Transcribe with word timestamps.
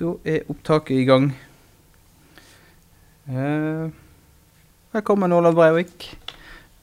Da 0.00 0.14
er 0.24 0.46
opptaket 0.48 1.02
i 1.02 1.04
gang. 1.04 1.26
Eh, 3.28 3.90
velkommen, 4.94 5.34
Olav 5.36 5.52
Breivik. 5.52 6.06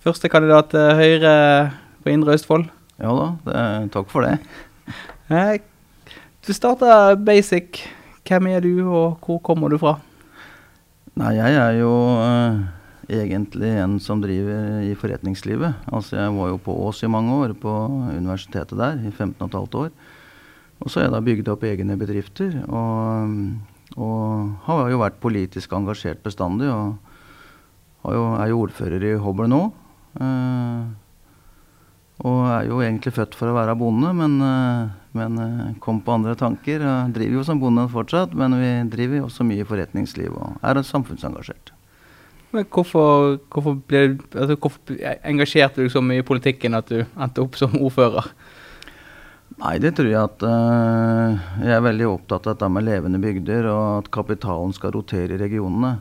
Første 0.05 0.29
kandidat 0.29 0.69
til 0.69 0.93
Høyre 0.99 1.31
på 2.03 2.11
Indre 2.13 2.35
Østfold. 2.37 2.67
Ja 3.01 3.15
da, 3.17 3.25
det, 3.47 3.63
takk 3.95 4.11
for 4.13 4.27
det. 4.27 4.35
Eh, 5.33 5.57
du 6.45 6.51
starta 6.53 7.15
basic. 7.17 7.81
Hvem 8.29 8.51
er 8.51 8.61
du, 8.61 8.85
og 8.85 9.17
hvor 9.25 9.41
kommer 9.41 9.73
du 9.73 9.79
fra? 9.81 9.95
Nei, 11.17 11.33
jeg 11.39 11.57
er 11.63 11.79
jo 11.79 11.91
eh, 12.21 12.61
egentlig 13.23 13.73
en 13.87 13.97
som 14.05 14.21
driver 14.21 14.85
i 14.85 14.93
forretningslivet. 14.93 15.81
Altså, 15.89 16.19
jeg 16.21 16.37
var 16.37 16.53
jo 16.53 16.61
på 16.61 16.77
Ås 16.85 17.01
i 17.01 17.09
mange 17.09 17.41
år, 17.41 17.57
på 17.57 17.73
universitetet 18.13 18.77
der, 18.77 19.01
i 19.01 19.09
15 19.09 19.49
15,5 19.49 19.81
år. 19.81 19.93
Og 20.79 20.87
så 20.87 20.99
har 20.99 21.07
jeg 21.07 21.15
da 21.15 21.23
bygd 21.23 21.51
opp 21.51 21.65
egne 21.67 21.97
bedrifter. 21.99 22.55
Og, 22.67 23.35
og 23.99 24.65
har 24.67 24.89
jo 24.93 25.01
vært 25.01 25.19
politisk 25.23 25.75
engasjert 25.75 26.23
bestandig. 26.23 26.71
Og 26.71 28.15
jo, 28.15 28.23
er 28.39 28.51
jo 28.51 28.63
ordfører 28.63 29.05
i 29.09 29.17
Hobøl 29.19 29.51
nå. 29.51 29.63
Eh, 30.19 30.83
og 32.19 32.39
er 32.51 32.67
jo 32.67 32.81
egentlig 32.83 33.13
født 33.15 33.35
for 33.39 33.51
å 33.51 33.55
være 33.55 33.77
bonde, 33.79 34.11
men, 34.15 34.37
eh, 34.43 34.87
men 35.15 35.41
eh, 35.43 35.75
kom 35.83 36.01
på 36.03 36.15
andre 36.17 36.35
tanker. 36.39 36.83
og 36.83 37.13
driver 37.15 37.39
jo 37.39 37.43
som 37.47 37.59
bonde 37.59 37.87
fortsatt, 37.91 38.35
men 38.35 38.55
vi 38.59 38.71
driver 38.91 39.21
jo 39.21 39.27
også 39.29 39.47
mye 39.47 39.63
i 39.63 39.67
forretningsliv 39.67 40.35
og 40.35 40.57
er 40.63 40.81
samfunnsengasjert. 40.83 41.73
Men 42.51 42.65
hvorfor, 42.65 43.37
hvorfor, 43.53 43.77
ble, 43.87 44.17
altså, 44.33 44.55
hvorfor 44.57 44.79
engasjerte 45.23 45.79
du 45.79 45.85
deg 45.85 45.93
så 45.93 46.01
mye 46.01 46.23
i 46.23 46.25
politikken 46.25 46.73
at 46.73 46.89
du 46.89 47.03
endte 47.03 47.43
opp 47.43 47.59
som 47.59 47.75
ordfører? 47.77 48.31
Nei, 49.59 49.75
det 49.83 49.97
tror 49.97 50.07
jeg 50.07 50.19
at 50.19 50.43
uh, 50.47 51.35
Jeg 51.59 51.73
er 51.75 51.83
veldig 51.83 52.05
opptatt 52.07 52.45
av 52.47 52.55
dette 52.55 52.67
med 52.71 52.85
levende 52.87 53.19
bygder, 53.19 53.65
og 53.67 53.85
at 53.97 54.09
kapitalen 54.15 54.71
skal 54.75 54.93
rotere 54.95 55.35
i 55.35 55.39
regionene. 55.41 55.97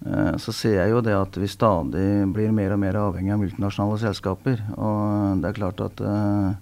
Uh, 0.00 0.38
så 0.40 0.54
ser 0.56 0.78
jeg 0.78 0.94
jo 0.94 1.02
det 1.04 1.12
at 1.12 1.36
vi 1.36 1.50
stadig 1.52 2.06
blir 2.32 2.54
mer 2.56 2.72
og 2.72 2.80
mer 2.80 2.96
avhengig 2.96 3.34
av 3.34 3.42
multinasjonale 3.42 3.98
selskaper. 4.00 4.62
Og 4.80 5.42
det 5.42 5.50
er 5.50 5.58
klart 5.58 5.82
at 5.84 6.00
uh, 6.00 6.54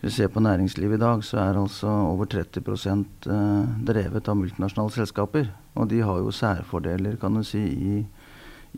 hvis 0.00 0.14
vi 0.14 0.14
ser 0.14 0.32
på 0.32 0.40
næringslivet 0.46 0.96
i 0.96 1.02
dag, 1.04 1.26
så 1.28 1.42
er 1.42 1.60
altså 1.60 1.92
over 1.92 2.30
30 2.32 2.64
uh, 2.64 3.68
drevet 3.84 4.32
av 4.32 4.40
multinasjonale 4.40 4.96
selskaper. 4.96 5.52
Og 5.76 5.92
de 5.92 6.00
har 6.08 6.24
jo 6.24 6.32
særfordeler, 6.32 7.20
kan 7.20 7.36
du 7.36 7.44
si, 7.44 7.60
i, 7.60 8.00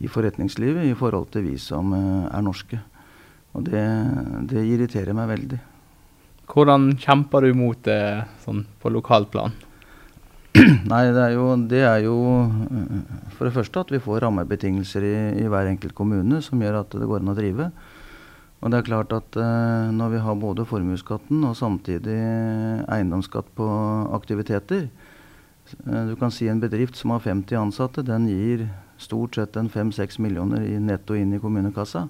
i 0.03 0.11
forretningslivet 0.11 0.91
i 0.91 0.99
forhold 0.99 1.31
til 1.31 1.47
vi 1.47 1.55
som 1.63 1.95
er 1.95 2.43
norske. 2.43 2.83
Og 3.55 3.71
det, 3.71 3.87
det 4.51 4.67
irriterer 4.67 5.15
meg 5.15 5.31
veldig. 5.31 5.63
Hvordan 6.47 6.93
kjemper 7.03 7.43
du 7.43 7.57
mot 7.59 7.79
det 7.85 8.25
sånn 8.45 8.63
på 8.81 8.91
lokalplan? 8.95 9.55
Nei, 10.91 11.03
det 11.13 11.21
er, 11.21 11.33
jo, 11.35 11.51
det 11.69 11.83
er, 11.85 11.99
jo, 12.07 12.17
eh, 12.71 13.01
for 13.35 13.49
det 13.49 13.55
første 13.57 13.83
at 13.83 13.91
vi 13.93 14.01
får 14.01 14.23
rammebetingelser 14.25 15.05
i, 15.05 15.17
i, 15.43 15.49
hver 15.53 15.69
enkelt 15.69 15.97
kommune 15.99 16.41
som 16.45 16.63
gjør 16.63 16.81
at 16.81 16.97
det 16.97 17.09
går 17.11 17.25
an 17.25 17.35
å 17.35 17.37
drive. 17.37 17.67
Og 18.63 18.73
det 18.73 18.79
er 18.79 18.87
klart 18.87 19.13
at 19.13 19.37
eh, 19.43 19.91
når 19.93 20.15
vi 20.15 20.23
har 20.25 20.41
både 20.41 20.65
formuesskatten 20.71 21.45
og 21.45 21.59
samtidig 21.59 22.17
eiendomsskatt 22.89 23.51
på 23.59 23.69
aktiviteter 24.17 24.87
eh, 24.87 26.03
Du 26.09 26.17
kan 26.17 26.33
si 26.33 26.49
en 26.49 26.63
bedrift 26.63 26.97
som 26.97 27.13
har 27.13 27.27
50 27.27 27.61
ansatte, 27.67 28.07
den 28.07 28.31
gir 28.31 28.69
stort 29.03 29.37
sett 29.37 29.59
en 29.61 29.69
5-6 29.69 30.23
millioner 30.25 30.65
i 30.65 30.79
netto 30.81 31.19
inn 31.19 31.35
i 31.37 31.43
kommunekassa. 31.43 32.07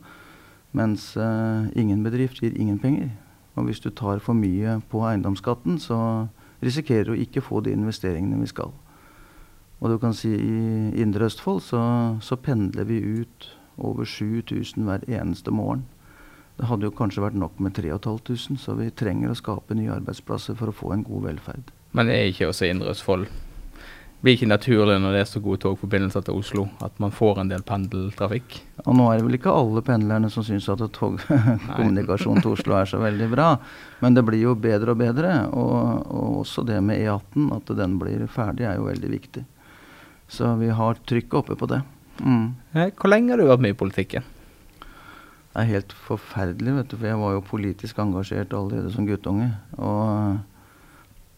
Mens 0.77 1.15
eh, 1.17 1.73
ingen 1.75 2.05
bedrift 2.06 2.45
gir 2.45 2.55
ingen 2.55 2.78
penger. 2.78 3.11
Og 3.57 3.69
hvis 3.69 3.81
du 3.81 3.91
tar 3.91 4.21
for 4.21 4.37
mye 4.37 4.79
på 4.91 5.03
eiendomsskatten, 5.09 5.79
så 5.81 5.99
risikerer 6.65 7.11
du 7.11 7.21
ikke 7.21 7.45
få 7.45 7.62
de 7.65 7.73
investeringene 7.73 8.41
vi 8.41 8.51
skal. 8.51 8.73
Og 9.81 9.93
du 9.93 9.99
kan 10.01 10.15
si 10.17 10.31
i 10.33 11.03
Indre 11.03 11.29
Østfold 11.29 11.61
så, 11.65 11.83
så 12.25 12.37
pendler 12.41 12.89
vi 12.89 13.01
ut 13.21 13.51
over 13.77 14.05
7000 14.05 14.84
hver 14.84 15.05
eneste 15.09 15.53
morgen. 15.53 15.84
Det 16.56 16.69
hadde 16.71 16.89
jo 16.89 16.94
kanskje 16.97 17.25
vært 17.25 17.37
nok 17.37 17.59
med 17.61 17.75
3500, 17.77 18.56
så 18.61 18.77
vi 18.78 18.89
trenger 18.97 19.33
å 19.33 19.37
skape 19.37 19.77
nye 19.77 19.93
arbeidsplasser 19.93 20.56
for 20.56 20.73
å 20.73 20.77
få 20.77 20.94
en 20.94 21.05
god 21.05 21.27
velferd. 21.28 21.75
Men 21.93 22.09
det 22.09 22.17
er 22.17 22.31
ikke 22.31 22.49
også 22.49 22.71
Indre 22.71 22.94
Østfold 22.94 23.28
blir 24.25 24.37
ikke 24.37 24.49
naturlig 24.49 24.97
når 25.03 25.12
det 25.15 25.21
er 25.22 25.28
så 25.28 25.41
gode 25.44 25.60
togforbindelser 25.62 26.25
til 26.27 26.38
Oslo, 26.38 26.66
at 26.84 26.94
man 27.03 27.12
får 27.15 27.43
en 27.43 27.50
del 27.50 27.65
pendeltrafikk? 27.66 28.56
Og 28.87 28.97
nå 28.97 29.09
er 29.10 29.19
det 29.19 29.27
vel 29.27 29.38
ikke 29.38 29.54
alle 29.54 29.82
pendlerne 29.84 30.31
som 30.32 30.47
syns 30.47 30.69
at 30.72 30.84
togkommunikasjon 30.97 32.41
til 32.43 32.55
Oslo 32.55 32.78
er 32.78 32.88
så 32.91 33.00
veldig 33.03 33.28
bra. 33.32 33.50
Men 34.00 34.16
det 34.16 34.25
blir 34.26 34.43
jo 34.43 34.55
bedre 34.59 34.94
og 34.94 35.03
bedre. 35.03 35.34
Og, 35.53 36.06
og 36.06 36.41
også 36.44 36.65
det 36.66 36.81
med 36.84 37.03
E18, 37.03 37.50
at 37.59 37.75
den 37.82 37.99
blir 38.00 38.25
ferdig, 38.32 38.66
er 38.69 38.81
jo 38.81 38.88
veldig 38.88 39.12
viktig. 39.12 39.44
Så 40.32 40.55
vi 40.59 40.72
har 40.75 40.99
trykket 41.06 41.38
oppe 41.43 41.59
på 41.59 41.69
det. 41.71 41.82
Mm. 42.25 42.56
Hvor 42.97 43.12
lenge 43.12 43.34
har 43.34 43.41
du 43.41 43.47
vært 43.50 43.62
med 43.62 43.76
i 43.76 43.78
politikken? 43.78 44.26
Det 45.56 45.62
er 45.62 45.71
helt 45.71 45.93
forferdelig, 46.06 46.75
vet 46.81 46.91
du, 46.91 46.99
for 46.99 47.09
jeg 47.09 47.21
var 47.21 47.32
jo 47.32 47.49
politisk 47.49 48.00
engasjert 48.03 48.53
allerede 48.56 48.91
som 48.93 49.06
guttunge. 49.09 49.53
Og 49.76 50.41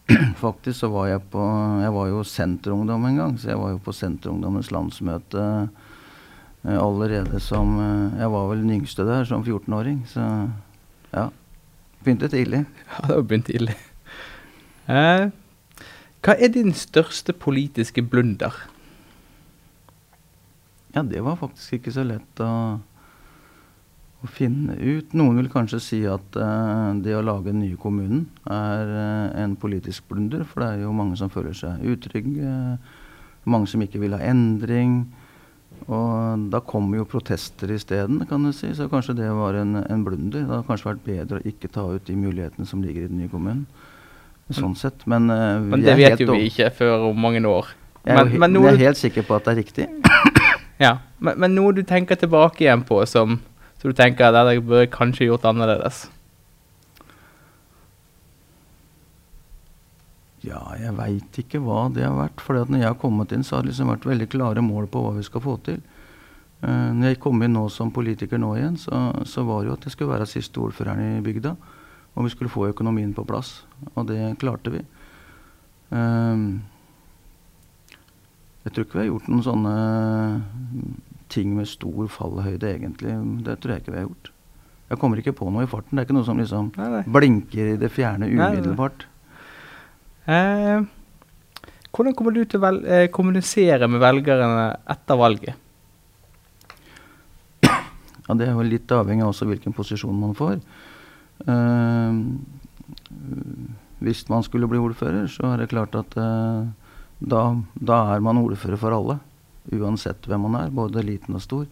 Faktisk 0.45 0.81
så 0.81 0.89
var 0.93 1.11
jeg 1.11 1.25
på 1.33 1.43
Jeg 1.83 1.93
var 1.93 2.09
jo 2.09 2.23
Senterungdom 2.25 3.05
en 3.09 3.19
gang, 3.21 3.35
så 3.41 3.53
jeg 3.53 3.61
var 3.61 3.75
jo 3.75 3.83
på 3.85 3.93
Senterungdommens 3.93 4.71
landsmøte 4.73 5.43
eh, 6.65 6.79
allerede 6.79 7.41
som 7.45 7.77
eh, 7.83 8.23
Jeg 8.23 8.33
var 8.33 8.49
vel 8.53 8.65
den 8.65 8.79
yngste 8.79 9.05
der 9.09 9.29
som 9.29 9.45
14-åring, 9.45 10.01
så 10.09 10.25
ja. 11.13 11.29
Begynte 12.05 12.31
tidlig. 12.33 12.65
Ja, 12.89 13.05
det 13.07 13.17
var 13.17 13.29
begynt 13.29 13.49
tidlig. 13.51 13.77
Eh, 14.89 15.29
hva 16.25 16.35
er 16.35 16.51
din 16.53 16.73
største 16.75 17.35
politiske 17.37 18.03
blunder? 18.03 18.55
Ja, 20.95 21.03
det 21.05 21.21
var 21.25 21.37
faktisk 21.37 21.79
ikke 21.79 21.93
så 21.95 22.07
lett 22.07 22.41
å 22.43 22.51
å 24.19 24.29
finne 24.31 24.75
ut. 24.75 25.13
Noen 25.15 25.39
vil 25.39 25.51
kanskje 25.53 25.79
si 25.83 26.01
at 26.11 26.39
uh, 26.41 26.91
det 26.99 27.15
å 27.15 27.23
lage 27.23 27.53
den 27.53 27.63
nye 27.63 27.79
kommunen 27.79 28.27
er 28.51 28.91
uh, 28.91 29.39
en 29.45 29.55
politisk 29.61 30.09
blunder, 30.11 30.43
for 30.49 30.65
det 30.65 30.71
er 30.73 30.87
jo 30.87 30.95
mange 30.97 31.19
som 31.21 31.31
føler 31.31 31.55
seg 31.55 31.85
utrygge. 31.87 32.53
Mange 33.49 33.71
som 33.71 33.83
ikke 33.85 34.01
vil 34.03 34.17
ha 34.17 34.21
endring. 34.27 35.05
Og 35.87 36.49
da 36.51 36.59
kommer 36.67 36.99
jo 36.99 37.07
protester 37.09 37.71
isteden, 37.71 38.25
kan 38.29 38.43
du 38.43 38.51
si. 38.53 38.73
Så 38.75 38.89
kanskje 38.91 39.15
det 39.21 39.29
var 39.33 39.57
en, 39.61 39.79
en, 39.85 40.03
blunder. 40.05 40.43
Det 40.43 40.51
hadde 40.51 40.67
kanskje 40.67 40.91
vært 40.91 41.05
bedre 41.07 41.39
å 41.39 41.47
ikke 41.53 41.71
ta 41.73 41.87
ut 41.87 42.09
de 42.09 42.17
mulighetene 42.19 42.67
som 42.67 42.83
ligger 42.83 43.07
i 43.07 43.13
den 43.13 43.23
nye 43.23 43.31
kommunen. 43.31 43.69
Sånn 44.51 44.75
sett. 44.81 45.05
Men, 45.07 45.31
uh, 45.31 45.61
men 45.63 45.85
det 45.85 45.95
vet 46.01 46.25
jo 46.25 46.33
vi 46.35 46.49
ikke 46.51 46.73
før 46.75 47.11
om 47.13 47.23
mange 47.23 47.45
år. 47.47 47.71
Jeg 48.03 48.17
er, 48.17 48.33
men, 48.35 48.51
men 48.51 48.67
jeg 48.67 48.75
er 48.75 48.85
helt 48.89 48.99
sikker 48.99 49.27
på 49.29 49.39
at 49.39 49.47
det 49.47 49.55
er 49.55 49.61
riktig. 49.63 49.87
ja, 50.87 50.97
men, 51.23 51.39
men 51.45 51.55
noe 51.55 51.77
du 51.77 51.85
tenker 51.87 52.19
tilbake 52.19 52.67
igjen 52.67 52.83
på 52.89 52.99
som 53.07 53.39
så 53.79 53.91
du 53.91 53.95
tenker 53.95 54.33
at 54.33 54.49
det 54.49 54.61
burde 54.65 54.87
jeg 54.87 54.95
kanskje 54.95 55.29
gjort 55.29 55.47
annerledes? 55.47 56.09
Ja, 60.43 60.61
jeg 60.79 60.95
veit 60.99 61.39
ikke 61.43 61.61
hva 61.63 61.87
det 61.95 62.05
har 62.07 62.17
vært. 62.17 62.43
For 62.43 62.59
når 62.59 62.83
jeg 62.83 62.89
har 62.89 62.99
kommet 62.99 63.33
inn, 63.35 63.45
så 63.47 63.57
har 63.57 63.65
det 63.65 63.73
liksom 63.73 63.91
vært 63.91 64.07
veldig 64.07 64.29
klare 64.31 64.63
mål 64.65 64.87
på 64.91 65.03
hva 65.03 65.15
vi 65.17 65.25
skal 65.27 65.43
få 65.45 65.57
til. 65.67 65.81
Uh, 66.63 66.91
når 66.95 67.13
jeg 67.13 67.21
kom 67.23 67.43
inn 67.43 67.55
nå 67.55 67.65
som 67.71 67.93
politiker 67.95 68.41
nå 68.41 68.53
igjen, 68.59 68.79
så, 68.83 69.03
så 69.27 69.45
var 69.47 69.63
det 69.63 69.71
jo 69.71 69.77
at 69.77 69.87
jeg 69.87 69.95
skulle 69.95 70.15
være 70.15 70.31
siste 70.31 70.63
ordføreren 70.63 71.19
i 71.19 71.25
bygda. 71.27 71.55
Og 72.19 72.27
vi 72.27 72.33
skulle 72.35 72.51
få 72.51 72.67
økonomien 72.71 73.13
på 73.15 73.27
plass. 73.27 73.61
Og 73.95 74.09
det 74.11 74.39
klarte 74.43 74.75
vi. 74.75 74.83
Uh, 75.95 76.59
jeg 78.67 78.75
tror 78.75 78.87
ikke 78.87 78.99
vi 78.99 79.05
har 79.05 79.13
gjort 79.13 79.31
noen 79.31 79.47
sånne 79.47 79.77
ting 81.33 81.55
med 81.57 81.69
stor 81.69 82.09
fallhøyde, 82.13 82.75
egentlig. 82.75 83.15
Det 83.47 83.59
tror 83.61 83.75
jeg 83.75 83.85
ikke 83.85 83.95
vi 83.95 84.01
har 84.01 84.09
gjort. 84.09 84.33
Jeg 84.89 85.01
kommer 85.03 85.21
ikke 85.21 85.37
på 85.37 85.51
noe 85.53 85.67
i 85.67 85.69
farten. 85.69 85.97
Det 85.97 86.03
er 86.03 86.09
ikke 86.09 86.17
noe 86.17 86.27
som 86.27 86.39
liksom 86.41 86.71
nei, 86.79 86.89
nei. 86.95 87.03
blinker 87.13 87.75
i 87.75 87.81
det 87.81 87.91
fjerne 87.93 88.31
umiddelbart. 88.31 89.05
Eh, 90.29 90.87
hvordan 91.93 92.17
kommer 92.17 92.33
du 92.37 92.43
til 92.49 92.65
å 92.65 92.71
eh, 92.85 93.09
kommunisere 93.13 93.89
med 93.91 94.01
velgerne 94.01 94.71
etter 94.89 95.21
valget? 95.21 95.65
Ja, 97.65 98.35
Det 98.37 98.49
er 98.49 98.53
jo 98.57 98.65
litt 98.65 98.93
avhengig 98.93 99.25
av 99.25 99.33
også 99.33 99.49
hvilken 99.49 99.77
posisjon 99.77 100.17
man 100.17 100.37
får. 100.37 100.57
Eh, 101.45 102.13
hvis 104.05 104.25
man 104.33 104.45
skulle 104.47 104.69
bli 104.71 104.81
ordfører, 104.81 105.29
så 105.33 105.53
er 105.53 105.63
det 105.63 105.73
klart 105.73 105.97
at 106.01 106.17
eh, 106.17 106.69
da, 107.19 107.43
da 107.77 108.03
er 108.15 108.25
man 108.25 108.41
ordfører 108.41 108.81
for 108.81 108.95
alle 108.95 109.19
uansett 109.75 110.27
hvem 110.29 110.47
man 110.47 110.59
er, 110.63 110.75
både 110.75 111.05
liten 111.05 111.37
og 111.39 111.45
stor. 111.45 111.67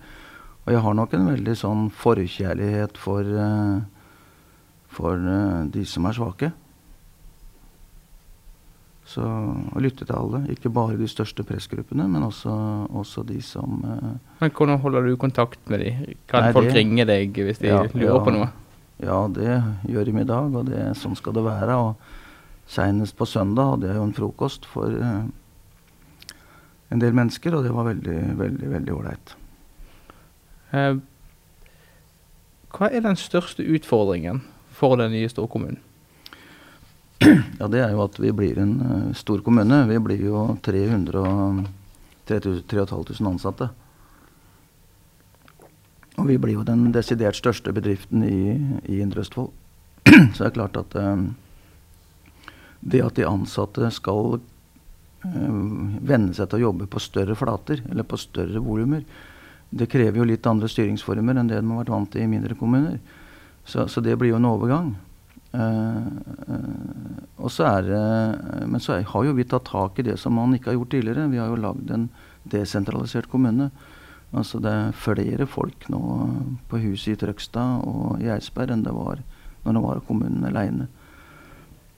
Og 0.67 0.73
jeg 0.75 0.83
har 0.83 0.95
nok 0.99 1.15
en 1.15 1.29
veldig 1.31 1.55
sånn 1.57 1.89
forkjærlighet 1.95 2.99
for, 2.99 3.23
uh, 3.23 3.83
for 4.91 5.21
uh, 5.21 5.65
de 5.71 5.85
som 5.87 6.09
er 6.09 6.17
svake. 6.17 6.51
Så 9.07 9.23
å 9.23 9.81
lytte 9.83 10.03
til 10.03 10.17
alle. 10.19 10.43
Ikke 10.51 10.73
bare 10.75 10.99
de 10.99 11.07
største 11.07 11.47
pressgruppene, 11.47 12.09
men 12.11 12.27
også, 12.27 12.51
også 12.91 13.23
de 13.29 13.39
som 13.47 13.79
uh, 13.87 14.17
Men 14.41 14.51
Hvordan 14.51 14.83
holder 14.83 15.07
du 15.07 15.15
kontakt 15.23 15.63
med 15.71 15.85
de? 15.85 16.17
Kan 16.27 16.49
nei, 16.49 16.53
folk 16.57 16.73
det, 16.73 16.77
ringe 16.81 17.07
deg 17.07 17.39
hvis 17.47 17.63
de 17.63 17.71
ja, 17.71 17.85
lurer 17.95 18.11
ja, 18.11 18.21
på 18.27 18.35
noe? 18.35 18.53
Ja, 19.07 19.23
det 19.31 19.59
gjør 19.93 20.09
de 20.09 20.19
i 20.19 20.27
dag, 20.27 20.55
og 20.57 20.71
det, 20.73 20.83
sånn 20.99 21.15
skal 21.19 21.37
det 21.37 21.47
være. 21.47 21.79
Og 21.79 22.15
Seinest 22.67 23.15
på 23.15 23.29
søndag 23.31 23.77
hadde 23.77 23.87
jeg 23.87 23.95
jo 24.01 24.05
en 24.09 24.15
frokost 24.17 24.65
for 24.67 24.91
en 26.89 27.03
del 27.03 27.17
mennesker, 27.17 27.55
og 27.55 27.67
det 27.67 27.75
var 27.75 27.89
veldig, 27.89 28.19
veldig 28.39 28.71
veldig 28.71 28.95
ålreit. 28.95 29.35
Eh, 30.77 30.99
hva 32.77 32.91
er 32.91 33.03
den 33.07 33.19
største 33.19 33.65
utfordringen 33.65 34.43
for 34.77 34.99
den 35.01 35.15
nye 35.17 35.31
storkommunen? 35.33 35.81
Ja, 37.59 37.67
Det 37.73 37.81
er 37.81 37.95
jo 37.95 38.03
at 38.05 38.19
vi 38.21 38.31
blir 38.37 38.59
en 38.61 38.75
uh, 38.83 39.15
stor 39.17 39.41
kommune. 39.41 39.87
Vi 39.89 39.99
blir 40.05 40.21
jo 40.21 40.41
300 40.63 41.65
3500 42.27 43.31
ansatte. 43.31 43.69
Og 46.17 46.27
vi 46.29 46.39
blir 46.43 46.59
jo 46.59 46.65
den 46.67 46.91
desidert 46.93 47.39
største 47.39 47.73
bedriften 47.77 48.25
i, 48.27 48.57
i 48.91 49.01
Indre 49.01 49.23
Østfold. 49.23 49.53
Så 50.35 50.43
det 50.43 50.49
er 50.49 50.57
klart 50.57 50.77
at 50.81 50.97
um, 50.99 51.29
det 52.81 53.05
at 53.05 53.17
de 53.17 53.27
ansatte 53.29 53.91
skal 53.95 54.41
venne 55.25 56.35
seg 56.37 56.51
til 56.51 56.61
å 56.61 56.67
jobbe 56.69 56.87
på 56.91 57.01
større 57.03 57.35
flater, 57.39 57.81
eller 57.91 58.07
på 58.07 58.19
større 58.21 58.61
volumer, 58.63 59.03
det 59.71 59.89
krever 59.91 60.21
jo 60.21 60.29
litt 60.29 60.47
andre 60.47 60.69
styringsformer 60.71 61.41
enn 61.41 61.51
det 61.51 61.59
de 61.59 61.67
har 61.67 61.81
vært 61.81 61.95
vant 61.95 62.11
til 62.13 62.23
i 62.23 62.31
mindre 62.31 62.55
kommuner. 62.59 63.01
Så, 63.67 63.89
så 63.91 64.01
det 64.05 64.15
blir 64.19 64.31
jo 64.31 64.39
en 64.39 64.49
overgang. 64.49 64.93
Uh, 65.57 66.07
uh, 67.41 67.61
er 67.65 67.87
uh, 67.89 68.67
Men 68.69 68.81
så 68.83 68.99
har 69.01 69.25
jo 69.25 69.33
vi 69.33 69.47
tatt 69.49 69.65
tak 69.71 69.99
i 69.99 70.05
det 70.05 70.19
som 70.21 70.35
man 70.37 70.55
ikke 70.55 70.71
har 70.71 70.79
gjort 70.79 70.93
tidligere. 70.95 71.31
Vi 71.33 71.41
har 71.41 71.51
jo 71.51 71.59
lagd 71.59 71.91
en 71.91 72.09
desentralisert 72.47 73.31
kommune. 73.33 73.71
Altså 74.37 74.61
det 74.63 74.71
er 74.71 75.01
flere 75.01 75.47
folk 75.49 75.89
nå 75.91 76.01
på 76.71 76.83
huset 76.83 77.15
i 77.15 77.19
Trøgstad 77.21 77.87
og 77.87 78.23
i 78.23 78.31
Eidsberg 78.31 78.75
enn 78.75 78.85
det 78.87 78.95
var 78.95 79.23
når 79.65 79.75
det 79.75 79.83
var 79.83 80.07
kommunen 80.07 80.47
aleine. 80.47 80.87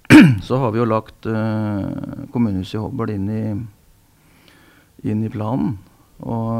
Så 0.46 0.56
har 0.56 0.72
vi 0.72 0.80
jo 0.80 0.88
lagt 0.88 1.26
uh, 1.28 1.88
kommunehuset 2.32 2.78
i 2.78 2.82
Hobøl 2.82 3.12
inn 3.14 3.28
i, 3.32 3.42
inn 5.08 5.24
i 5.24 5.32
planen 5.32 5.76
og, 6.18 6.52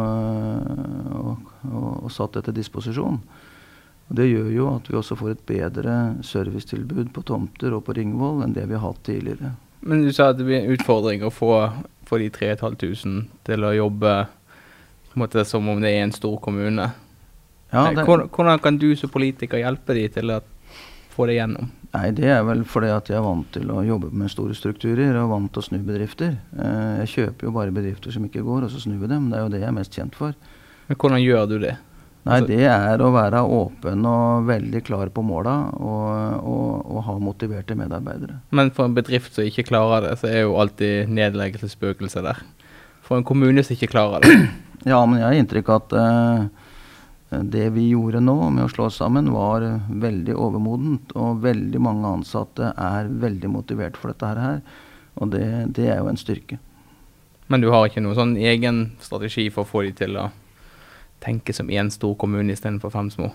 og, 1.19 1.53
og, 1.67 1.89
og 2.05 2.13
satt 2.15 2.39
det 2.39 2.45
til 2.47 2.59
disposisjon. 2.61 3.19
Og 4.09 4.17
Det 4.17 4.29
gjør 4.29 4.51
jo 4.55 4.69
at 4.77 4.87
vi 4.89 4.97
også 5.01 5.17
får 5.19 5.35
et 5.35 5.47
bedre 5.49 5.97
servicetilbud 6.25 7.11
på 7.13 7.25
tomter 7.27 7.75
og 7.77 7.85
på 7.89 7.97
Ringvoll 7.99 8.45
enn 8.45 8.55
det 8.57 8.69
vi 8.69 8.77
har 8.79 8.87
hatt 8.87 9.03
tidligere. 9.09 9.57
Men 9.81 10.05
du 10.05 10.13
sa 10.15 10.31
at 10.33 10.39
det 10.39 10.47
blir 10.47 10.63
en 10.63 10.75
utfordring 10.75 11.25
å 11.27 11.33
få, 11.33 11.53
få 12.09 12.21
de 12.23 12.31
3500 12.35 13.29
til 13.47 13.67
å 13.67 13.77
jobbe 13.77 14.15
måte 15.19 15.45
som 15.45 15.69
om 15.69 15.81
det 15.83 15.93
er 15.97 16.07
en 16.07 16.15
stor 16.15 16.39
kommune. 16.43 16.91
Ja, 17.73 17.89
Eh, 17.89 17.95
det, 17.95 18.05
hvordan, 18.05 18.29
hvordan 18.29 18.59
kan 18.59 18.79
du 18.79 18.97
som 18.97 19.11
politiker 19.11 19.61
hjelpe 19.61 19.95
de 19.95 20.07
til 20.09 20.31
å 20.33 20.41
få 21.13 21.27
det 21.29 21.37
gjennom? 21.37 21.71
Nei, 21.95 22.11
det 22.17 22.29
er 22.31 22.45
vel 22.47 22.65
fordi 22.69 22.91
at 22.93 23.09
jeg 23.11 23.19
er 23.19 23.25
vant 23.27 23.49
til 23.55 23.71
å 23.73 23.83
jobbe 23.87 24.11
med 24.13 24.31
store 24.33 24.55
strukturer 24.57 25.17
og 25.23 25.31
vant 25.33 25.53
til 25.55 25.63
å 25.63 25.67
snu 25.69 25.79
bedrifter. 25.87 26.37
Eh, 26.59 27.05
jeg 27.05 27.13
kjøper 27.15 27.49
jo 27.49 27.53
bare 27.57 27.75
bedrifter 27.75 28.15
som 28.15 28.25
ikke 28.29 28.45
går, 28.47 28.67
og 28.67 28.73
så 28.73 28.81
snur 28.83 29.01
vi 29.03 29.11
dem. 29.11 29.31
Det 29.33 29.39
er 29.39 29.45
jo 29.47 29.53
det 29.55 29.61
jeg 29.63 29.69
er 29.73 29.77
mest 29.79 29.97
kjent 29.97 30.19
for. 30.19 30.35
Men 30.89 30.97
hvordan 31.01 31.23
gjør 31.25 31.49
du 31.49 31.59
det? 31.65 31.77
Nei, 32.29 32.41
Altså- 32.43 32.49
det 32.49 32.65
er 32.69 32.99
å 33.01 33.13
være 33.15 33.41
åpen 33.41 34.05
og 34.05 34.47
veldig 34.49 34.83
klar 34.85 35.09
på 35.15 35.23
måla 35.25 35.55
og, 35.81 36.45
og, 36.45 36.91
og 36.93 37.03
ha 37.07 37.15
motiverte 37.19 37.77
medarbeidere. 37.79 38.41
Men 38.51 38.71
for 38.71 38.85
en 38.85 38.95
bedrift 38.95 39.33
som 39.33 39.45
ikke 39.49 39.65
klarer 39.71 40.03
det, 40.11 40.19
så 40.21 40.29
er 40.29 40.43
jo 40.43 40.59
alltid 40.61 41.09
nedleggelsesspøkelset 41.09 42.23
der. 42.27 42.43
For 43.07 43.17
en 43.17 43.25
kommune 43.25 43.63
som 43.65 43.77
ikke 43.77 43.93
klarer 43.95 44.21
det. 44.25 44.35
Ja, 44.87 45.01
men 45.11 45.19
jeg 45.19 45.27
har 45.27 45.35
inntrykk 45.35 45.69
av 45.75 45.81
at 45.83 45.95
eh, 45.99 46.68
det 47.31 47.67
vi 47.75 47.91
gjorde 47.91 48.23
nå 48.25 48.37
med 48.51 48.65
å 48.65 48.71
slå 48.73 48.87
oss 48.89 49.01
sammen, 49.03 49.29
var 49.35 49.65
veldig 49.89 50.37
overmodent. 50.37 51.13
Og 51.19 51.43
veldig 51.45 51.81
mange 51.85 52.15
ansatte 52.19 52.73
er 52.73 53.11
veldig 53.25 53.51
motivert 53.53 53.99
for 54.01 54.13
dette 54.13 54.33
her. 54.33 54.63
Og 55.21 55.33
det, 55.35 55.45
det 55.77 55.91
er 55.91 56.01
jo 56.01 56.09
en 56.09 56.21
styrke. 56.21 56.61
Men 57.49 57.65
du 57.65 57.71
har 57.73 57.89
ikke 57.89 58.05
noen 58.05 58.17
sånn 58.17 58.37
egen 58.37 58.81
strategi 59.01 59.49
for 59.53 59.65
å 59.65 59.69
få 59.69 59.85
de 59.87 59.93
til 60.03 60.17
å 60.21 60.29
tenke 61.25 61.55
som 61.57 61.71
én 61.73 61.91
stor 61.93 62.15
kommune 62.21 62.53
istedenfor 62.55 62.93
fem 62.93 63.11
små? 63.13 63.31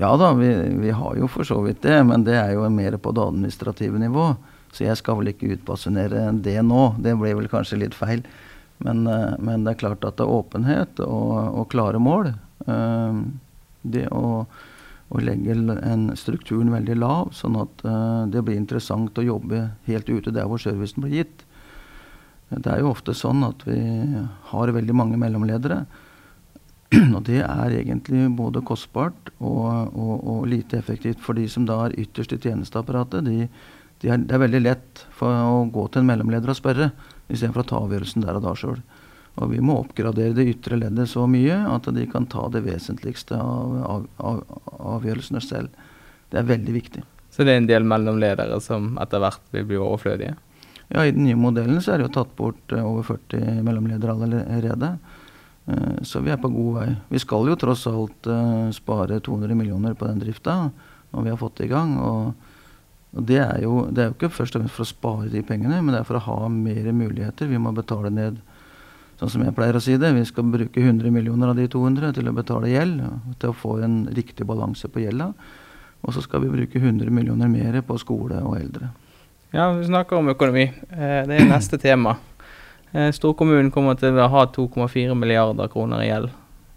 Ja 0.00 0.10
da, 0.18 0.32
vi, 0.34 0.48
vi 0.82 0.90
har 0.94 1.18
jo 1.18 1.28
for 1.30 1.46
så 1.46 1.60
vidt 1.62 1.84
det, 1.84 2.00
men 2.06 2.24
det 2.26 2.34
er 2.38 2.54
jo 2.56 2.66
mer 2.72 2.96
på 2.98 3.12
det 3.14 3.22
administrative 3.22 4.00
nivå. 4.02 4.32
Så 4.74 4.88
jeg 4.88 4.98
skal 4.98 5.20
vel 5.20 5.30
ikke 5.30 5.52
utbasunere 5.54 6.32
det 6.42 6.56
nå. 6.66 6.96
Det 6.98 7.14
ble 7.18 7.34
vel 7.38 7.50
kanskje 7.50 7.78
litt 7.84 7.94
feil. 7.94 8.24
Men, 8.82 9.04
eh, 9.06 9.36
men 9.38 9.62
det 9.62 9.76
er 9.76 9.82
klart 9.84 10.06
at 10.06 10.18
det 10.18 10.26
er 10.26 10.34
åpenhet 10.34 11.02
og, 11.04 11.30
og 11.60 11.68
klare 11.70 12.00
mål. 12.02 12.32
Eh, 12.70 13.18
det 13.84 14.06
å, 14.16 14.44
å 15.12 15.20
legge 15.20 15.54
en 15.54 16.06
strukturen 16.16 16.72
veldig 16.72 16.96
lav, 16.96 17.34
sånn 17.36 17.58
at 17.60 17.84
eh, 17.84 18.22
det 18.32 18.44
blir 18.46 18.60
interessant 18.60 19.18
å 19.18 19.26
jobbe 19.26 19.66
helt 19.88 20.08
ute 20.08 20.32
der 20.34 20.48
hvor 20.48 20.62
servicen 20.62 21.04
blir 21.04 21.20
gitt. 21.22 21.44
Det 22.54 22.70
er 22.70 22.82
jo 22.82 22.92
ofte 22.92 23.14
sånn 23.16 23.42
at 23.46 23.64
vi 23.66 23.78
har 24.50 24.74
veldig 24.76 24.96
mange 24.96 25.18
mellomledere. 25.20 25.84
Og 27.16 27.22
det 27.26 27.40
er 27.42 27.78
egentlig 27.80 28.28
både 28.36 28.62
kostbart 28.66 29.32
og, 29.40 29.96
og, 29.96 30.12
og 30.20 30.44
lite 30.46 30.78
effektivt 30.78 31.22
for 31.24 31.34
de 31.34 31.48
som 31.50 31.64
da 31.66 31.80
er 31.86 31.96
ytterst 32.04 32.36
i 32.36 32.38
tjenesteapparatet. 32.38 33.24
De, 33.26 33.48
de 34.02 34.12
er, 34.12 34.20
det 34.22 34.36
er 34.36 34.42
veldig 34.44 34.60
lett 34.62 35.02
for 35.16 35.32
å 35.32 35.64
gå 35.72 35.86
til 35.88 36.04
en 36.04 36.10
mellomleder 36.12 36.52
og 36.52 36.58
spørre, 36.58 36.92
istedenfor 37.26 37.64
å 37.64 37.68
ta 37.70 37.80
avgjørelsen 37.80 38.26
der 38.26 38.38
og 38.38 38.46
da 38.46 38.54
sjøl. 38.58 38.78
Og 39.42 39.50
vi 39.50 39.58
må 39.64 39.80
oppgradere 39.80 40.36
det 40.36 40.46
ytre 40.52 40.78
leddet 40.78 41.10
så 41.10 41.24
mye 41.30 41.56
at 41.72 41.88
de 41.96 42.06
kan 42.10 42.28
ta 42.30 42.46
det 42.54 42.62
vesentligste 42.66 43.38
av, 43.40 43.74
av, 43.82 44.06
av 44.22 44.94
avgjørelsene 44.98 45.42
selv. 45.42 45.74
Det 46.30 46.38
er 46.38 46.50
veldig 46.52 46.74
viktig. 46.76 47.02
Så 47.34 47.42
det 47.42 47.54
er 47.54 47.62
en 47.62 47.70
del 47.70 47.86
mellomledere 47.88 48.60
som 48.62 48.92
etter 49.02 49.22
hvert 49.22 49.42
vil 49.54 49.66
bli 49.66 49.80
overflødige? 49.80 50.36
Ja, 50.92 51.02
I 51.02 51.10
den 51.16 51.24
nye 51.26 51.38
modellen 51.38 51.80
så 51.82 51.94
er 51.94 51.98
det 51.98 52.08
jo 52.08 52.14
tatt 52.20 52.34
bort 52.38 52.72
eh, 52.72 52.84
over 52.84 53.02
40 53.08 53.62
mellomledere 53.66 54.14
allerede. 54.14 54.92
Eh, 55.66 56.02
Så 56.06 56.22
vi 56.22 56.30
er 56.30 56.38
på 56.38 56.52
god 56.52 56.74
vei. 56.78 56.88
Vi 57.10 57.18
skal 57.18 57.50
jo 57.50 57.56
tross 57.58 57.86
alt 57.90 58.28
eh, 58.30 58.70
spare 58.76 59.18
200 59.18 59.58
millioner 59.58 59.96
på 59.98 60.06
den 60.06 60.22
drifta 60.22 60.68
når 61.14 61.24
vi 61.24 61.32
har 61.32 61.40
fått 61.40 61.58
det 61.58 61.66
i 61.66 61.72
gang. 61.72 61.96
Og, 61.98 62.54
og 63.16 63.26
det, 63.26 63.40
er 63.42 63.64
jo, 63.64 63.86
det 63.90 64.02
er 64.02 64.10
jo 64.12 64.18
ikke 64.18 64.34
først 64.36 64.54
og 64.54 64.62
fremst 64.62 64.76
for 64.78 64.86
å 64.86 64.92
spare 64.92 65.32
de 65.32 65.42
pengene, 65.46 65.80
men 65.82 65.94
det 65.94 66.04
er 66.04 66.08
for 66.08 66.20
å 66.20 66.26
ha 66.28 66.38
mer 66.52 66.90
muligheter. 66.92 67.50
Vi 67.50 67.58
må 67.58 67.74
betale 67.74 68.14
ned 68.14 68.38
sånn 69.20 69.32
som 69.32 69.44
jeg 69.44 69.54
pleier 69.56 69.76
å 69.78 69.82
si 69.82 69.96
det. 70.00 70.10
Vi 70.16 70.24
skal 70.28 70.48
bruke 70.50 70.82
100 70.82 71.12
millioner 71.14 71.52
av 71.52 71.58
de 71.58 71.68
200 71.70 72.14
til 72.16 72.30
å 72.30 72.34
betale 72.36 72.72
gjeld, 72.72 73.02
til 73.40 73.52
å 73.52 73.56
få 73.56 73.78
en 73.86 74.04
riktig 74.14 74.46
balanse 74.48 74.90
på 74.90 75.04
gjelda. 75.04 75.30
Og 76.04 76.14
så 76.16 76.22
skal 76.24 76.44
vi 76.44 76.52
bruke 76.52 76.80
100 76.80 77.10
millioner 77.14 77.48
mer 77.48 77.80
på 77.86 77.96
skole 78.00 78.42
og 78.44 78.58
eldre. 78.58 78.90
Ja, 79.54 79.70
vi 79.72 79.86
snakker 79.86 80.18
om 80.18 80.32
økonomi. 80.32 80.66
Eh, 80.90 81.20
det 81.28 81.38
er 81.38 81.46
neste 81.48 81.78
tema. 81.78 82.16
Eh, 82.92 83.12
storkommunen 83.14 83.70
kommer 83.74 83.96
til 83.98 84.18
å 84.18 84.28
ha 84.30 84.46
2,4 84.50 85.14
milliarder 85.18 85.70
kroner 85.70 86.02
i 86.02 86.10
gjeld 86.10 86.32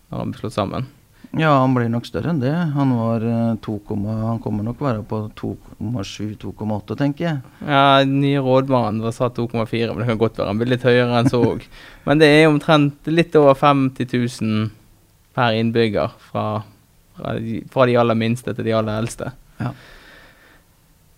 når 0.09 0.21
han 0.21 0.31
blir 0.31 0.43
slått 0.45 0.55
sammen. 0.55 0.87
Ja, 1.35 1.49
han 1.59 1.73
blir 1.75 1.89
nok 1.91 2.05
større 2.07 2.31
enn 2.31 2.39
det. 2.39 2.53
Han, 2.73 2.93
var, 2.97 3.21
eh, 3.27 3.55
2, 3.61 3.73
han 4.07 4.39
kommer 4.41 4.63
nok 4.63 4.79
være 4.81 5.03
på 5.05 5.19
2,7-2,8, 5.37 6.95
tenker 6.97 7.25
jeg. 7.27 7.41
Ja, 7.67 8.03
nye 8.07 8.39
rådmannen 8.41 9.03
var 9.03 9.11
sa 9.13 9.27
2,4, 9.29 9.91
men 9.91 10.01
det 10.01 10.07
kan 10.13 10.21
godt 10.21 10.39
være 10.39 10.47
han 10.53 10.61
blir 10.61 10.71
litt 10.71 10.85
høyere 10.87 11.19
enn 11.19 11.29
så 11.29 11.41
òg. 11.43 11.65
Men 12.07 12.21
det 12.23 12.29
er 12.31 12.47
omtrent 12.47 13.09
litt 13.11 13.35
over 13.35 13.53
50 13.59 14.07
000 14.41 14.69
per 15.35 15.57
innbygger 15.59 16.13
fra, 16.31 16.45
fra 17.17 17.33
de- 17.37 17.61
fra 17.69 17.85
de 17.85 17.97
aller 17.99 18.15
minste 18.17 18.53
til 18.55 18.63
de 18.69 18.73
aller 18.79 18.97
eldste. 19.03 19.33
Ja. 19.59 19.73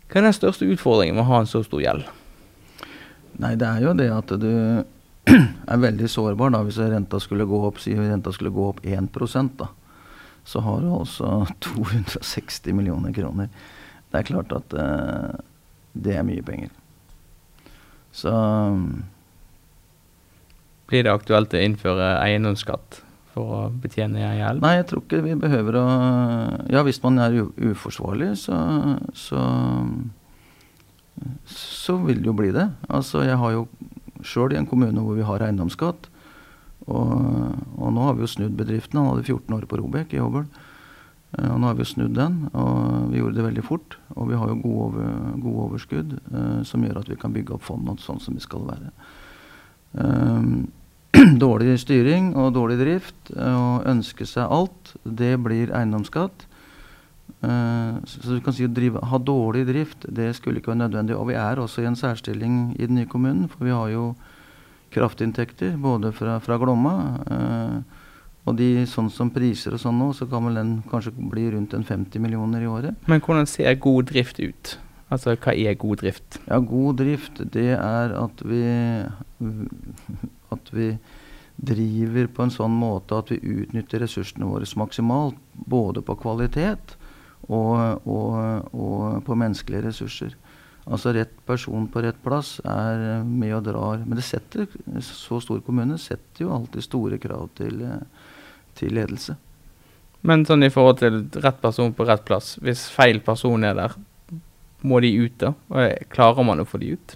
Hva 0.09 0.17
er 0.23 0.25
den 0.31 0.33
største 0.33 0.65
utfordringen 0.65 1.15
med 1.19 1.27
å 1.27 1.29
ha 1.29 1.43
en 1.43 1.51
så 1.51 1.61
stor 1.63 1.83
gjeld? 1.85 2.07
Nei, 3.39 3.53
det 3.55 3.67
er 3.69 3.85
jo 3.85 3.93
det 3.95 4.09
at 4.11 4.33
du 4.41 4.49
er 5.29 5.83
veldig 5.85 6.09
sårbar 6.09 6.49
da, 6.57 6.63
hvis 6.65 6.81
renta 6.81 7.21
skulle 7.21 7.45
gå 7.47 7.61
opp, 7.69 7.77
si 7.79 7.93
renta 7.93 8.33
skulle 8.33 8.51
gå 8.51 8.71
opp 8.73 8.81
1 8.83 9.13
da. 9.61 9.69
Så 10.47 10.63
har 10.65 10.81
du 10.83 10.89
altså 10.93 11.45
260 11.65 12.73
millioner 12.77 13.13
kroner. 13.15 13.51
Det 14.09 14.21
er 14.21 14.29
klart 14.31 14.53
at 14.55 14.73
uh, 14.73 15.37
det 15.93 16.17
er 16.17 16.25
mye 16.25 16.45
penger. 16.45 16.73
Så 18.11 18.31
Blir 20.89 21.05
det 21.05 21.13
aktuelt 21.13 21.53
å 21.53 21.61
innføre 21.61 22.15
eiendomsskatt 22.23 23.03
for 23.35 23.51
å 23.53 23.59
betjene 23.69 24.23
gjeld? 24.23 24.63
Nei, 24.63 24.79
jeg 24.79 24.87
tror 24.89 25.03
ikke 25.03 25.21
vi 25.27 25.35
behøver 25.37 25.77
å 25.77 25.83
Ja, 26.73 26.81
hvis 26.87 27.01
man 27.03 27.21
er 27.21 27.37
uforsvarlig, 27.69 28.31
så, 28.41 28.57
så 29.13 29.43
så 31.49 31.97
vil 32.05 32.21
det 32.21 32.29
jo 32.29 32.35
bli 32.37 32.51
det. 32.55 32.69
Altså, 32.87 33.23
jeg 33.25 33.37
har 33.39 33.55
jo 33.55 33.67
sjøl 34.25 34.53
i 34.53 34.59
en 34.59 34.67
kommune 34.69 35.03
hvor 35.03 35.17
vi 35.17 35.25
har 35.27 35.43
eiendomsskatt. 35.45 36.08
Og, 36.87 37.13
og 37.77 37.93
nå 37.93 38.07
har 38.07 38.17
vi 38.17 38.25
jo 38.25 38.31
snudd 38.31 38.57
bedriften. 38.57 39.01
Han 39.01 39.11
hadde 39.11 39.27
14 39.27 39.55
år 39.57 39.67
på 39.69 39.79
Robek 39.81 40.15
i 40.15 40.21
Hobøl. 40.23 40.47
Eh, 41.37 41.49
Og 41.51 41.59
nå 41.59 41.69
har 41.69 41.77
vi 41.77 41.85
jo 41.85 41.91
snudd 41.91 42.17
den, 42.17 42.41
og 42.53 43.11
vi 43.11 43.21
gjorde 43.21 43.37
det 43.37 43.47
veldig 43.49 43.65
fort. 43.67 43.97
Og 44.15 44.31
vi 44.31 44.39
har 44.39 44.49
jo 44.49 44.59
gode, 44.63 44.87
over, 44.87 45.15
gode 45.43 45.65
overskudd 45.67 46.17
eh, 46.17 46.59
som 46.65 46.85
gjør 46.85 47.01
at 47.03 47.11
vi 47.11 47.19
kan 47.19 47.35
bygge 47.35 47.57
opp 47.57 47.67
fondet 47.67 48.03
sånn 48.05 48.21
som 48.23 48.37
vi 48.37 48.45
skal 48.45 48.65
være. 48.69 48.93
Um, 49.93 50.69
dårlig 51.41 51.79
styring 51.81 52.35
og 52.37 52.53
dårlig 52.53 52.77
drift 52.81 53.33
eh, 53.35 53.57
og 53.57 53.87
ønske 53.89 54.27
seg 54.29 54.49
alt, 54.49 54.93
det 55.03 55.35
blir 55.41 55.73
eiendomsskatt. 55.75 56.45
Eh, 57.39 57.93
så 58.05 58.21
så 58.23 58.35
du 58.35 58.43
kan 58.43 58.55
si 58.55 58.67
å 58.67 58.73
drive, 58.73 59.01
ha 59.11 59.21
dårlig 59.21 59.65
drift, 59.69 60.05
det 60.09 60.31
skulle 60.37 60.61
ikke 60.61 60.73
være 60.73 60.83
nødvendig. 60.85 61.17
Og 61.17 61.29
vi 61.31 61.37
er 61.39 61.61
også 61.61 61.83
i 61.83 61.89
en 61.89 61.99
særstilling 61.99 62.59
i 62.77 62.85
den 62.85 62.99
nye 62.99 63.09
kommunen, 63.09 63.47
for 63.49 63.65
vi 63.65 63.75
har 63.75 63.93
jo 63.93 64.11
kraftinntekter 64.93 65.77
både 65.81 66.11
fra, 66.15 66.37
fra 66.43 66.57
Glomma. 66.61 66.95
Eh, 67.29 68.05
og 68.49 68.57
de, 68.57 68.69
sånn 68.89 69.11
som 69.13 69.29
priser 69.33 69.75
og 69.75 69.81
sånn 69.83 69.99
nå, 69.99 70.11
så 70.17 70.25
kan 70.29 70.45
vel 70.47 70.57
den 70.57 70.75
kanskje 70.89 71.13
bli 71.13 71.49
rundt 71.53 71.75
en 71.77 71.85
50 71.85 72.23
millioner 72.23 72.63
i 72.65 72.69
året. 72.69 73.09
Men 73.11 73.21
hvordan 73.21 73.49
ser 73.49 73.75
god 73.81 74.09
drift 74.09 74.39
ut? 74.41 74.77
Altså, 75.09 75.33
hva 75.41 75.53
er 75.57 75.77
god 75.81 76.03
drift? 76.03 76.39
Ja, 76.47 76.59
god 76.61 76.99
drift, 77.01 77.41
det 77.53 77.71
er 77.75 78.13
at 78.17 78.43
vi 78.45 78.63
At 80.49 80.69
vi 80.73 80.93
driver 81.59 82.29
på 82.31 82.45
en 82.45 82.53
sånn 82.53 82.73
måte 82.73 83.17
at 83.19 83.29
vi 83.29 83.37
utnytter 83.37 84.01
ressursene 84.01 84.47
våre 84.47 84.65
maksimalt. 84.79 85.37
Både 85.53 86.01
på 86.05 86.15
kvalitet 86.21 86.95
og, 87.47 88.01
og, 88.07 88.73
og 88.73 89.19
på 89.27 89.37
menneskelige 89.37 89.89
ressurser. 89.89 90.33
Altså 90.89 91.13
rett 91.13 91.35
person 91.45 91.85
på 91.91 92.01
rett 92.01 92.17
plass 92.23 92.55
er 92.65 93.21
med 93.25 93.53
og 93.59 93.67
drar. 93.67 94.01
Men 94.01 94.17
det 94.17 94.25
setter, 94.25 94.65
så 95.05 95.37
stor 95.43 95.61
kommune 95.65 95.99
setter 96.01 96.47
jo 96.47 96.53
alltid 96.55 96.85
store 96.85 97.19
krav 97.21 97.51
til, 97.59 97.83
til 98.79 98.97
ledelse. 98.97 99.37
Men 100.25 100.43
sånn 100.47 100.65
i 100.65 100.71
forhold 100.73 100.99
til 100.99 101.21
rett 101.39 101.61
person 101.61 101.93
på 101.95 102.07
rett 102.09 102.25
plass, 102.27 102.57
hvis 102.63 102.87
feil 102.91 103.21
person 103.23 103.63
er 103.63 103.77
der, 103.77 103.95
må 104.81 104.99
de 105.03 105.11
ut 105.15 105.37
da? 105.39 105.53
Og 105.71 106.09
klarer 106.11 106.47
man 106.47 106.63
å 106.63 106.67
få 106.67 106.81
de 106.81 106.95
ut? 106.97 107.15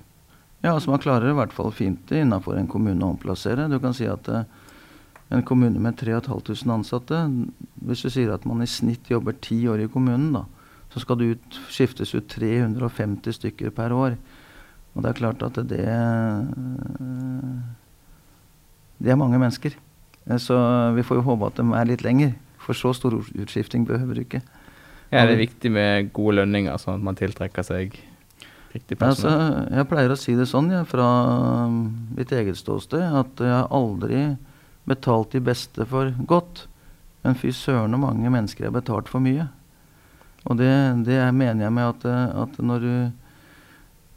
Ja, 0.63 0.75
altså 0.75 0.93
man 0.93 1.01
klarer 1.03 1.31
i 1.31 1.35
hvert 1.35 1.55
fall 1.55 1.73
fint 1.75 2.11
innenfor 2.15 2.55
en 2.59 2.69
kommune 2.71 3.03
å 3.03 3.15
omplassere. 3.15 3.67
Du 3.71 3.79
kan 3.83 3.95
si 3.95 4.07
at 4.07 4.29
en 4.31 5.43
kommune 5.43 5.81
med 5.81 5.97
3500 5.99 6.75
ansatte, 6.77 7.19
hvis 7.83 8.05
du 8.05 8.11
sier 8.13 8.31
at 8.35 8.45
man 8.47 8.63
i 8.63 8.69
snitt 8.69 9.09
jobber 9.11 9.35
ti 9.43 9.57
år 9.67 9.83
i 9.83 9.89
kommunen, 9.91 10.31
da, 10.37 10.45
så 10.93 11.01
skal 11.01 11.17
det 11.17 11.31
ut, 11.33 11.59
skiftes 11.73 12.13
ut 12.13 12.27
350 12.29 13.33
stykker 13.39 13.73
per 13.73 13.93
år. 13.95 14.17
Og 14.93 15.01
det 15.01 15.09
er 15.09 15.17
klart 15.17 15.41
at 15.41 15.57
det 15.65 15.81
Det 19.01 19.11
er 19.11 19.19
mange 19.19 19.39
mennesker. 19.39 19.73
Uh, 20.29 20.37
så 20.37 20.55
vi 20.95 21.03
får 21.03 21.17
jo 21.17 21.27
håpe 21.27 21.49
at 21.49 21.57
de 21.57 21.65
er 21.73 21.89
litt 21.89 22.05
lenger. 22.05 22.35
For 22.61 22.77
så 22.77 22.93
stor 22.93 23.17
utskifting 23.17 23.87
behøver 23.87 24.13
du 24.13 24.21
ikke. 24.21 24.41
Ja, 25.11 25.25
det 25.25 25.33
er 25.35 25.43
viktig 25.43 25.71
med 25.71 26.13
gode 26.13 26.39
lønninger, 26.39 26.77
sånn 26.81 27.01
at 27.01 27.05
man 27.05 27.17
tiltrekker 27.17 27.65
seg 27.65 27.97
riktig 28.73 28.97
Altså, 29.05 29.29
jeg 29.69 29.85
pleier 29.89 30.13
å 30.13 30.17
si 30.17 30.33
det 30.37 30.47
sånn 30.49 30.71
ja, 30.73 30.81
fra 30.89 31.07
um, 31.67 31.83
mitt 32.17 32.31
eget 32.33 32.57
ståsted 32.57 33.03
at 33.03 33.43
jeg 33.43 33.53
har 33.53 33.67
aldri 33.69 34.23
betalt 34.89 35.35
de 35.35 35.43
beste 35.43 35.85
for 35.89 36.13
godt. 36.29 36.65
Men 37.23 37.37
fy 37.39 37.53
søren 37.55 37.93
så 37.93 37.99
mange 38.01 38.31
mennesker 38.33 38.65
jeg 38.65 38.71
har 38.71 38.79
betalt 38.79 39.11
for 39.11 39.23
mye. 39.23 39.47
Og 40.43 40.57
det, 40.59 40.71
det 41.07 41.19
mener 41.33 41.65
jeg 41.65 41.73
med 41.73 41.89
at, 41.89 42.05
at, 42.43 42.57
når 42.59 42.79
du 42.79 42.95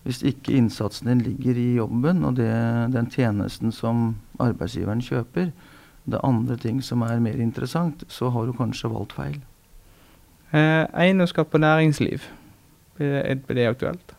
Hvis 0.07 0.23
ikke 0.23 0.55
innsatsen 0.55 1.09
din 1.09 1.21
ligger 1.21 1.57
i 1.59 1.75
jobben 1.75 2.25
og 2.25 2.37
det, 2.37 2.51
den 2.95 3.09
tjenesten 3.11 3.73
som 3.75 4.15
arbeidsgiveren 4.39 5.03
kjøper, 5.03 5.51
det 6.07 6.15
er 6.15 6.27
andre 6.29 6.57
ting 6.57 6.79
som 6.79 7.03
er 7.03 7.19
mer 7.19 7.41
interessant, 7.43 8.05
så 8.07 8.31
har 8.31 8.47
du 8.47 8.53
kanskje 8.55 8.93
valgt 8.93 9.17
feil. 9.17 9.41
Eh, 10.55 10.87
eiendomsskatt 10.95 11.51
på 11.51 11.59
næringsliv, 11.59 12.23
er 13.03 13.35
det 13.49 13.67
aktuelt? 13.67 14.15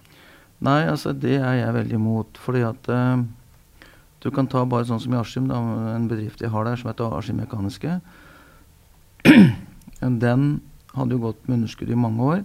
Nei, 0.60 0.82
altså 0.90 1.14
det 1.16 1.38
er 1.40 1.62
jeg 1.62 1.74
veldig 1.74 1.96
imot. 1.96 2.38
Fordi 2.44 2.66
at 2.68 2.90
eh, 2.92 3.24
du 4.26 4.32
kan 4.34 4.50
ta 4.52 4.66
bare 4.68 4.90
sånn 4.90 5.00
som 5.00 5.14
i 5.14 5.20
Askim, 5.22 5.48
en 5.54 6.10
bedrift 6.12 6.42
jeg 6.44 6.52
har 6.52 6.68
der 6.68 6.76
som 6.76 6.92
heter 6.92 7.16
Askim 7.16 7.40
Mekaniske. 7.40 8.00
den 10.28 10.50
hadde 10.98 11.16
jo 11.18 11.26
gått 11.30 11.46
med 11.48 11.60
underskudd 11.62 11.92
i 11.94 12.00
mange 12.00 12.32
år. 12.34 12.44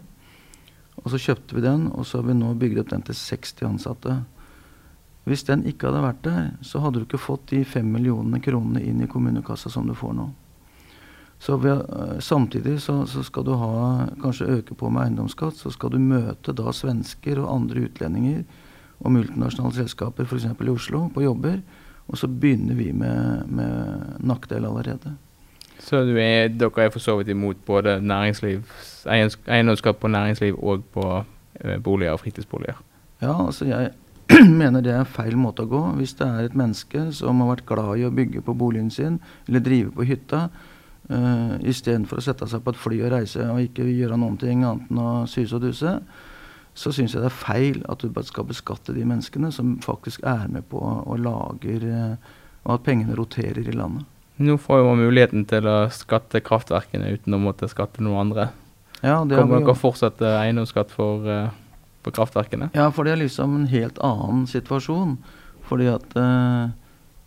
Og 1.03 1.09
så 1.13 1.21
kjøpte 1.21 1.57
vi 1.57 1.65
den, 1.65 1.89
og 1.91 2.07
så 2.07 2.21
har 2.21 2.29
vi 2.29 2.37
nå 2.37 2.53
bygd 2.61 2.83
opp 2.83 2.93
den 2.93 3.05
til 3.07 3.17
60 3.17 3.67
ansatte. 3.69 4.21
Hvis 5.29 5.45
den 5.47 5.65
ikke 5.71 5.89
hadde 5.89 6.03
vært 6.03 6.23
der, 6.27 6.47
så 6.67 6.83
hadde 6.83 7.01
du 7.01 7.07
ikke 7.07 7.21
fått 7.23 7.53
de 7.53 7.63
fem 7.69 7.87
millionene 7.95 8.43
kronene 8.43 8.83
inn 8.83 9.03
i 9.05 9.11
kommunekassa 9.11 9.71
som 9.71 9.87
du 9.87 9.95
får 9.99 10.17
nå. 10.19 10.29
Så 11.43 11.57
ved, 11.59 11.81
uh, 11.91 12.19
samtidig 12.23 12.77
så, 12.83 13.01
så, 13.11 13.23
skal 13.27 13.47
du 13.47 13.55
ha, 13.59 13.71
kanskje 14.23 14.51
øke 14.59 14.77
på 14.79 14.91
med 14.91 15.09
eiendomsskatt. 15.09 15.59
Så 15.59 15.73
skal 15.75 15.95
du 15.95 15.99
møte 15.99 16.55
da 16.55 16.75
svensker 16.75 17.41
og 17.43 17.51
andre 17.51 17.89
utlendinger 17.89 18.45
og 19.03 19.15
multinasjonale 19.17 19.75
selskaper 19.81 20.29
f.eks. 20.29 20.47
i 20.47 20.71
Oslo 20.71 21.09
på 21.15 21.25
jobber. 21.25 21.59
Og 22.07 22.19
så 22.19 22.31
begynner 22.31 22.79
vi 22.79 22.93
med, 22.95 23.51
med 23.51 24.23
nakkdel 24.23 24.69
allerede. 24.69 25.17
Så 25.83 26.05
er, 26.07 26.49
dere 26.49 26.87
er 26.87 26.93
for 26.95 27.03
så 27.03 27.17
vidt 27.19 27.33
imot 27.33 27.59
både 27.67 27.99
eiendomsskatt 27.99 29.99
på 30.01 30.09
næringsliv 30.09 30.59
og 30.63 30.85
på 30.95 31.07
uh, 31.21 31.77
boliger 31.83 32.15
og 32.15 32.23
fritidsboliger? 32.23 32.79
Ja, 33.23 33.35
altså 33.47 33.67
jeg 33.67 33.91
mener 34.63 34.81
det 34.81 34.95
er 34.95 35.09
feil 35.09 35.35
måte 35.37 35.67
å 35.67 35.71
gå. 35.71 35.83
Hvis 35.99 36.15
det 36.19 36.29
er 36.29 36.47
et 36.47 36.59
menneske 36.59 37.09
som 37.13 37.43
har 37.43 37.57
vært 37.57 37.67
glad 37.67 37.99
i 37.99 38.07
å 38.07 38.15
bygge 38.15 38.45
på 38.47 38.55
boligen 38.55 38.93
sin, 38.95 39.19
eller 39.49 39.65
drive 39.65 39.91
på 39.97 40.07
hytta, 40.07 40.47
Uh, 41.11 41.59
Istedenfor 41.67 42.21
å 42.21 42.23
sette 42.23 42.47
seg 42.47 42.63
på 42.63 42.73
et 42.73 42.79
fly 42.79 43.01
og 43.03 43.11
reise 43.11 43.43
og 43.51 43.59
ikke 43.65 43.89
gjøre 43.91 44.17
noen 44.23 44.37
ting 44.39 44.63
annet 44.63 44.93
enn 44.93 45.01
å 45.03 45.09
suse 45.27 45.57
og 45.59 45.65
duse, 45.65 45.97
så 46.79 46.93
syns 46.95 47.13
jeg 47.13 47.25
det 47.25 47.29
er 47.29 47.37
feil 47.37 47.81
at 47.91 48.01
du 48.01 48.23
skal 48.25 48.47
beskatte 48.49 48.95
de 48.95 49.03
menneskene 49.05 49.51
som 49.53 49.75
faktisk 49.83 50.23
er 50.25 50.47
med 50.53 50.65
på 50.71 50.81
og 50.81 51.19
lager 51.21 51.89
uh, 51.91 52.31
Og 52.63 52.77
at 52.77 52.85
pengene 52.87 53.17
roterer 53.19 53.67
i 53.67 53.75
landet. 53.75 54.07
Nå 54.37 54.57
får 54.59 54.85
man 54.87 55.03
muligheten 55.03 55.45
til 55.49 55.67
å 55.69 55.77
skatte 55.93 56.41
kraftverkene 56.45 57.13
uten 57.17 57.37
å 57.37 57.41
måtte 57.43 57.69
skatte 57.71 58.03
noen 58.05 58.27
andre. 58.27 58.49
Ja, 59.03 59.21
Kommer 59.27 59.61
dere 59.61 59.75
fortsette 59.77 60.29
eiendomsskatt 60.39 60.93
for, 60.95 61.27
uh, 61.27 61.51
på 62.03 62.15
kraftverkene? 62.15 62.71
Ja, 62.77 62.89
for 62.95 63.05
det 63.05 63.17
er 63.17 63.25
liksom 63.25 63.57
en 63.59 63.69
helt 63.71 63.99
annen 64.03 64.47
situasjon. 64.51 65.19
Fordi 65.69 65.89
at 65.93 66.15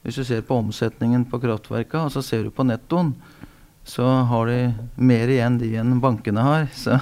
hvis 0.05 0.19
du 0.19 0.23
ser 0.27 0.43
på 0.45 0.59
omsetningen 0.61 1.23
på 1.31 1.39
kraftverka, 1.41 2.03
og 2.05 2.11
så 2.13 2.21
ser 2.21 2.43
du 2.45 2.51
på 2.53 2.65
nettoen, 2.67 3.15
så 3.85 4.05
har 4.29 4.49
de 4.49 4.59
mer 5.01 5.31
igjen 5.33 5.57
de 5.61 5.71
enn 5.81 5.99
bankene 6.01 6.45
har. 6.45 6.67
Så, 6.75 6.97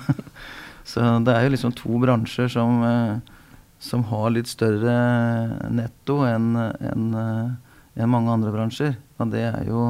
så 0.83 0.99
det 1.23 1.31
er 1.31 1.45
jo 1.45 1.53
liksom 1.53 1.71
to 1.79 1.95
bransjer 2.01 2.49
som, 2.51 2.81
uh, 2.83 3.53
som 3.79 4.03
har 4.09 4.33
litt 4.35 4.49
større 4.51 4.95
netto 5.71 6.17
enn 6.27 6.49
en, 6.59 7.05
en 7.15 8.11
mange 8.11 8.33
andre 8.33 8.51
bransjer. 8.51 8.97
Og 9.23 9.31
det 9.33 9.45
er 9.49 9.63
jo, 9.69 9.85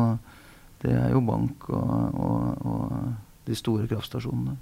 det 0.83 0.93
er 0.93 1.09
jo 1.13 1.23
bank 1.25 1.67
og, 1.73 2.21
og, 2.27 2.69
og 2.69 3.49
de 3.49 3.57
store 3.57 3.89
kraftstasjonene. 3.91 4.55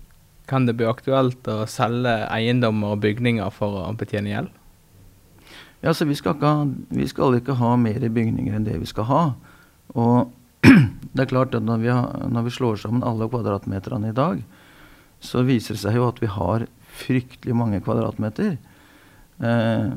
Kan 0.50 0.66
det 0.68 0.76
bli 0.80 0.88
aktuelt 0.90 1.46
å 1.48 1.64
selge 1.70 2.16
eiendommer 2.34 2.96
og 2.96 3.04
bygninger 3.06 3.54
for 3.56 3.84
å 3.84 3.92
betjene 3.98 4.34
gjeld? 4.34 4.58
Ja, 5.82 5.94
så 5.98 6.06
vi 6.06 6.18
skal, 6.18 6.36
ikke 6.38 6.50
ha, 6.50 6.66
vi 6.94 7.08
skal 7.10 7.40
ikke 7.40 7.58
ha 7.58 7.74
mer 7.80 8.04
bygninger 8.04 8.58
enn 8.58 8.66
det 8.68 8.78
vi 8.82 8.90
skal 8.90 9.08
ha. 9.10 9.22
Og 9.98 10.34
det 11.14 11.24
er 11.24 11.30
klart 11.30 11.56
at 11.58 11.66
når 11.66 11.80
vi, 11.82 11.90
har, 11.90 12.28
når 12.30 12.46
vi, 12.46 12.54
slår 12.54 12.84
sammen 12.84 13.06
alle 13.06 13.30
kvadratmeterne 13.32 14.12
i 14.12 14.18
dag, 14.18 14.44
så 15.22 15.42
viser 15.46 15.78
det 15.78 15.84
seg 15.84 15.98
jo 15.98 16.10
at 16.10 16.22
vi 16.22 16.30
har 16.30 16.68
fryktelig 17.02 17.56
mange 17.58 17.82
kvadratmeter. 17.82 18.60
Eh, 19.42 19.90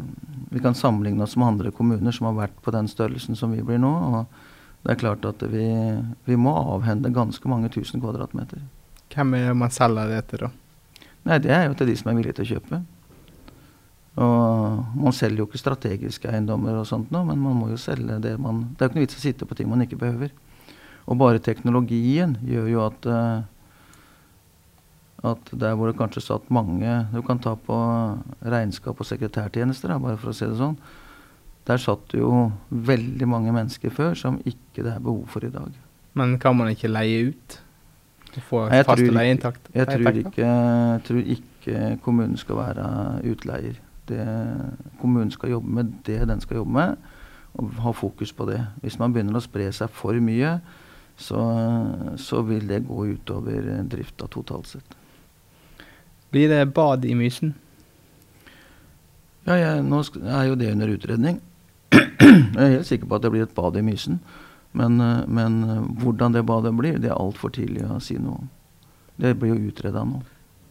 vi 0.55 0.63
kan 0.65 0.77
sammenligne 0.77 1.25
oss 1.25 1.37
med 1.37 1.51
andre 1.51 1.73
kommuner 1.75 2.17
som 2.17 2.31
har 2.31 2.39
vært 2.39 2.57
på 2.65 2.73
den 2.73 2.89
størrelsen 2.89 3.37
som 3.37 3.53
vi 3.53 3.65
blir 3.65 3.81
nå. 3.83 3.93
og 3.93 4.44
Det 4.85 4.93
er 4.93 5.01
klart 5.01 5.25
at 5.25 5.41
vi, 5.49 5.65
vi 6.29 6.37
må 6.37 6.53
avhende 6.75 7.13
ganske 7.15 7.49
mange 7.49 7.71
tusen 7.73 8.03
kvadratmeter. 8.03 8.61
Hvem 9.15 9.37
er 9.39 9.55
man 9.57 9.73
selger 9.73 10.11
det 10.11 10.25
til, 10.29 10.45
da? 10.45 10.51
Nei, 11.25 11.39
Det 11.41 11.55
er 11.57 11.71
jo 11.71 11.79
til 11.79 11.89
de 11.89 11.97
som 11.97 12.11
er 12.11 12.19
villige 12.19 12.37
til 12.37 12.45
å 12.45 12.51
kjøpe. 12.53 12.83
Og 14.25 15.01
man 15.01 15.17
selger 15.17 15.41
jo 15.41 15.49
ikke 15.49 15.63
strategiske 15.63 16.29
eiendommer 16.31 16.77
og 16.79 16.87
sånt 16.87 17.11
nå, 17.15 17.25
men 17.27 17.41
man 17.41 17.57
må 17.59 17.71
jo 17.73 17.81
selge 17.81 18.21
det 18.23 18.37
man 18.39 18.61
Det 18.77 18.85
er 18.85 18.87
jo 18.87 18.93
ikke 18.93 19.01
noe 19.01 19.07
vits 19.07 19.19
å 19.19 19.25
sitte 19.25 19.49
på 19.49 19.57
ting 19.59 19.71
man 19.73 19.83
ikke 19.83 19.99
behøver. 19.99 20.31
Og 21.09 21.19
bare 21.21 21.43
teknologien 21.43 22.37
gjør 22.45 22.69
jo 22.71 22.85
at 22.85 23.09
uh, 23.11 23.43
at 25.25 25.51
der 25.57 25.73
hvor 25.75 25.89
det 25.89 25.97
kanskje 25.97 26.21
satt 26.21 26.51
mange 26.53 27.09
Du 27.15 27.23
kan 27.25 27.39
ta 27.41 27.55
på 27.57 27.77
regnskap 28.45 29.01
og 29.01 29.09
sekretærtjenester, 29.09 29.89
da, 29.89 29.99
bare 29.99 30.21
for 30.21 30.31
å 30.31 30.37
si 30.37 30.45
det 30.45 30.59
sånn. 30.59 30.77
Der 31.65 31.81
satt 31.81 32.13
jo 32.13 32.51
veldig 32.69 33.29
mange 33.29 33.53
mennesker 33.57 33.93
før 33.95 34.17
som 34.19 34.37
ikke 34.45 34.85
det 34.85 34.93
er 34.93 35.05
behov 35.05 35.25
for 35.33 35.47
i 35.47 35.53
dag. 35.53 35.73
Men 36.15 36.37
kan 36.39 36.57
man 36.57 36.69
ikke 36.71 36.91
leie 36.93 37.31
ut? 37.31 37.61
Få 38.45 38.67
faste 38.69 39.11
leieinntekter? 39.15 39.71
Jeg, 39.75 39.87
tror 39.87 40.19
ikke, 40.21 40.47
tror 41.07 41.35
ikke 41.37 41.99
kommunen 42.03 42.37
skal 42.37 42.59
være 42.59 42.87
utleier. 43.31 43.79
Det, 44.09 44.25
kommunen 45.01 45.31
skal 45.33 45.55
jobbe 45.55 45.71
med 45.79 45.93
det 46.07 46.19
den 46.29 46.43
skal 46.43 46.61
jobbe 46.61 46.75
med, 46.75 46.97
og 47.55 47.71
ha 47.87 47.93
fokus 47.97 48.33
på 48.33 48.47
det. 48.51 48.61
Hvis 48.83 48.99
man 48.99 49.15
begynner 49.15 49.39
å 49.39 49.45
spre 49.45 49.71
seg 49.73 49.93
for 49.95 50.19
mye, 50.21 50.59
så, 51.17 51.41
så 52.21 52.43
vil 52.43 52.67
det 52.69 52.83
gå 52.89 53.07
utover 53.15 53.71
drifta 53.89 54.29
totalt 54.29 54.75
sett. 54.75 54.97
Blir 56.35 56.51
det 56.51 56.75
bad 56.75 57.07
i 57.07 57.15
Mysen? 57.15 57.55
Ja, 59.47 59.55
jeg, 59.61 59.83
nå 59.87 60.01
er 60.25 60.49
jo 60.49 60.57
det 60.59 60.73
under 60.75 60.91
utredning. 60.91 61.39
Jeg 61.95 62.61
er 62.61 62.77
helt 62.77 62.89
sikker 62.89 63.09
på 63.11 63.19
at 63.19 63.25
det 63.25 63.33
blir 63.35 63.47
et 63.47 63.55
bad 63.57 63.79
i 63.79 63.85
Mysen. 63.85 64.21
Men, 64.75 64.99
men 65.31 65.61
hvordan 66.03 66.35
det 66.35 66.43
badet 66.47 66.73
blir, 66.75 66.99
det 66.99 67.13
er 67.13 67.19
altfor 67.19 67.53
tidlig 67.55 67.85
å 67.87 68.01
si 68.03 68.17
noe 68.19 68.41
om. 68.43 68.49
Det 69.23 69.37
blir 69.39 69.55
jo 69.55 69.71
utreda 69.71 70.03
nå. 70.07 70.25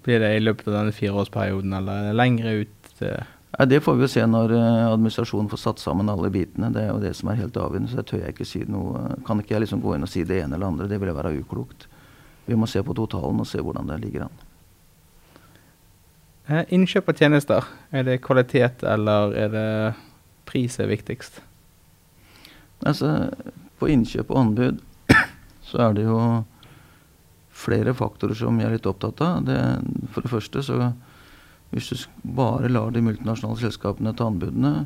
Blir 0.04 0.20
det 0.20 0.34
i 0.36 0.42
løpet 0.44 0.68
av 0.68 0.76
denne 0.76 0.96
fireårsperioden, 0.96 1.76
eller 1.78 2.10
er 2.10 2.18
lengre 2.20 2.58
ut? 2.64 2.92
til 3.00 3.16
Nei, 3.54 3.66
Det 3.70 3.82
får 3.86 3.96
vi 3.96 4.06
jo 4.06 4.10
se 4.10 4.24
når 4.26 4.56
eh, 4.58 4.86
administrasjonen 4.90 5.50
får 5.52 5.62
satt 5.62 5.82
sammen 5.82 6.10
alle 6.10 6.32
bitene. 6.34 6.72
Det 6.74 6.82
er 6.84 6.90
jo 6.90 7.02
det 7.04 7.14
som 7.18 7.30
er 7.30 7.42
helt 7.44 7.58
avgjørende. 7.58 7.92
Så 7.92 8.00
det 8.00 8.08
tør 8.10 8.24
jeg 8.24 8.34
ikke 8.34 8.50
si 8.50 8.64
noe 8.66 9.20
Kan 9.28 9.44
ikke 9.44 9.56
jeg 9.56 9.66
liksom 9.68 9.84
gå 9.84 9.94
inn 9.96 10.08
og 10.08 10.10
si 10.10 10.24
det 10.26 10.42
ene 10.42 10.58
eller 10.58 10.72
andre. 10.72 10.90
Det 10.90 11.00
ville 11.02 11.14
være 11.16 11.36
uklokt. 11.38 11.86
Vi 12.48 12.58
må 12.60 12.68
se 12.68 12.82
på 12.84 12.96
totalen 12.98 13.40
og 13.40 13.48
se 13.48 13.62
hvordan 13.62 13.92
det 13.92 14.00
ligger 14.02 14.26
an. 14.26 14.42
Eh, 16.50 16.66
Innkjøp 16.76 17.14
av 17.14 17.22
tjenester, 17.22 17.70
er 17.94 18.04
det 18.04 18.24
kvalitet 18.26 18.84
eller 18.84 19.38
er 19.38 19.54
det 19.54 19.70
pris 20.50 20.80
er 20.80 20.92
viktigst? 20.92 21.42
Altså, 22.84 23.32
på 23.80 23.90
innkjøp 23.92 24.32
og 24.34 24.42
anbud 24.42 24.82
så 25.70 25.88
er 25.88 25.98
det 25.98 26.08
jo 26.08 26.20
flere 27.54 27.94
faktorer 27.96 28.36
som 28.38 28.58
jeg 28.60 28.68
er 28.68 28.76
litt 28.78 28.90
opptatt 28.90 29.22
av. 29.24 29.46
Det, 29.48 29.60
for 30.12 30.26
det 30.26 30.34
første 30.34 30.64
så 30.66 30.80
hvis 31.74 31.90
du 31.90 31.98
bare 32.36 32.70
lar 32.70 32.92
de 32.94 33.02
multinasjonale 33.02 33.62
selskapene 33.64 34.14
ta 34.14 34.28
anbudene, 34.30 34.86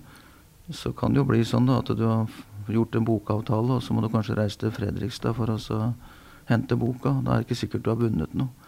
så 0.72 0.94
kan 0.96 1.12
det 1.12 1.20
jo 1.22 1.28
bli 1.28 1.42
sånn 1.48 1.68
da 1.68 1.82
at 1.82 1.92
du 1.96 2.04
har 2.08 2.32
gjort 2.72 2.96
en 2.96 3.08
bokavtale, 3.08 3.76
og 3.76 3.84
så 3.84 3.96
må 3.96 4.04
du 4.04 4.12
kanskje 4.12 4.38
reise 4.38 4.60
til 4.62 4.72
Fredrikstad 4.76 5.36
for 5.36 5.52
å 5.52 5.82
hente 6.48 6.80
boka. 6.80 7.18
Da 7.24 7.36
er 7.36 7.44
det 7.44 7.48
ikke 7.48 7.60
sikkert 7.64 7.84
du 7.84 7.92
har 7.92 8.00
vunnet 8.00 8.36
noe. 8.40 8.67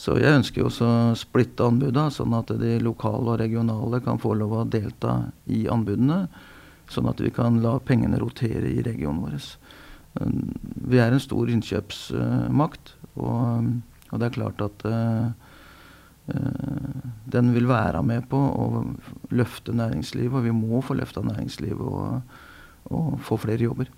Så 0.00 0.14
jeg 0.16 0.32
ønsker 0.38 0.62
jo 0.62 0.70
også 0.70 0.86
å 0.86 1.16
splitte 1.18 1.66
anbudene, 1.66 2.08
sånn 2.14 2.32
at 2.38 2.54
de 2.60 2.78
lokale 2.80 3.34
og 3.34 3.40
regionale 3.42 4.00
kan 4.04 4.20
få 4.22 4.32
lov 4.38 4.54
å 4.56 4.64
delta 4.64 5.18
i 5.52 5.66
anbudene. 5.68 6.22
Sånn 6.90 7.10
at 7.10 7.20
vi 7.20 7.28
kan 7.34 7.60
la 7.62 7.74
pengene 7.84 8.18
rotere 8.22 8.70
i 8.70 8.80
regionen 8.86 9.20
vår. 9.26 9.50
Vi 10.90 10.98
er 10.98 11.12
en 11.12 11.22
stor 11.22 11.52
innkjøpsmakt, 11.52 12.94
og, 13.20 13.68
og 14.08 14.22
det 14.22 14.30
er 14.30 14.34
klart 14.38 14.64
at 14.64 14.86
eh, 14.88 15.52
eh, 16.32 17.04
den 17.36 17.52
vil 17.54 17.68
være 17.70 18.00
med 18.06 18.26
på 18.32 18.40
å 18.40 18.66
løfte 19.36 19.76
næringslivet, 19.76 20.40
og 20.40 20.48
vi 20.48 20.56
må 20.56 20.80
få 20.86 20.96
løfta 20.98 21.22
næringslivet 21.28 21.84
og, 21.84 22.40
og 22.88 23.20
få 23.28 23.38
flere 23.44 23.68
jobber. 23.68 23.92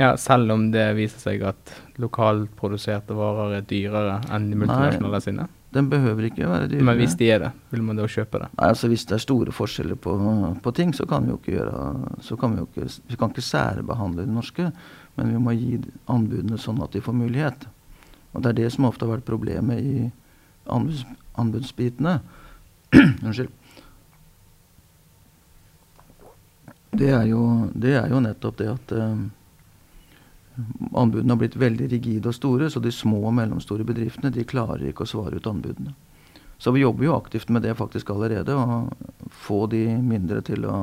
Ja, 0.00 0.14
selv 0.16 0.48
om 0.54 0.70
det 0.72 0.86
viser 0.96 1.20
seg 1.20 1.42
at 1.44 1.72
lokalproduserte 2.00 3.12
varer 3.12 3.58
er 3.58 3.64
dyrere 3.68 4.14
enn 4.32 4.46
de 4.48 4.56
multinasjonale 4.62 5.18
sine. 5.20 5.44
Den 5.74 5.90
behøver 5.90 6.24
ikke 6.26 6.48
være 6.48 6.70
dyrere. 6.70 6.86
Men 6.88 6.96
hvis 6.98 7.16
de 7.20 7.26
er 7.30 7.42
det, 7.42 7.50
vil 7.70 7.82
man 7.84 7.98
da 8.00 8.06
kjøpe 8.08 8.40
det? 8.40 8.48
Nei, 8.56 8.70
altså 8.72 8.88
Hvis 8.90 9.04
det 9.06 9.18
er 9.18 9.22
store 9.22 9.52
forskjeller 9.54 9.98
på, 10.00 10.14
på 10.64 10.72
ting, 10.78 10.94
så 10.96 11.04
kan 11.10 11.26
vi 11.26 11.34
jo 11.34 11.36
ikke 11.36 11.52
gjøre 11.58 11.82
så 12.24 12.38
kan 12.40 12.56
Vi 12.56 12.62
jo 12.62 12.68
ikke, 12.70 12.88
vi 13.10 13.18
kan 13.20 13.34
ikke 13.34 13.44
særbehandle 13.44 14.24
de 14.24 14.34
norske, 14.34 14.70
men 15.18 15.34
vi 15.34 15.42
må 15.44 15.54
gi 15.58 15.82
anbudene 16.08 16.58
sånn 16.58 16.80
at 16.82 16.96
de 16.96 17.02
får 17.04 17.18
mulighet. 17.20 17.66
Og 18.32 18.42
Det 18.42 18.48
er 18.50 18.58
det 18.62 18.70
som 18.72 18.88
ofte 18.88 19.04
har 19.04 19.18
vært 19.18 19.28
problemet 19.28 19.84
i 19.84 20.10
anbuds, 20.70 21.04
anbudsbitene. 21.36 22.20
Unnskyld. 23.26 23.52
Det 26.90 27.12
er, 27.12 27.28
jo, 27.28 27.44
det 27.74 27.94
er 28.00 28.08
jo 28.10 28.18
nettopp 28.24 28.56
det 28.58 28.66
at 28.72 28.96
eh, 28.96 29.20
anbudene 30.94 31.32
har 31.32 31.40
blitt 31.40 31.56
veldig 31.56 31.88
rigide 31.90 32.30
og 32.30 32.36
store, 32.36 32.70
så 32.70 32.82
de 32.82 32.92
små 32.92 33.22
og 33.28 33.34
mellomstore 33.36 33.86
bedriftene 33.86 34.32
de 34.34 34.46
klarer 34.48 34.90
ikke 34.90 35.06
å 35.06 35.10
svare 35.10 35.40
ut 35.40 35.48
anbudene. 35.50 35.94
Så 36.60 36.74
vi 36.74 36.82
jobber 36.82 37.06
jo 37.06 37.16
aktivt 37.16 37.48
med 37.48 37.64
det 37.64 37.74
faktisk 37.78 38.10
allerede, 38.12 38.52
å 38.52 38.90
få 39.32 39.64
de 39.72 39.86
mindre 39.96 40.42
til 40.44 40.66
å, 40.68 40.76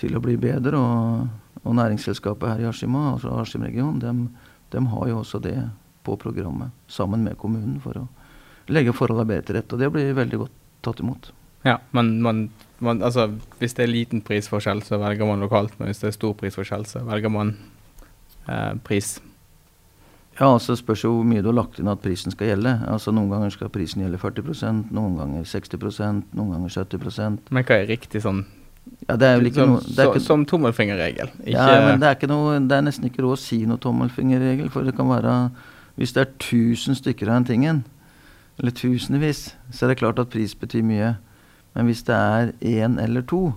til 0.00 0.16
å 0.16 0.22
bli 0.24 0.38
bedre. 0.40 0.78
Og, 0.80 1.58
og 1.60 1.76
næringsselskapet 1.76 2.48
her 2.48 2.62
i 2.62 2.68
Askim, 2.70 2.96
altså 2.96 3.34
Askim-regionen, 3.42 3.98
dem, 4.00 4.22
dem 4.72 4.88
har 4.94 5.10
jo 5.10 5.18
også 5.20 5.42
det 5.44 5.58
på 6.06 6.16
programmet 6.16 6.72
sammen 6.88 7.26
med 7.26 7.36
kommunen 7.36 7.76
for 7.84 8.00
å 8.00 8.06
legge 8.72 8.96
forholdene 8.96 9.28
bedre 9.34 9.50
til 9.50 9.58
rette. 9.58 9.76
Og 9.76 9.84
det 9.84 9.92
blir 9.92 10.16
veldig 10.16 10.40
godt 10.46 10.56
tatt 10.86 11.04
imot. 11.04 11.28
Ja, 11.68 11.76
men 11.92 12.14
man, 12.24 12.46
man, 12.80 13.02
altså, 13.04 13.26
hvis 13.60 13.76
det 13.76 13.84
er 13.84 13.92
liten 13.92 14.24
prisforskjell, 14.24 14.80
så 14.86 14.96
velger 15.02 15.28
man 15.28 15.44
lokalt. 15.44 15.76
Men 15.76 15.90
hvis 15.90 16.00
det 16.00 16.08
er 16.08 16.16
stor 16.16 16.32
prisforskjell, 16.40 16.88
så 16.88 17.04
velger 17.04 17.32
man 17.36 17.52
pris. 18.84 19.18
Ja, 20.40 20.48
altså 20.54 20.72
spørs 20.78 21.02
jo 21.04 21.10
hvor 21.18 21.26
mye 21.28 21.42
du 21.44 21.50
har 21.50 21.58
lagt 21.58 21.80
inn 21.80 21.90
at 21.92 22.00
prisen 22.00 22.32
skal 22.32 22.48
gjelde. 22.54 22.72
Altså 22.88 23.12
Noen 23.12 23.28
ganger 23.32 23.52
skal 23.52 23.68
prisen 23.72 24.00
gjelde 24.00 24.20
40 24.22 24.86
noen 24.96 25.18
ganger 25.18 25.44
60 25.44 26.22
noen 26.32 26.54
ganger 26.54 26.72
70% 26.72 27.50
Men 27.52 27.66
hva 27.68 27.76
er 27.76 27.90
riktig 27.90 28.22
sånn 28.24 28.46
Ja, 29.04 29.18
det 29.20 29.26
er 29.28 29.36
jo 29.36 29.50
ikke 29.50 29.60
som, 29.60 29.74
noe 29.74 29.82
det 29.84 29.98
er 30.00 30.12
ikke, 30.14 30.22
som 30.24 30.46
tommelfingerregel? 30.48 31.32
Ikke, 31.44 31.52
Ja, 31.52 31.82
men 31.84 32.00
det 32.00 32.08
er, 32.08 32.30
noe, 32.32 32.56
det 32.56 32.78
er 32.78 32.86
nesten 32.86 33.10
ikke 33.10 33.26
råd 33.26 33.36
å 33.36 33.40
si 33.42 33.60
noe 33.68 33.82
tommelfingerregel, 33.82 34.70
for 34.72 34.88
det 34.88 34.94
kan 34.96 35.10
være 35.10 35.34
Hvis 36.00 36.16
det 36.16 36.24
er 36.24 36.30
1000 36.32 36.96
stykker 37.02 37.28
av 37.28 37.42
en 37.42 37.48
tingen, 37.50 37.82
eller 38.56 38.72
tusenvis, 38.72 39.50
så 39.72 39.84
er 39.84 39.92
det 39.92 39.98
klart 40.00 40.20
at 40.22 40.30
pris 40.32 40.54
betyr 40.56 40.84
mye. 40.86 41.10
Men 41.76 41.88
hvis 41.88 42.02
det 42.06 42.16
er 42.16 42.52
én 42.64 42.96
eller 43.02 43.24
to, 43.28 43.50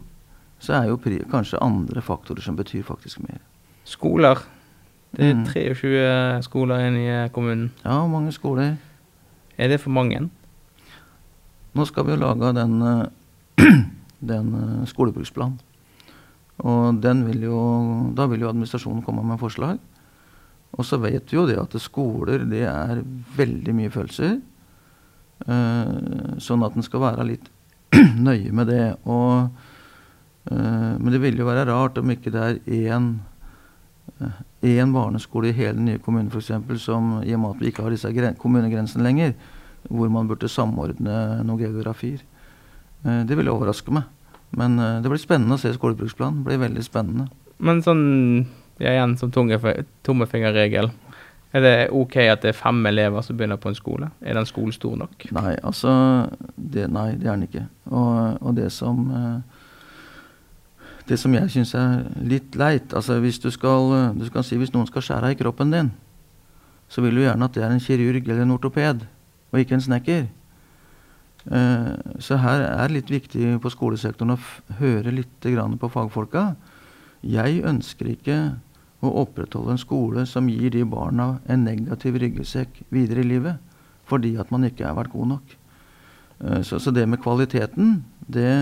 så 0.60 0.76
er 0.78 0.89
jo 0.89 1.00
kanskje 1.32 1.62
andre 1.63 2.04
faktorer 2.04 2.43
som 2.43 2.58
betyr 2.60 2.84
faktisk 2.88 3.24
mer. 3.24 3.39
Skoler. 3.88 4.43
Det 5.13 5.28
er 5.30 5.34
Mm. 5.36 5.45
23 5.45 6.43
skoler 6.43 6.80
igjen 6.82 6.97
i 6.97 7.08
eh, 7.08 7.30
kommunen. 7.30 7.71
Ja, 7.86 7.99
mange 8.08 8.32
skoler. 8.34 8.76
Er 9.58 9.67
det 9.69 9.80
for 9.82 9.93
mange? 9.93 10.30
Nå 11.76 11.86
skal 11.86 12.06
vi 12.06 12.15
jo 12.15 12.21
lage 12.21 12.54
den, 12.58 12.82
eh, 12.82 13.65
den 14.34 14.86
skolebruksplanen. 14.89 15.60
Og 16.63 17.02
den 17.02 17.26
vil 17.28 17.41
jo, 17.45 17.60
da 18.15 18.26
vil 18.30 18.41
jo 18.41 18.49
administrasjonen 18.49 19.04
komme 19.06 19.23
med 19.26 19.39
forslag. 19.41 19.78
Og 20.73 20.86
så 20.86 20.97
vet 21.02 21.30
vi 21.30 21.38
jo 21.38 21.45
det 21.45 21.60
at 21.62 21.76
skoler 21.82 22.45
det 22.49 22.63
er 22.65 23.04
veldig 23.38 23.76
mye 23.78 23.91
følelser. 23.93 24.39
Eh, 25.43 26.39
sånn 26.41 26.63
at 26.65 26.76
en 26.78 26.86
skal 26.86 27.04
være 27.04 27.26
litt 27.28 27.49
nøye 28.28 28.52
med 28.56 28.71
det. 28.71 28.95
Og, 29.06 29.52
eh, 30.49 30.93
men 30.97 31.12
det 31.13 31.21
ville 31.21 31.43
jo 31.43 31.49
være 31.49 31.67
rart 31.69 31.97
om 32.02 32.10
ikke 32.13 32.34
det 32.34 32.41
er 32.47 32.58
én 32.89 33.12
eh, 34.21 34.41
én 34.63 34.93
barneskole 34.95 35.52
i 35.52 35.58
hele 35.58 35.76
den 35.78 35.89
nye 35.89 36.02
kommunen 36.04 36.32
eksempel, 36.32 36.80
som 36.80 37.19
i 37.23 37.34
og 37.36 37.43
med 37.43 37.56
at 37.56 37.62
vi 37.62 37.71
ikke 37.71 37.84
har 37.84 37.93
disse 37.93 38.34
kommunegrensene 38.39 39.04
lenger, 39.04 39.34
hvor 39.89 40.10
man 40.10 40.28
burde 40.28 40.47
samordne 40.49 41.43
noen 41.43 41.60
geografier. 41.60 42.23
Eh, 43.04 43.23
det 43.28 43.38
ville 43.38 43.52
overraske 43.52 43.91
meg. 43.91 44.08
Men 44.56 44.80
eh, 44.80 44.99
det 45.04 45.12
blir 45.12 45.21
spennende 45.21 45.58
å 45.58 45.62
se 45.62 45.73
skolebruksplanen. 45.76 46.41
Det 46.41 46.52
blir 46.52 46.62
veldig 46.63 46.84
spennende. 46.86 47.28
Men 47.63 47.84
sånn 47.84 48.04
ja, 48.80 48.93
igjen 48.93 49.17
som 49.19 49.32
tommefingerregel. 49.34 50.91
Er 51.54 51.62
det 51.62 51.73
ok 51.93 52.15
at 52.32 52.41
det 52.41 52.49
er 52.49 52.58
fem 52.58 52.80
elever 52.89 53.21
som 53.21 53.38
begynner 53.38 53.60
på 53.62 53.69
en 53.69 53.78
skole? 53.78 54.10
Er 54.26 54.39
den 54.39 54.47
skolen 54.49 54.73
stor 54.73 54.95
nok? 54.97 55.28
Nei, 55.36 55.54
altså 55.62 55.91
det, 56.56 56.88
Nei, 56.89 57.12
det 57.19 57.28
er 57.28 57.36
den 57.36 57.45
ikke. 57.45 57.67
Og, 57.91 58.39
og 58.41 58.56
det 58.58 58.71
som 58.73 59.04
eh, 59.13 59.53
Det 61.08 61.18
som 61.20 61.34
jeg 61.36 61.52
syns 61.52 61.74
er 61.76 62.06
litt 62.24 62.56
leit 62.56 62.94
altså 62.96 63.18
Hvis 63.20 63.42
du 63.44 63.50
skal, 63.52 63.92
eh, 63.98 64.13
du 64.16 64.26
skal 64.30 64.46
si 64.48 64.60
hvis 64.60 64.72
noen 64.74 64.88
skal 64.88 65.04
skjære 65.04 65.34
i 65.34 65.39
kroppen 65.39 65.74
din, 65.74 65.92
så 66.88 67.02
vil 67.04 67.16
du 67.16 67.24
gjerne 67.26 67.44
at 67.44 67.56
det 67.56 67.63
er 67.63 67.74
en 67.74 67.84
kirurg 67.84 68.24
eller 68.24 68.44
en 68.44 68.56
ortoped, 68.56 69.04
og 69.52 69.60
ikke 69.60 69.76
en 69.76 69.84
snekker. 69.84 70.28
Eh, 71.52 71.94
så 72.24 72.38
her 72.39 72.63
er 72.70 72.88
det 72.88 72.96
litt 72.96 73.12
viktig 73.12 73.58
på 73.60 73.72
skolesektoren 73.74 74.38
å 74.38 74.39
høre 74.80 75.12
litt 75.12 75.44
på 75.44 75.92
fagfolka. 75.92 76.56
Jeg 77.24 77.63
ønsker 77.63 78.13
ikke 78.13 78.38
å 79.04 79.12
opprettholde 79.24 79.76
en 79.76 79.82
skole 79.82 80.26
som 80.26 80.48
gir 80.48 80.72
de 80.72 80.86
barna 80.88 81.39
en 81.48 81.66
negativ 81.66 82.16
ryggsekk 82.16 82.84
videre 82.92 83.24
i 83.24 83.28
livet 83.28 83.60
fordi 84.08 84.36
at 84.38 84.52
man 84.52 84.63
ikke 84.63 84.86
har 84.86 84.96
vært 84.96 85.12
god 85.12 85.28
nok. 85.28 85.58
Eh, 86.44 86.62
Så, 86.63 86.80
så 86.80 86.92
det 86.92 87.08
med 87.10 87.20
kvaliteten 87.20 88.04
det, 88.28 88.56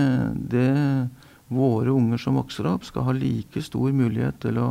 det 0.50 1.08
Våre 1.52 1.92
unger 1.92 2.20
som 2.20 2.38
vokser 2.40 2.68
opp, 2.70 2.86
skal 2.88 3.06
ha 3.08 3.14
like 3.16 3.62
stor 3.62 3.92
mulighet 3.92 4.40
til 4.42 4.60
å 4.62 4.68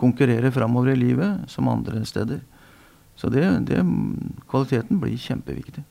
konkurrere 0.00 0.52
framover 0.54 0.94
i 0.94 1.00
livet 1.00 1.50
som 1.50 1.68
andre 1.70 2.04
steder. 2.06 2.40
Så 3.16 3.30
det, 3.30 3.44
det, 3.68 3.82
kvaliteten 4.50 4.98
blir 5.02 5.18
kjempeviktig. 5.18 5.84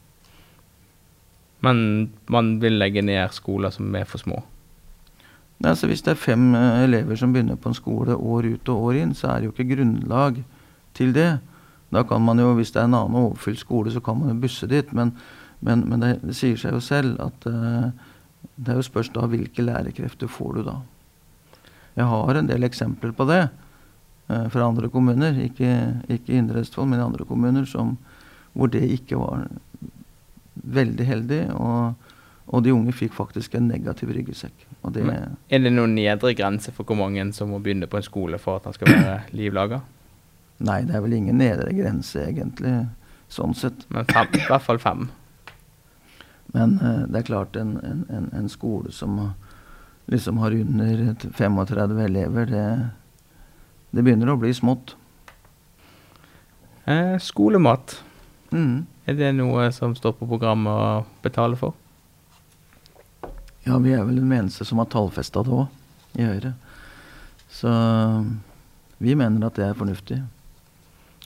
Men 1.63 2.09
man 2.27 2.57
vil 2.59 2.75
legge 2.75 3.03
ned 3.05 3.31
skoler 3.31 3.71
som 3.71 3.95
er 3.95 4.07
for 4.09 4.19
små. 4.19 4.41
Nei, 5.63 5.75
så 5.79 5.87
Hvis 5.87 6.03
det 6.03 6.11
er 6.11 6.19
fem 6.19 6.51
eh, 6.59 6.83
elever 6.83 7.15
som 7.15 7.31
begynner 7.31 7.55
på 7.55 7.71
en 7.71 7.77
skole 7.77 8.17
år 8.17 8.49
ut 8.51 8.69
og 8.69 8.89
år 8.89 8.99
inn, 8.99 9.13
så 9.15 9.31
er 9.31 9.39
det 9.39 9.47
jo 9.47 9.53
ikke 9.53 9.69
grunnlag 9.75 10.41
til 10.97 11.13
det. 11.15 11.37
Da 11.93 12.03
kan 12.03 12.21
man 12.21 12.39
jo, 12.39 12.53
Hvis 12.53 12.73
det 12.73 12.81
er 12.81 12.89
en 12.89 12.99
annen 12.99 13.15
overfylt 13.15 13.59
skole, 13.59 13.91
så 13.91 14.01
kan 14.03 14.19
man 14.19 14.33
jo 14.33 14.41
busse 14.43 14.67
dit. 14.67 14.91
Men, 14.93 15.13
men, 15.61 15.87
men 15.87 16.03
det, 16.03 16.17
det 16.25 16.35
sier 16.35 16.59
seg 16.59 16.75
jo 16.75 16.83
selv 16.83 17.15
at 17.23 17.47
eh, 17.47 18.11
det 18.55 18.73
er 18.73 18.79
jo 18.79 18.85
spørs 18.85 19.09
da 19.13 19.25
hvilke 19.29 19.65
lærekrefter 19.65 20.29
får 20.29 20.57
du 20.57 20.63
da. 20.67 20.77
Jeg 21.97 22.09
har 22.09 22.39
en 22.39 22.49
del 22.49 22.65
eksempler 22.65 23.13
på 23.15 23.25
det 23.29 23.41
eh, 23.43 24.47
fra 24.53 24.67
andre 24.67 24.89
kommuner. 24.93 25.37
Ikke, 25.45 25.69
ikke 26.11 26.37
Indre 26.37 26.63
Østfold, 26.63 26.89
men 26.89 27.01
i 27.01 27.05
andre 27.05 27.25
kommuner 27.29 27.65
som, 27.69 27.95
hvor 28.53 28.71
det 28.73 28.83
ikke 28.95 29.19
var 29.21 29.47
veldig 30.53 31.05
heldig. 31.05 31.41
Og, 31.57 32.13
og 32.53 32.65
de 32.65 32.73
unge 32.73 32.93
fikk 32.97 33.13
faktisk 33.17 33.57
en 33.57 33.69
negativ 33.71 34.13
ryggsekk. 34.13 34.67
Er 34.83 35.63
det 35.63 35.73
noen 35.73 35.95
nedre 35.95 36.33
grense 36.37 36.73
for 36.75 36.85
hvor 36.85 36.99
mange 36.99 37.25
som 37.33 37.53
må 37.53 37.61
begynne 37.63 37.89
på 37.89 37.99
en 37.99 38.05
skole 38.05 38.41
for 38.41 38.59
at 38.59 38.69
han 38.69 38.77
skal 38.77 38.93
være 38.93 39.19
liv 39.39 39.55
laga? 39.55 39.83
Nei, 40.63 40.83
det 40.87 40.95
er 40.95 41.03
vel 41.03 41.17
ingen 41.17 41.39
nedre 41.41 41.73
grense, 41.75 42.21
egentlig, 42.29 42.75
sånn 43.33 43.55
sett. 43.57 43.85
Men 43.93 44.05
fem, 44.09 44.29
i 44.37 44.45
hvert 44.47 44.65
fall 44.65 44.79
fem. 44.81 45.07
Men 46.53 46.77
eh, 46.79 47.03
det 47.09 47.21
er 47.21 47.29
klart, 47.29 47.57
en, 47.57 47.77
en, 47.81 48.05
en, 48.13 48.29
en 48.37 48.49
skole 48.49 48.91
som 48.93 49.19
liksom 50.11 50.37
har 50.37 50.51
under 50.51 51.15
35 51.21 51.99
elever, 52.05 52.45
det, 52.45 52.65
det 53.91 54.03
begynner 54.03 54.33
å 54.33 54.37
bli 54.37 54.53
smått. 54.53 54.95
Eh, 56.85 57.15
skolemat. 57.23 58.01
Mm. 58.51 58.85
Er 59.05 59.17
det 59.17 59.31
noe 59.37 59.69
som 59.75 59.95
står 59.95 60.15
på 60.19 60.27
programmet 60.27 60.71
å 60.71 61.23
betale 61.23 61.57
for? 61.59 61.73
Ja, 63.63 63.77
vi 63.79 63.93
er 63.95 64.03
vel 64.03 64.19
den 64.19 64.31
eneste 64.35 64.67
som 64.67 64.81
har 64.81 64.89
tallfesta 64.91 65.43
det 65.43 65.55
òg, 65.55 65.67
i 66.19 66.27
Høyre. 66.27 66.53
Så 67.53 67.71
vi 68.99 69.15
mener 69.15 69.47
at 69.47 69.55
det 69.55 69.69
er 69.69 69.77
fornuftig 69.77 70.19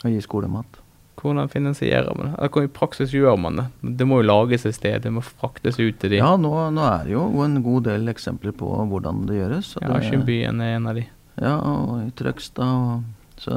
å 0.05 0.11
gi 0.11 0.21
skolemat. 0.21 0.79
Hvordan 1.17 1.49
finansierer 1.49 2.13
man 2.15 2.35
det? 2.35 2.63
I 2.63 2.67
praksis 2.69 3.11
gjør 3.11 3.37
man 3.41 3.55
det. 3.57 3.65
Det 3.97 4.05
må 4.07 4.19
jo 4.21 4.27
lages 4.27 4.65
et 4.69 4.75
sted, 4.77 5.01
det 5.01 5.11
må 5.11 5.23
fraktes 5.25 5.79
ut 5.81 5.97
til 5.99 6.11
de. 6.13 6.19
Ja, 6.21 6.35
nå, 6.37 6.51
nå 6.71 6.83
er 6.85 7.05
det 7.07 7.15
jo 7.15 7.23
en 7.43 7.55
god 7.65 7.83
del 7.89 8.07
eksempler 8.11 8.53
på 8.53 8.69
hvordan 8.91 9.23
det 9.25 9.39
gjøres. 9.39 9.71
Ja, 9.81 9.97
Skinnbyen 10.05 10.61
er 10.61 10.75
en 10.77 10.85
av 10.87 10.95
de. 10.99 11.07
Ja, 11.41 11.55
og 11.57 12.03
i 12.05 12.11
Trøgstad. 12.11 12.63
og- 12.65 13.03
Så, 13.37 13.53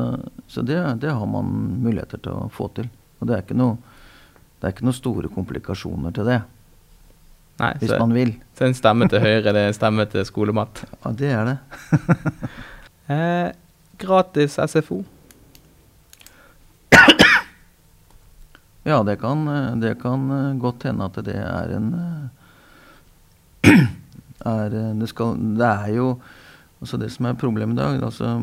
så 0.49 0.61
det, 0.63 0.77
det 1.01 1.09
har 1.11 1.27
man 1.27 1.47
muligheter 1.81 2.19
til 2.21 2.33
å 2.37 2.51
få 2.53 2.67
til. 2.77 2.91
Og 3.21 3.27
det 3.29 3.37
er 3.37 3.43
ikke 3.47 3.57
noe, 3.57 3.79
det 4.61 4.69
er 4.69 4.73
ikke 4.75 4.85
noe 4.85 4.93
store 4.93 5.29
komplikasjoner 5.33 6.13
til 6.13 6.25
det, 6.29 6.43
Nei, 7.61 7.71
hvis 7.81 7.89
så, 7.89 7.99
man 7.99 8.13
vil. 8.13 8.35
så 8.57 8.67
en 8.67 8.75
stemme 8.77 9.09
til 9.09 9.21
Høyre, 9.25 9.53
det 9.53 9.57
er 9.57 9.69
en 9.69 9.77
stemme 9.79 10.05
til 10.13 10.25
skolemat. 10.29 10.83
Ja, 11.05 11.13
det 11.13 11.31
er 11.33 11.45
det. 11.49 11.59
Eh, 13.11 13.51
gratis 13.99 14.55
SFO. 14.71 15.01
Ja, 18.91 19.03
det 19.07 19.21
kan, 19.21 19.49
eh, 19.49 19.77
det 19.77 19.95
kan 20.03 20.31
eh, 20.31 20.59
godt 20.59 20.83
hende 20.89 21.07
at 21.07 21.19
det 21.25 21.37
er 21.39 21.77
en 21.77 21.91
eh, 21.95 23.71
er, 24.51 24.75
det, 24.99 25.09
skal, 25.13 25.37
det 25.59 25.69
er 25.69 25.91
jo 25.95 26.07
altså 26.81 26.97
Det 26.97 27.11
som 27.13 27.27
er 27.29 27.37
problemet 27.37 27.77
i 27.77 27.79
dag 27.79 28.03
altså, 28.03 28.41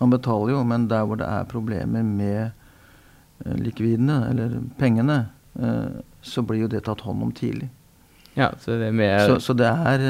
Man 0.00 0.10
betaler 0.10 0.52
jo, 0.52 0.62
men 0.66 0.88
der 0.90 1.06
hvor 1.06 1.16
det 1.16 1.26
er 1.26 1.46
problemer 1.48 2.02
med 2.02 2.50
likvidene, 3.62 4.26
eller 4.30 4.56
pengene, 4.78 5.28
så 6.22 6.42
blir 6.42 6.64
jo 6.64 6.70
det 6.70 6.80
tatt 6.86 7.00
hånd 7.06 7.22
om 7.22 7.30
tidlig. 7.32 7.68
Ja, 8.34 8.50
så 8.58 8.74
det 8.78 8.90
er 8.90 9.26
Så, 9.26 9.38
så 9.40 9.54
det 9.54 9.66
er 9.66 10.02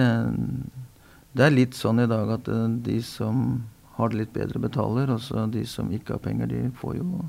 Det 1.33 1.45
er 1.45 1.53
litt 1.53 1.77
sånn 1.77 2.01
i 2.01 2.09
dag 2.09 2.33
at 2.39 2.49
de 2.85 2.97
som 3.05 3.63
har 3.99 4.09
det 4.09 4.17
litt 4.23 4.33
bedre, 4.33 4.59
betaler. 4.59 5.13
Og 5.13 5.21
så 5.21 5.47
de 5.53 5.65
som 5.69 5.93
ikke 5.93 6.17
har 6.17 6.25
penger, 6.25 6.49
de 6.49 6.71
får 6.81 6.97
jo, 7.01 7.25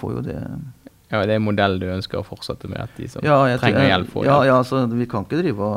får 0.00 0.16
jo 0.16 0.24
det 0.26 0.38
Ja, 1.12 1.20
det 1.22 1.34
er 1.34 1.38
en 1.38 1.46
modell 1.46 1.76
du 1.78 1.86
ønsker 1.92 2.18
å 2.18 2.26
fortsette 2.26 2.68
med, 2.70 2.80
at 2.80 2.96
de 2.98 3.08
som 3.12 3.24
Ja, 3.26 3.36
jeg 3.50 3.60
trenger 3.62 3.86
hjelp, 3.86 4.10
får 4.14 4.26
ja, 4.26 4.38
ja, 4.48 4.58
altså, 4.62 4.84
vi 4.90 5.06
kan 5.10 5.26
ikke 5.26 5.42
drive 5.42 5.70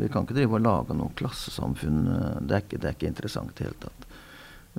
vi 0.00 0.10
kan 0.12 0.26
ikke 0.26 0.38
drive 0.38 0.58
og 0.58 0.64
lage 0.66 0.96
noe 0.98 1.14
klassesamfunn. 1.20 2.02
Det 2.40 2.56
er 2.56 2.64
ikke, 2.64 2.80
det 2.80 2.90
er 2.90 2.98
ikke 2.98 3.12
interessant 3.12 3.52
i 3.52 3.58
det 3.60 3.68
hele 3.68 3.80
tatt. 3.86 4.10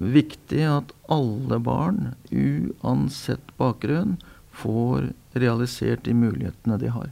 Viktig 0.02 0.62
at 0.72 0.94
alle 1.12 1.60
barn, 1.64 2.14
uansett 2.32 3.56
bakgrunn, 3.60 4.18
får 4.52 5.12
realisert 5.34 6.04
de 6.04 6.14
mulighetene 6.18 6.78
de 6.82 6.92
har. 6.92 7.12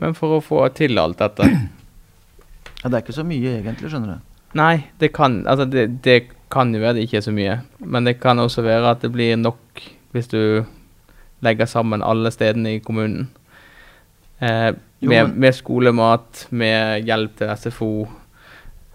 Men 0.00 0.14
for 0.18 0.38
å 0.38 0.42
få 0.42 0.64
til 0.74 0.98
alt 0.98 1.20
dette 1.22 1.46
Ja, 2.82 2.90
det 2.90 2.96
er 2.96 3.02
ikke 3.04 3.16
så 3.16 3.24
mye 3.26 3.58
egentlig, 3.60 3.90
skjønner 3.92 4.16
du. 4.16 4.32
Nei, 4.58 4.86
det 5.00 5.12
kan 5.16 5.42
Altså, 5.50 5.66
det, 5.70 5.86
det 6.04 6.18
kan 6.52 6.74
jo 6.74 6.82
være 6.82 6.98
det 6.98 7.06
ikke 7.08 7.18
er 7.22 7.26
så 7.26 7.34
mye. 7.34 7.58
Men 7.80 8.06
det 8.06 8.18
kan 8.22 8.38
også 8.38 8.64
være 8.66 8.94
at 8.94 9.04
det 9.04 9.10
blir 9.14 9.38
nok 9.40 9.82
hvis 10.14 10.28
du 10.30 10.40
legger 11.44 11.68
sammen 11.70 12.02
alle 12.02 12.32
stedene 12.34 12.76
i 12.76 12.82
kommunen. 12.84 13.28
Eh, 14.38 14.72
med, 15.04 15.36
med 15.36 15.54
skolemat, 15.54 16.46
med 16.50 17.04
hjelp 17.06 17.36
til 17.38 17.52
SFO, 17.56 17.90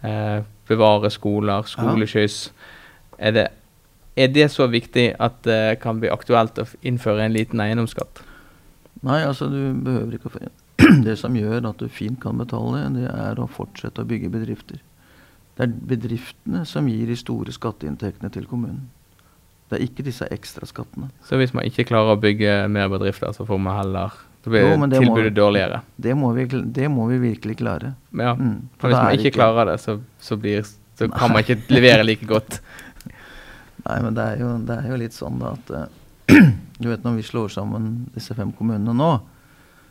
eh, 0.03 0.41
bevare 0.67 1.09
skoler, 1.13 1.67
skoleskyss. 1.69 2.39
Er, 3.17 3.31
det, 3.31 3.47
er 4.15 4.33
det 4.33 4.49
så 4.51 4.67
viktig 4.67 5.13
at 5.19 5.43
det 5.45 5.79
kan 5.83 6.01
bli 6.01 6.11
aktuelt 6.11 6.59
å 6.59 6.67
innføre 6.81 7.25
en 7.25 7.35
liten 7.35 7.61
eiendomsskatt? 7.63 8.23
Nei, 9.05 9.21
altså 9.23 9.47
du 9.51 9.61
behøver 9.85 10.17
ikke 10.17 10.31
å 10.31 10.35
få 10.35 10.49
Det 11.05 11.17
som 11.19 11.35
gjør 11.35 11.67
at 11.69 11.81
du 11.81 11.89
fint 11.91 12.19
kan 12.21 12.39
betale, 12.39 12.85
det 12.95 13.09
er 13.11 13.39
å 13.39 13.49
fortsette 13.51 14.03
å 14.03 14.07
bygge 14.07 14.31
bedrifter. 14.31 14.79
Det 15.57 15.65
er 15.65 15.73
bedriftene 15.91 16.63
som 16.67 16.87
gir 16.87 17.09
de 17.09 17.17
store 17.19 17.51
skatteinntektene 17.51 18.31
til 18.31 18.47
kommunen. 18.47 18.87
Det 19.69 19.77
er 19.77 19.85
ikke 19.85 20.03
disse 20.07 20.25
ekstraskattene. 20.33 21.11
Så 21.27 21.37
hvis 21.37 21.53
man 21.53 21.67
ikke 21.69 21.85
klarer 21.85 22.15
å 22.15 22.19
bygge 22.21 22.55
mer 22.73 22.89
bedrifter, 22.89 23.31
så 23.37 23.45
får 23.45 23.59
man 23.61 23.77
heller 23.77 24.15
så 24.43 24.49
blir 24.53 24.63
Jo, 24.63 24.75
det 24.87 24.99
tilbudet 25.01 25.31
må- 25.33 25.35
dårligere. 25.35 25.81
Det 25.99 26.13
må 26.15 26.33
vi, 26.33 26.45
det 26.47 26.87
må 26.89 27.07
vi 27.09 27.17
virkelig 27.19 27.57
klare. 27.59 27.93
Ja. 28.15 28.33
Mm, 28.35 28.69
For 28.77 28.79
for 28.79 28.87
hvis 28.89 29.03
man 29.03 29.11
ikke 29.17 29.25
ikke- 29.27 29.35
klarer 29.35 29.65
det, 29.65 29.79
så, 29.83 29.99
så, 30.19 30.37
blir, 30.39 30.63
så 30.97 31.09
kan 31.11 31.31
man 31.33 31.43
ikke 31.43 31.59
levere 31.69 32.03
like 32.05 32.25
godt. 32.25 32.61
Nei, 33.85 33.99
men 34.01 34.13
det 34.15 34.23
er 34.23 34.39
jo, 34.39 34.57
det 34.65 34.77
er 34.77 34.89
jo 34.89 34.95
litt 35.01 35.13
sånn 35.15 35.39
da 35.39 35.51
at 35.57 35.71
uh, 35.71 35.85
Du 36.79 36.87
vet 36.87 37.03
når 37.03 37.17
vi 37.17 37.23
slår 37.27 37.49
sammen 37.51 38.07
disse 38.15 38.33
fem 38.37 38.51
kommunene 38.55 38.93
nå, 38.95 39.19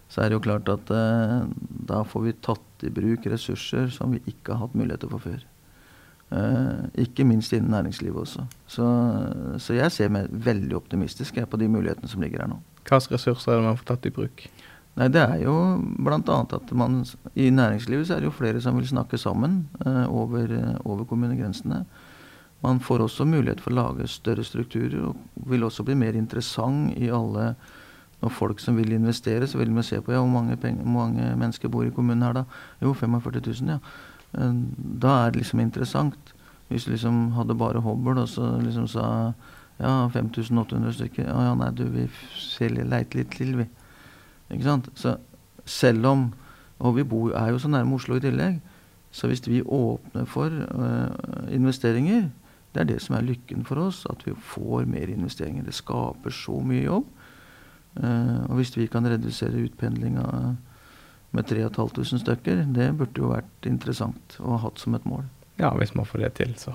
så 0.08 0.22
er 0.24 0.30
det 0.30 0.38
jo 0.38 0.40
klart 0.40 0.68
at 0.72 0.90
uh, 0.90 1.44
da 1.68 2.02
får 2.08 2.22
vi 2.24 2.32
tatt 2.40 2.84
i 2.88 2.88
bruk 2.94 3.26
ressurser 3.28 3.90
som 3.92 4.14
vi 4.16 4.22
ikke 4.26 4.54
har 4.54 4.62
hatt 4.66 4.74
muligheter 4.78 5.10
for 5.12 5.18
før. 5.20 5.42
Eh, 6.28 7.04
ikke 7.06 7.24
minst 7.24 7.52
innen 7.56 7.70
næringslivet 7.72 8.20
også. 8.20 8.44
Så, 8.66 8.86
så 9.58 9.76
jeg 9.78 9.92
ser 9.92 10.10
meg 10.12 10.28
veldig 10.28 10.76
optimistisk 10.76 11.38
på 11.48 11.60
de 11.60 11.68
mulighetene 11.72 12.10
som 12.10 12.20
ligger 12.24 12.44
her 12.44 12.50
nå. 12.52 12.58
Hvilke 12.88 13.16
ressurser 13.16 13.52
er 13.52 13.60
det 13.60 13.68
man 13.68 13.78
får 13.78 13.88
tatt 13.88 14.08
i 14.08 14.12
bruk? 14.12 14.44
Nei, 14.98 15.06
det 15.14 15.22
er 15.22 15.40
jo 15.44 15.54
bl.a. 15.78 16.18
at 16.42 16.70
man 16.74 17.00
i 17.38 17.48
næringslivet 17.54 18.08
så 18.08 18.16
er 18.16 18.22
det 18.22 18.28
jo 18.28 18.34
flere 18.34 18.60
som 18.60 18.76
vil 18.76 18.88
snakke 18.88 19.18
sammen 19.20 19.60
eh, 19.86 20.06
over, 20.10 20.52
eh, 20.52 20.76
over 20.84 21.06
kommunegrensene. 21.08 21.84
Man 22.64 22.80
får 22.82 23.04
også 23.04 23.24
mulighet 23.28 23.62
for 23.62 23.70
å 23.70 23.78
lage 23.78 24.08
større 24.10 24.44
strukturer, 24.44 24.98
og 25.06 25.48
vil 25.48 25.64
også 25.64 25.84
bli 25.86 25.94
mer 25.94 26.18
interessant 26.18 26.96
i 26.98 27.12
alle 27.14 27.54
Når 28.18 28.32
folk 28.34 28.58
som 28.58 28.74
vil 28.74 28.90
investere, 28.92 29.46
så 29.46 29.58
vil 29.60 29.70
vi 29.70 29.82
se 29.86 30.00
på 30.02 30.10
ja, 30.10 30.18
hvor 30.18 30.26
mange, 30.26 30.56
penger, 30.56 30.82
hvor 30.82 31.06
mange 31.06 31.36
mennesker 31.38 31.68
bor 31.70 31.84
i 31.86 31.92
kommunen 31.94 32.24
her 32.26 32.32
da. 32.32 32.42
Jo, 32.82 32.90
45 32.92 33.30
000, 33.62 33.68
ja. 33.70 33.78
Eh, 34.34 34.52
Da 35.00 35.26
er 35.26 35.30
det 35.30 35.42
liksom 35.42 35.60
interessant. 35.60 36.34
Hvis 36.68 36.84
du 36.84 36.90
liksom 36.90 37.32
hadde 37.32 37.56
bare 37.56 37.80
Hobbel 37.80 38.18
og 38.18 38.28
så 38.28 38.60
liksom 38.60 38.88
sa 38.88 39.32
ja, 39.78 40.08
5800 40.08 40.92
stykker. 40.92 41.24
Ja, 41.24 41.42
ja, 41.48 41.54
nei, 41.54 41.70
du, 41.70 41.84
vi 41.84 42.08
leiter 42.68 43.18
litt 43.18 43.30
til, 43.30 43.56
vi. 43.56 43.68
Ikke 44.50 44.64
sant? 44.64 44.90
Så 44.94 45.16
selv 45.64 46.06
om 46.06 46.32
Og 46.78 46.94
vi 46.94 47.02
bor, 47.02 47.32
er 47.34 47.48
jo 47.50 47.58
så 47.58 47.66
nærme 47.68 47.96
Oslo 47.96 48.14
i 48.14 48.20
tillegg. 48.20 48.60
Så 49.10 49.26
hvis 49.26 49.40
vi 49.48 49.62
åpner 49.62 50.24
for 50.30 50.46
uh, 50.46 51.50
investeringer, 51.50 52.28
det 52.74 52.80
er 52.80 52.84
det 52.84 53.00
som 53.02 53.16
er 53.16 53.26
lykken 53.26 53.64
for 53.66 53.82
oss. 53.82 54.06
At 54.06 54.22
vi 54.26 54.30
får 54.38 54.84
mer 54.86 55.10
investeringer. 55.10 55.64
Det 55.66 55.74
skaper 55.74 56.30
så 56.30 56.60
mye 56.62 56.84
jobb. 56.84 57.08
Uh, 57.96 58.46
og 58.46 58.54
hvis 58.60 58.76
vi 58.76 58.86
kan 58.86 59.10
redusere 59.10 59.64
utpendlinga 59.64 60.54
med 61.36 61.48
3500 61.48 62.22
stykker, 62.22 62.62
det 62.74 62.92
burde 62.96 63.20
jo 63.20 63.32
vært 63.32 63.68
interessant 63.68 64.38
å 64.40 64.54
ha 64.54 64.62
hatt 64.64 64.80
som 64.80 64.96
et 64.96 65.08
mål. 65.08 65.26
Ja, 65.60 65.72
hvis 65.76 65.94
man 65.98 66.06
får 66.08 66.24
det 66.24 66.34
til, 66.38 66.54
så. 66.60 66.74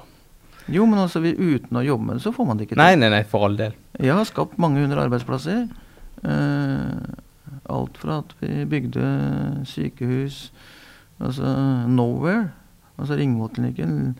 Jo, 0.72 0.86
men 0.88 1.02
altså 1.02 1.20
vi, 1.24 1.34
uten 1.36 1.80
å 1.80 1.84
jobbe 1.84 2.08
med 2.08 2.20
det, 2.20 2.24
så 2.24 2.32
får 2.36 2.48
man 2.48 2.60
det 2.60 2.68
ikke 2.68 2.78
til. 2.78 2.84
Nei, 2.84 2.96
nei, 3.00 3.10
nei, 3.12 3.24
for 3.28 3.48
all 3.48 3.58
del. 3.60 3.76
Jeg 4.00 4.16
har 4.16 4.28
skapt 4.28 4.60
mange 4.62 4.84
hundre 4.84 5.04
arbeidsplasser. 5.04 5.66
Uh, 6.24 7.04
alt 7.72 7.98
fra 8.00 8.22
at 8.22 8.32
vi 8.40 8.64
bygde 8.70 9.04
sykehus 9.68 10.46
Altså 11.24 11.50
Nowhere. 11.92 12.50
Altså 12.98 13.18
Ringvollklinikken 13.20 14.16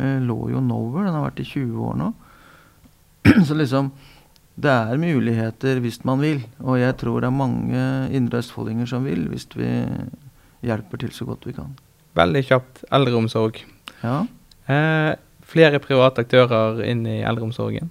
uh, 0.00 0.18
lå 0.22 0.38
jo 0.52 0.60
nowhere. 0.62 1.06
Den 1.08 1.16
har 1.16 1.28
vært 1.28 1.42
i 1.42 1.46
20 1.48 1.86
år 1.88 1.96
nå. 1.98 2.10
Så 3.48 3.56
liksom 3.58 3.92
Det 4.54 4.70
er 4.70 5.00
muligheter 5.00 5.80
hvis 5.82 6.00
man 6.06 6.22
vil. 6.22 6.44
Og 6.62 6.78
jeg 6.78 6.96
tror 7.00 7.22
det 7.22 7.30
er 7.30 7.36
mange 7.36 7.82
indre 8.14 8.40
østfoldinger 8.42 8.88
som 8.90 9.06
vil, 9.06 9.26
hvis 9.32 9.48
vi 9.58 9.68
hjelper 10.64 11.02
til 11.02 11.12
så 11.14 11.26
godt 11.28 11.48
vi 11.48 11.56
kan. 11.56 11.74
Veldig 12.14 12.44
kjapt. 12.46 12.84
Eldreomsorg. 12.94 13.58
Ja. 14.04 14.20
Eh, 14.70 15.12
flere 15.44 15.82
private 15.82 16.22
aktører 16.24 16.84
inn 16.86 17.02
i 17.06 17.22
eldreomsorgen. 17.26 17.90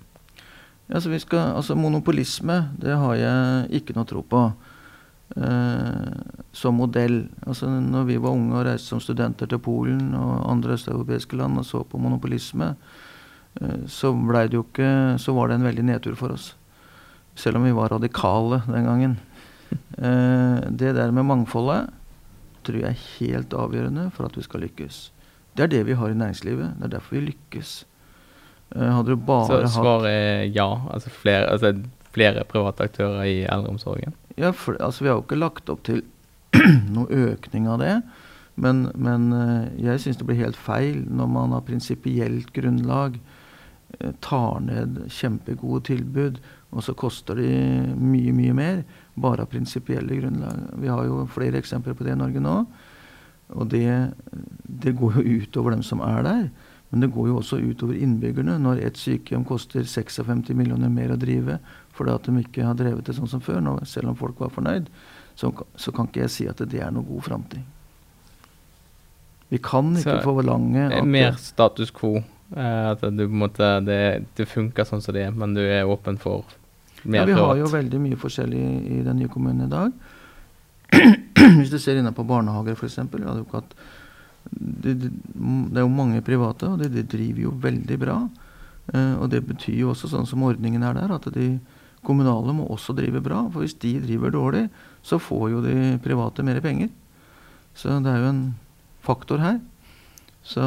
Vi 0.88 1.20
skal, 1.20 1.56
altså 1.58 1.76
Monopolisme, 1.80 2.70
det 2.80 2.96
har 3.00 3.16
jeg 3.18 3.82
ikke 3.82 3.96
noe 3.98 4.08
tro 4.08 4.22
på. 4.22 4.44
Eh, 5.36 6.14
som 6.52 6.78
modell. 6.78 7.28
Altså 7.48 7.68
når 7.68 8.04
vi 8.06 8.20
var 8.22 8.36
unge 8.36 8.60
og 8.60 8.68
reiste 8.68 8.92
som 8.92 9.02
studenter 9.02 9.50
til 9.50 9.62
Polen 9.64 10.14
og 10.14 10.44
andre 10.52 10.76
østeuropeiske 10.78 11.40
land 11.40 11.58
og 11.58 11.66
så 11.66 11.82
på 11.88 11.98
monopolisme, 11.98 12.74
så, 13.88 14.12
det 14.14 14.58
jo 14.58 14.64
ikke, 14.66 15.18
så 15.22 15.34
var 15.34 15.50
det 15.50 15.60
en 15.60 15.68
veldig 15.68 15.86
nedtur 15.86 16.16
for 16.18 16.34
oss. 16.34 16.54
Selv 17.36 17.58
om 17.58 17.64
vi 17.64 17.74
var 17.74 17.94
radikale 17.94 18.62
den 18.68 18.86
gangen. 18.86 19.18
Eh, 19.98 20.70
det 20.70 20.94
der 20.94 21.12
med 21.12 21.26
mangfoldet 21.26 21.90
tror 22.64 22.80
jeg 22.80 22.90
er 22.94 23.08
helt 23.20 23.54
avgjørende 23.54 24.10
for 24.16 24.28
at 24.28 24.38
vi 24.38 24.46
skal 24.46 24.64
lykkes. 24.64 25.10
Det 25.58 25.66
er 25.66 25.72
det 25.72 25.84
vi 25.88 25.98
har 25.98 26.10
i 26.10 26.18
næringslivet. 26.18 26.78
Det 26.80 26.88
er 26.88 26.96
derfor 26.96 27.18
vi 27.18 27.26
lykkes. 27.32 27.86
Eh, 28.76 28.90
hadde 28.90 29.10
du 29.10 29.16
bare 29.16 29.68
Så 29.68 29.80
svaret 29.80 30.10
er 30.10 30.44
ja. 30.54 30.70
Altså 30.90 31.10
flere, 31.10 31.50
altså 31.50 31.74
flere 32.14 32.44
private 32.44 32.84
aktører 32.84 33.24
i 33.24 33.44
eldreomsorgen. 33.44 34.14
Ja, 34.38 34.52
for, 34.52 34.78
altså 34.80 35.04
vi 35.04 35.10
har 35.10 35.18
jo 35.18 35.26
ikke 35.26 35.42
lagt 35.42 35.70
opp 35.70 35.84
til 35.84 36.04
noe 36.96 37.10
økning 37.10 37.68
av 37.68 37.82
det. 37.82 38.02
Men, 38.56 38.88
men 38.96 39.32
eh, 39.34 39.86
jeg 39.90 40.02
syns 40.02 40.18
det 40.18 40.30
blir 40.30 40.42
helt 40.42 40.58
feil 40.58 41.02
når 41.10 41.30
man 41.34 41.56
har 41.58 41.66
prinsipielt 41.66 42.54
grunnlag 42.54 43.18
eh, 43.18 43.33
tar 44.24 44.60
ned 44.66 45.04
kjempegode 45.14 45.84
tilbud, 45.92 46.42
og 46.74 46.84
så 46.84 46.96
koster 46.98 47.38
de 47.38 47.52
mye, 48.00 48.34
mye 48.34 48.56
mer. 48.58 48.84
Bare 49.14 49.46
av 49.46 49.52
prinsipielle 49.52 50.18
grunnlag. 50.18 50.66
Vi 50.82 50.90
har 50.90 51.06
jo 51.06 51.24
flere 51.32 51.60
eksempler 51.62 51.98
på 51.98 52.06
det 52.08 52.16
i 52.16 52.20
Norge 52.20 52.42
nå. 52.42 52.58
Og 53.54 53.68
det, 53.70 54.14
det 54.64 54.96
går 54.98 55.20
jo 55.20 55.42
utover 55.44 55.76
dem 55.76 55.84
som 55.86 56.02
er 56.02 56.24
der. 56.26 56.48
Men 56.94 57.02
det 57.02 57.12
går 57.14 57.30
jo 57.30 57.38
også 57.40 57.58
utover 57.58 57.98
innbyggerne. 57.98 58.60
Når 58.62 58.82
et 58.86 59.00
sykehjem 59.02 59.46
koster 59.50 59.86
56 59.86 60.54
millioner 60.58 60.92
mer 60.94 61.14
å 61.14 61.20
drive 61.20 61.60
fordi 61.94 62.14
at 62.14 62.26
de 62.26 62.42
ikke 62.42 62.66
har 62.66 62.78
drevet 62.78 63.06
det 63.06 63.14
sånn 63.14 63.30
som 63.30 63.42
før, 63.42 63.60
nå, 63.62 63.76
selv 63.86 64.10
om 64.10 64.18
folk 64.18 64.40
var 64.42 64.50
fornøyd, 64.54 64.88
så, 65.38 65.52
så, 65.78 65.94
kan 65.94 66.08
ikke 66.10 66.24
jeg 66.24 66.34
si 66.34 66.46
at 66.50 66.62
det 66.70 66.80
er 66.82 66.90
noe 66.94 67.06
god 67.06 67.26
framtid. 67.26 67.66
Vi 69.54 69.60
kan 69.62 69.92
ikke 69.94 70.20
så, 70.20 70.24
forlange 70.26 70.88
at 70.90 71.06
Mer 71.06 71.38
status 71.38 71.94
quo. 71.94 72.24
Eh, 72.54 72.90
at 72.92 73.02
du, 73.02 73.24
måte, 73.34 73.66
det, 73.82 74.02
det 74.38 74.46
funker 74.50 74.86
sånn 74.86 75.02
som 75.02 75.16
det 75.16 75.26
er, 75.26 75.34
men 75.34 75.56
du 75.58 75.64
er 75.64 75.90
åpen 75.90 76.20
for 76.22 76.46
mer 77.04 77.24
ja, 77.24 77.26
Vi 77.26 77.38
har 77.40 77.58
jo 77.60 77.72
veldig 77.72 78.02
mye 78.04 78.20
forskjellig 78.20 78.62
i 78.94 79.00
den 79.06 79.20
nye 79.20 79.32
kommunen 79.32 79.66
i 79.66 79.72
dag. 79.72 79.92
Hvis 81.58 81.74
du 81.74 81.80
ser 81.82 82.00
inne 82.00 82.14
på 82.16 82.26
barnehager, 82.28 82.78
f.eks. 82.78 83.00
Det, 84.54 84.94
det, 84.94 85.10
det 85.10 85.82
er 85.82 85.86
jo 85.86 85.92
mange 85.92 86.22
private, 86.26 86.70
og 86.70 86.84
de, 86.84 86.92
de 86.94 87.06
driver 87.10 87.48
jo 87.48 87.56
veldig 87.64 88.00
bra. 88.00 88.18
Uh, 88.94 89.16
og 89.24 89.30
det 89.32 89.42
betyr 89.48 89.80
jo 89.80 89.94
også, 89.94 90.12
sånn 90.12 90.28
som 90.30 90.44
ordningen 90.46 90.84
er 90.86 90.98
der, 90.98 91.12
at 91.16 91.28
de 91.34 91.56
kommunale 92.04 92.54
må 92.56 92.68
også 92.72 92.96
drive 92.96 93.24
bra. 93.24 93.46
For 93.50 93.64
hvis 93.64 93.78
de 93.82 93.96
driver 94.04 94.34
dårlig, 94.36 94.68
så 95.02 95.20
får 95.20 95.46
jo 95.56 95.66
de 95.66 95.76
private 96.04 96.46
mer 96.46 96.62
penger. 96.64 96.92
Så 97.74 97.98
det 98.04 98.12
er 98.12 98.22
jo 98.22 98.32
en 98.32 98.44
faktor 99.04 99.42
her. 99.42 99.58
Så 100.44 100.64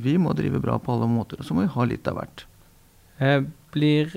vi 0.00 0.16
må 0.18 0.32
drive 0.32 0.60
bra 0.62 0.78
på 0.80 0.94
alle 0.94 1.08
måter, 1.10 1.40
og 1.40 1.46
så 1.46 1.54
må 1.54 1.66
vi 1.66 1.74
ha 1.74 1.84
litt 1.88 2.08
av 2.08 2.16
hvert. 2.16 2.46
Eh, 3.20 3.42
blir 3.72 4.14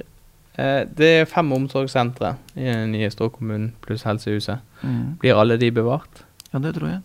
eh, 0.56 0.88
Det 0.88 1.10
er 1.20 1.28
fem 1.30 1.52
omsorgssentre 1.54 2.36
i 2.56 2.70
den 2.70 2.94
nye 2.96 3.12
Strå 3.12 3.30
kommunen 3.30 3.74
pluss 3.84 4.06
Helsehuset. 4.08 4.64
Mm. 4.82 5.18
Blir 5.20 5.36
alle 5.36 5.60
de 5.62 5.72
bevart? 5.72 6.24
Ja, 6.54 6.62
det 6.64 6.78
tror 6.78 6.94
jeg. 6.94 7.02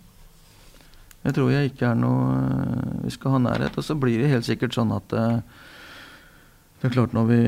Jeg 1.24 1.36
tror 1.36 1.50
jeg 1.52 1.72
ikke 1.72 1.90
er 1.90 1.98
noe 2.00 2.36
eh, 2.38 2.92
Vi 3.04 3.14
skal 3.16 3.34
ha 3.36 3.42
nærhet. 3.42 3.76
Og 3.76 3.84
så 3.84 3.98
blir 3.98 4.22
det 4.22 4.30
helt 4.30 4.46
sikkert 4.46 4.78
sånn 4.78 4.94
at 4.94 5.10
Det 5.10 6.88
er 6.88 6.94
klart 6.94 7.12
når 7.12 7.26
vi 7.28 7.42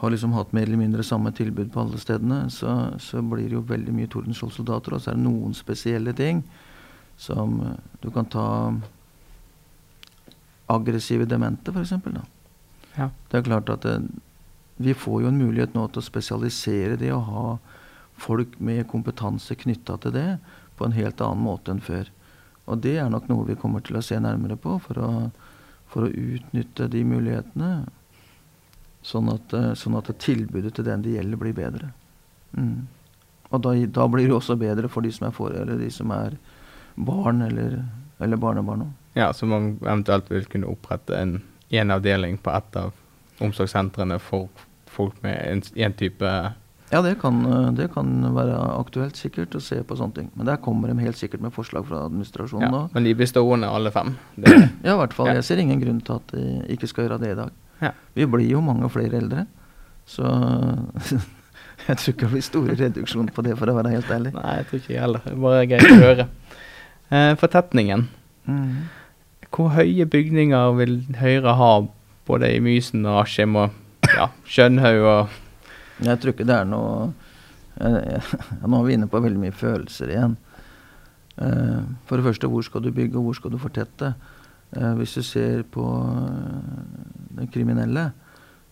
har 0.00 0.10
liksom 0.10 0.34
hatt 0.36 0.50
mer 0.52 0.66
eller 0.66 0.82
mindre 0.82 1.06
samme 1.06 1.30
tilbud 1.32 1.70
på 1.72 1.80
alle 1.80 1.96
stedene, 2.02 2.50
så, 2.52 2.98
så 3.00 3.22
blir 3.24 3.46
det 3.48 3.56
jo 3.56 3.62
veldig 3.64 3.94
mye 3.94 4.10
Tordenskjold-soldater, 4.12 4.92
og 4.92 5.00
så 5.00 5.12
er 5.12 5.16
det 5.16 5.24
noen 5.24 5.54
spesielle 5.56 6.12
ting 6.12 6.42
som 7.16 7.54
Du 8.02 8.10
kan 8.12 8.26
ta 8.26 8.74
aggressive 10.66 11.26
demente, 11.28 11.72
f.eks. 11.72 11.92
Ja. 12.94 13.10
Det 13.30 13.38
er 13.38 13.46
klart 13.48 13.70
at 13.72 13.82
det, 13.82 13.94
eh, 13.94 14.22
vi 14.76 14.94
får 14.94 15.22
jo 15.22 15.28
en 15.30 15.38
mulighet 15.38 15.74
nå 15.74 15.86
til 15.92 16.02
å 16.02 16.06
spesialisere 16.08 16.96
det 16.98 17.12
og 17.14 17.28
ha 17.28 17.44
folk 18.18 18.56
med 18.58 18.88
kompetanse 18.90 19.54
knytta 19.54 20.00
til 20.02 20.14
det 20.16 20.28
på 20.74 20.86
en 20.86 20.96
helt 20.96 21.20
annen 21.22 21.44
måte 21.46 21.70
enn 21.70 21.82
før. 21.82 22.10
Og 22.66 22.80
det 22.82 22.96
er 22.98 23.10
nok 23.12 23.28
noe 23.30 23.46
vi 23.46 23.58
kommer 23.60 23.84
til 23.84 23.98
å 23.98 24.02
se 24.02 24.18
nærmere 24.18 24.56
på 24.58 24.78
for 24.82 24.98
å, 24.98 25.10
for 25.90 26.06
å 26.06 26.10
utnytte 26.10 26.88
de 26.90 27.04
mulighetene. 27.06 27.70
Sånn 29.04 29.28
at, 29.30 29.54
eh, 29.54 29.72
sånn 29.78 29.98
at 30.00 30.10
tilbudet 30.18 30.74
til 30.74 30.88
den 30.88 31.04
det 31.04 31.18
gjelder, 31.18 31.40
blir 31.40 31.56
bedre. 31.56 31.92
Mm. 32.56 32.86
Og 33.50 33.62
da, 33.62 33.74
da, 33.86 34.06
blir 34.10 34.26
det 34.26 34.34
også 34.38 34.56
bedre 34.58 34.88
for 34.90 35.04
de 35.04 35.12
som 35.14 35.28
er 35.28 35.34
for, 35.36 35.54
de 35.54 35.90
som 35.92 36.10
er 36.14 36.38
barn 36.96 37.42
eller, 37.44 37.82
eller 38.22 38.40
barnebarn. 38.40 38.88
Ja, 39.14 39.32
så 39.32 39.46
man 39.46 39.76
eventuelt 39.82 40.30
vil 40.30 40.46
kunne 40.50 40.70
opprette 40.70 41.16
en, 41.18 41.38
en 41.70 41.94
avdeling 41.94 42.38
på 42.42 42.50
et 42.54 42.78
av 42.78 42.92
omsorgssentrene 43.42 44.18
for 44.22 44.48
folk 44.90 45.16
med 45.22 45.38
en, 45.50 45.62
en 45.86 45.96
type 45.98 46.30
ja, 46.94 47.00
det 47.02 47.14
kan, 47.18 47.40
det 47.74 47.88
kan, 47.90 48.10
være 48.36 48.54
aktuelt 48.76 49.16
sikkert 49.18 49.56
å 49.56 49.60
se 49.62 49.80
på 49.82 49.96
sånne 49.98 50.14
ting. 50.14 50.26
Men 50.38 50.46
der 50.46 50.60
kommer 50.62 50.92
de 50.92 50.94
helt 51.02 51.18
sikkert 51.18 51.42
med 51.42 51.54
forslag 51.56 51.86
fra 51.88 52.04
administrasjonen. 52.06 52.68
Ja, 52.68 52.82
men 52.92 53.08
de 53.08 53.14
blir 53.18 53.26
stående 53.26 53.70
alle 53.72 53.90
fem? 53.90 54.12
Det, 54.36 54.52
ja, 54.84 54.92
i 54.92 54.98
hvert 55.00 55.16
fall. 55.16 55.32
Ja. 55.32 55.40
Jeg 55.40 55.48
ser 55.48 55.62
ingen 55.62 55.80
grunn 55.82 55.98
til 56.04 56.20
at 56.20 56.34
de 56.36 56.44
ikke 56.76 56.90
skal 56.90 57.08
gjøre 57.08 57.18
det 57.24 57.32
i 57.32 57.38
dag. 57.40 57.56
Ja. 57.82 57.90
Vi 58.14 58.28
blir 58.30 58.46
jo 58.46 58.62
mange 58.62 58.90
flere 58.94 59.18
eldre. 59.18 59.46
Så 60.06 60.22
jeg 61.88 61.96
tror 61.98 62.12
ikke 62.12 62.28
det 62.28 62.32
blir 62.36 62.46
store 62.46 62.78
reduksjoner 62.78 63.34
på 63.34 63.46
det, 63.48 63.56
for 63.58 63.72
å 63.72 63.78
være 63.80 63.96
helt 63.96 64.14
ærlig. 64.14 64.34
Nei, 64.36 64.58
jeg 64.60 64.68
tror 64.68 64.82
ikke 64.82 64.94
jeg 64.94 65.04
heller. 65.08 65.24
Det 65.24 65.34
er 65.34 65.42
bare 65.48 65.64
gøy 65.72 65.88
å 65.88 65.98
høre. 66.04 66.28
Eh, 67.10 67.32
fortetningen. 67.40 68.06
Mm. 68.46 68.70
Hvor 69.54 69.70
høye 69.70 70.06
bygninger 70.10 70.72
vil 70.80 70.96
Høyre 71.20 71.54
ha 71.54 71.72
både 72.26 72.48
i 72.56 72.62
Mysen 72.64 73.04
og 73.06 73.20
Askim 73.20 73.54
og 73.60 73.74
ja, 74.10 74.26
Skjønhaug 74.50 75.04
og 75.06 75.36
Jeg 76.02 76.18
tror 76.18 76.34
ikke 76.34 76.46
det 76.48 76.56
er 76.56 76.66
noe 76.66 77.12
eh, 77.78 78.32
Nå 78.64 78.80
er 78.80 78.88
vi 78.88 78.96
inne 78.96 79.10
på 79.10 79.20
veldig 79.22 79.38
mye 79.44 79.54
følelser 79.54 80.10
igjen. 80.10 80.34
Uh, 81.34 81.82
for 82.06 82.16
det 82.16 82.28
første, 82.28 82.46
hvor 82.46 82.62
skal 82.62 82.82
du 82.84 82.92
bygge, 82.94 83.18
og 83.18 83.26
hvor 83.26 83.34
skal 83.34 83.50
du 83.50 83.58
fortette? 83.58 84.12
Uh, 84.76 84.92
hvis 84.98 85.16
du 85.18 85.22
ser 85.26 85.64
på 85.66 85.82
eh, 85.82 87.38
den 87.38 87.48
kriminelle, 87.50 88.12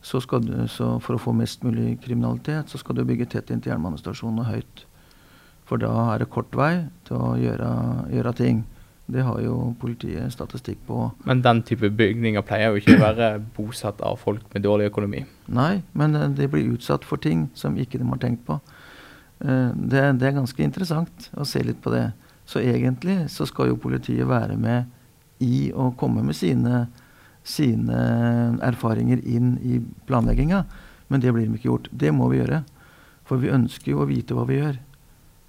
så, 0.02 0.20
du, 0.42 0.54
så 0.70 0.98
for 1.02 1.14
å 1.14 1.22
få 1.22 1.34
mest 1.34 1.62
mulig 1.66 1.96
kriminalitet, 2.02 2.70
så 2.70 2.78
skal 2.78 2.98
du 2.98 3.04
bygge 3.06 3.26
tett 3.30 3.50
inntil 3.50 3.74
jernbanestasjonen 3.74 4.42
og 4.42 4.50
høyt. 4.50 4.84
For 5.66 5.82
da 5.82 5.90
er 6.12 6.22
det 6.22 6.30
kort 6.30 6.54
vei 6.58 6.86
til 7.06 7.18
å 7.18 7.34
gjøre, 7.38 7.70
gjøre 8.14 8.34
ting. 8.38 8.62
Det 9.06 9.24
har 9.26 9.40
jo 9.42 9.72
politiet 9.80 10.32
statistikk 10.32 10.78
på. 10.86 11.08
Men 11.26 11.42
den 11.42 11.62
type 11.66 11.90
bygninger 11.90 12.44
pleier 12.46 12.70
jo 12.70 12.80
ikke 12.80 12.96
å 12.96 13.02
være 13.02 13.30
bosatt 13.56 14.00
av 14.04 14.20
folk 14.22 14.44
med 14.54 14.64
dårlig 14.64 14.88
økonomi? 14.92 15.24
Nei, 15.52 15.82
men 15.98 16.16
eh, 16.16 16.30
de 16.38 16.48
blir 16.50 16.76
utsatt 16.76 17.04
for 17.06 17.20
ting 17.20 17.48
som 17.58 17.76
ikke 17.76 17.98
de 18.00 18.08
har 18.08 18.22
tenkt 18.22 18.44
på. 18.46 18.60
Eh, 19.42 19.70
det, 19.74 20.04
det, 20.20 20.28
er 20.28 20.38
ganske 20.38 20.64
interessant 20.64 21.28
å 21.34 21.46
se 21.48 21.64
litt 21.66 21.82
på 21.82 21.92
det. 21.94 22.12
Så 22.46 22.62
egentlig 22.62 23.24
så 23.32 23.46
skal 23.48 23.72
jo 23.72 23.80
politiet 23.82 24.28
være 24.28 24.56
med 24.60 25.42
i 25.42 25.70
å 25.74 25.90
komme 25.98 26.22
med 26.26 26.38
sine, 26.38 26.86
sine 27.42 27.98
erfaringer 28.62 29.22
inn 29.26 29.56
i 29.66 29.80
planlegginga. 30.06 30.62
Men 31.10 31.20
det 31.20 31.34
blir 31.34 31.48
de 31.48 31.58
ikke 31.58 31.70
gjort. 31.70 31.90
Det 31.90 32.14
må 32.14 32.30
vi 32.32 32.40
gjøre. 32.40 32.62
For 33.28 33.42
vi 33.42 33.52
ønsker 33.52 33.92
jo 33.92 34.02
å 34.02 34.08
vite 34.08 34.36
hva 34.36 34.46
vi 34.48 34.60
gjør. 34.60 34.78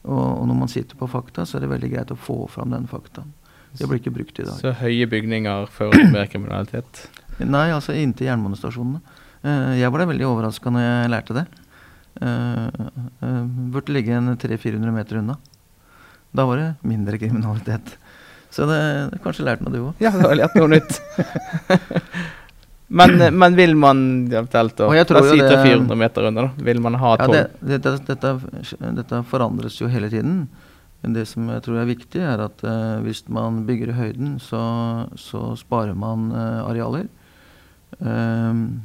Og, 0.04 0.20
og, 0.20 0.44
når 0.50 0.58
man 0.66 0.72
sitter 0.72 1.00
på 1.00 1.08
fakta, 1.08 1.46
så 1.48 1.58
er 1.58 1.63
det 1.63 1.72
veldig 1.72 1.89
greit 1.94 2.12
å 2.12 2.20
få 2.20 2.42
fram 2.52 2.74
den 2.74 2.89
faktaen. 2.92 3.32
Det 3.80 3.90
blir 3.90 4.00
ikke 4.02 4.14
brukt 4.14 4.40
i 4.40 4.46
dag. 4.46 4.56
Så 4.60 4.74
høye 4.84 5.08
bygninger 5.10 5.68
fører 5.74 5.98
til 5.98 6.14
mer 6.14 6.30
kriminalitet? 6.32 7.04
Nei, 7.56 7.68
altså 7.74 7.96
inntil 7.98 8.30
jernbanestasjonene. 8.30 9.02
Uh, 9.44 9.74
jeg 9.80 9.92
ble 9.94 10.08
veldig 10.12 10.28
overraska 10.30 10.74
når 10.74 10.86
jeg 10.86 11.14
lærte 11.14 11.38
det. 11.40 11.48
Uh, 12.22 12.70
uh, 13.24 13.42
burde 13.74 13.96
ligge 13.96 14.14
en 14.16 14.36
300-400 14.38 14.94
meter 14.96 15.20
unna. 15.24 15.40
Da 16.34 16.46
var 16.50 16.62
det 16.62 16.70
mindre 16.86 17.20
kriminalitet. 17.22 17.98
Så 18.54 18.70
det, 18.70 18.80
det 19.10 19.20
kanskje 19.24 19.48
lært 19.48 19.66
noe 19.66 19.74
du 19.74 19.82
òg. 19.82 20.02
Ja, 20.02 20.14
det 20.14 20.30
har 20.30 20.38
lært 20.38 20.58
noe 20.60 20.70
nytt. 20.76 21.02
Men, 22.94 23.22
eh, 23.22 23.32
men, 23.32 23.56
vil 23.56 23.76
man 23.76 24.28
eventuelt 24.30 24.78
da, 24.78 24.90
da 25.04 25.22
si 25.26 25.40
400 25.40 25.96
meter 25.98 26.28
unna, 26.30 26.44
da, 26.46 26.66
vil 26.68 26.82
man 26.84 26.98
ha 27.02 27.16
tolv? 27.18 27.36
Ja, 27.40 27.48
det, 27.60 27.80
det, 27.82 27.94
dette, 28.06 28.34
dette, 29.00 29.22
forandres 29.32 29.80
jo 29.82 29.90
hele 29.90 30.12
tiden. 30.14 30.44
Men 31.04 31.18
det 31.18 31.26
som 31.28 31.50
jeg 31.52 31.66
tror 31.66 31.82
er 31.82 31.89
viktig, 31.89 32.22
er 32.24 32.46
at 32.46 32.63
uh, 32.63 33.04
hvis 33.04 33.26
man 33.28 33.66
bygger 33.68 33.92
i 33.92 33.98
høyden, 33.98 34.38
så, 34.39 34.63
så 35.20 35.52
sparer 35.60 35.98
man 36.00 36.30
uh, 36.32 36.63
arealer. 36.63 37.10
Uh, 38.00 38.80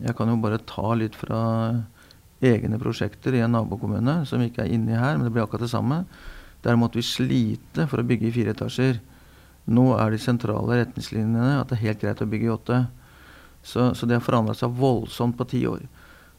jeg 0.00 0.16
kan 0.16 0.32
jo 0.32 0.38
bare 0.40 0.62
ta 0.64 0.94
litt 0.96 1.18
fra 1.18 1.42
egne 2.40 2.78
prosjekter 2.80 3.34
i 3.34 3.42
en 3.44 3.52
nabokommune, 3.52 4.22
som 4.30 4.40
ikke 4.40 4.64
er 4.64 4.72
inni 4.72 4.96
her, 4.96 5.18
men 5.18 5.26
det 5.26 5.34
blir 5.34 5.44
akkurat 5.44 5.66
det 5.66 5.72
samme. 5.74 6.04
Der 6.64 6.78
måtte 6.78 7.00
vi 7.00 7.06
slite 7.06 7.86
for 7.90 8.00
å 8.00 8.06
bygge 8.06 8.30
i 8.30 8.34
fire 8.34 8.54
etasjer. 8.56 9.02
Nå 9.68 9.90
er 10.00 10.14
de 10.14 10.22
sentrale 10.22 10.80
retningslinjene 10.80 11.58
at 11.58 11.68
det 11.68 11.76
er 11.76 11.84
helt 11.84 12.00
greit 12.02 12.24
å 12.24 12.30
bygge 12.30 12.48
i 12.48 12.54
åtte. 12.54 12.78
Så, 13.60 13.90
så 13.92 14.08
det 14.08 14.16
har 14.16 14.24
forandra 14.24 14.54
seg 14.56 14.72
voldsomt 14.78 15.36
på 15.36 15.46
ti 15.50 15.66
år. 15.68 15.82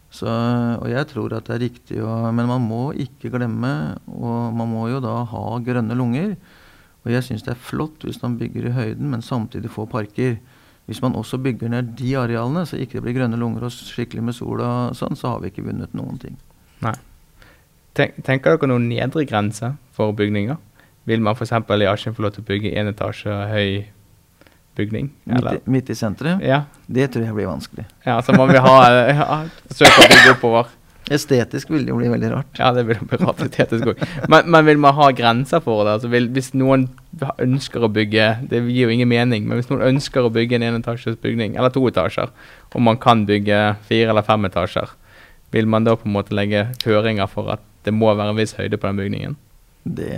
Så, 0.10 0.26
og 0.26 0.88
jeg 0.90 1.06
tror 1.12 1.36
at 1.38 1.46
det 1.46 1.54
er 1.54 1.62
riktig 1.68 2.00
å 2.02 2.32
Men 2.34 2.50
man 2.50 2.64
må 2.66 2.90
ikke 2.98 3.30
glemme, 3.30 3.96
og 4.10 4.56
man 4.58 4.72
må 4.72 4.88
jo 4.90 5.02
da 5.04 5.20
ha 5.30 5.44
grønne 5.62 5.98
lunger. 5.98 6.34
Og 7.06 7.12
jeg 7.14 7.26
syns 7.28 7.46
det 7.46 7.54
er 7.54 7.62
flott 7.62 8.04
hvis 8.04 8.22
man 8.24 8.40
bygger 8.40 8.70
i 8.70 8.74
høyden, 8.76 9.10
men 9.12 9.22
samtidig 9.26 9.72
får 9.72 9.92
parker. 9.92 10.40
Hvis 10.90 11.04
man 11.06 11.16
også 11.16 11.38
bygger 11.38 11.70
ned 11.70 11.94
de 12.00 12.16
arealene, 12.18 12.66
så 12.66 12.80
ikke 12.82 12.98
det 12.98 13.04
blir 13.06 13.20
grønne 13.20 13.38
lunger 13.38 13.68
og 13.68 13.76
skikkelig 13.76 14.24
med 14.26 14.36
sol 14.36 14.64
og 14.66 14.98
sånn, 14.98 15.18
så 15.20 15.36
har 15.36 15.44
vi 15.44 15.54
ikke 15.54 15.68
vunnet 15.68 15.94
noen 15.94 16.18
ting. 16.22 16.40
Nei. 16.82 16.96
Tenk, 17.98 18.18
tenker 18.26 18.58
dere 18.58 18.72
noen 18.72 18.90
nedre 18.90 19.26
grense 19.30 19.76
for 19.94 20.16
bygninger? 20.18 20.58
Vil 21.10 21.22
man 21.26 21.38
f.eks. 21.38 21.54
i 21.54 21.90
Askim 21.90 22.18
få 22.18 22.26
lov 22.26 22.34
til 22.36 22.44
å 22.44 22.50
bygge 22.50 22.74
en 22.80 22.90
etasje 22.90 23.38
høy 23.52 23.70
bygning. 24.80 25.12
Midt 25.30 25.52
i, 25.52 25.62
midt 25.70 25.94
i, 25.94 25.96
sentrum? 26.00 26.42
Ja. 26.44 26.64
Det 26.88 27.12
tror 27.14 27.28
jeg 27.28 27.36
blir 27.38 27.50
vanskelig. 27.52 27.86
Ja, 28.08 28.20
Så 28.26 28.36
man 28.38 28.52
vil 28.52 28.62
ha 28.64 28.76
ja, 29.12 29.40
søke 29.70 30.06
å 30.06 30.10
bygge 30.10 30.36
oppover? 30.38 30.76
Estetisk 31.10 31.72
vil 31.74 31.88
det 31.88 31.90
jo 31.90 31.98
bli 31.98 32.10
veldig 32.12 32.30
rart. 32.30 32.50
Ja, 32.60 32.70
det 32.76 32.84
vil 32.86 33.00
bli 33.02 33.18
rart 33.18 33.42
estetisk 33.42 33.88
òg. 33.94 34.02
Men, 34.30 34.50
men, 34.54 34.66
vil 34.68 34.82
man 34.82 34.94
ha 34.98 35.08
grenser 35.16 35.64
for 35.66 35.82
det? 35.88 35.96
Altså 35.98 36.12
vil, 36.12 36.30
hvis 36.36 36.52
noen 36.58 36.86
ønsker 37.42 37.86
å 37.86 37.90
bygge 37.90 38.28
Det 38.52 38.62
gir 38.68 38.84
jo 38.84 38.94
ingen 38.94 39.10
mening, 39.10 39.48
men 39.50 39.58
hvis 39.58 39.72
noen 39.72 39.88
ønsker 39.88 40.26
å 40.26 40.34
bygge 40.34 40.60
en 40.60 40.68
enetasjes 40.68 41.18
bygning, 41.24 41.58
eller 41.58 41.74
to 41.74 41.82
etasjer, 41.90 42.30
og 42.70 42.86
man 42.86 43.00
kan 43.02 43.26
bygge 43.30 43.64
fire 43.90 44.14
eller 44.14 44.28
fem 44.28 44.46
etasjer, 44.50 44.94
vil 45.56 45.66
man 45.66 45.88
da 45.88 45.98
på 45.98 46.06
en 46.06 46.14
måte 46.14 46.38
legge 46.38 46.68
føringer 46.84 47.30
for 47.32 47.50
at 47.56 47.66
det 47.88 47.96
må 47.96 48.12
være 48.14 48.36
en 48.36 48.38
viss 48.38 48.54
høyde 48.60 48.78
på 48.78 48.92
den 48.92 49.02
bygningen? 49.02 49.38
Det, 49.90 50.14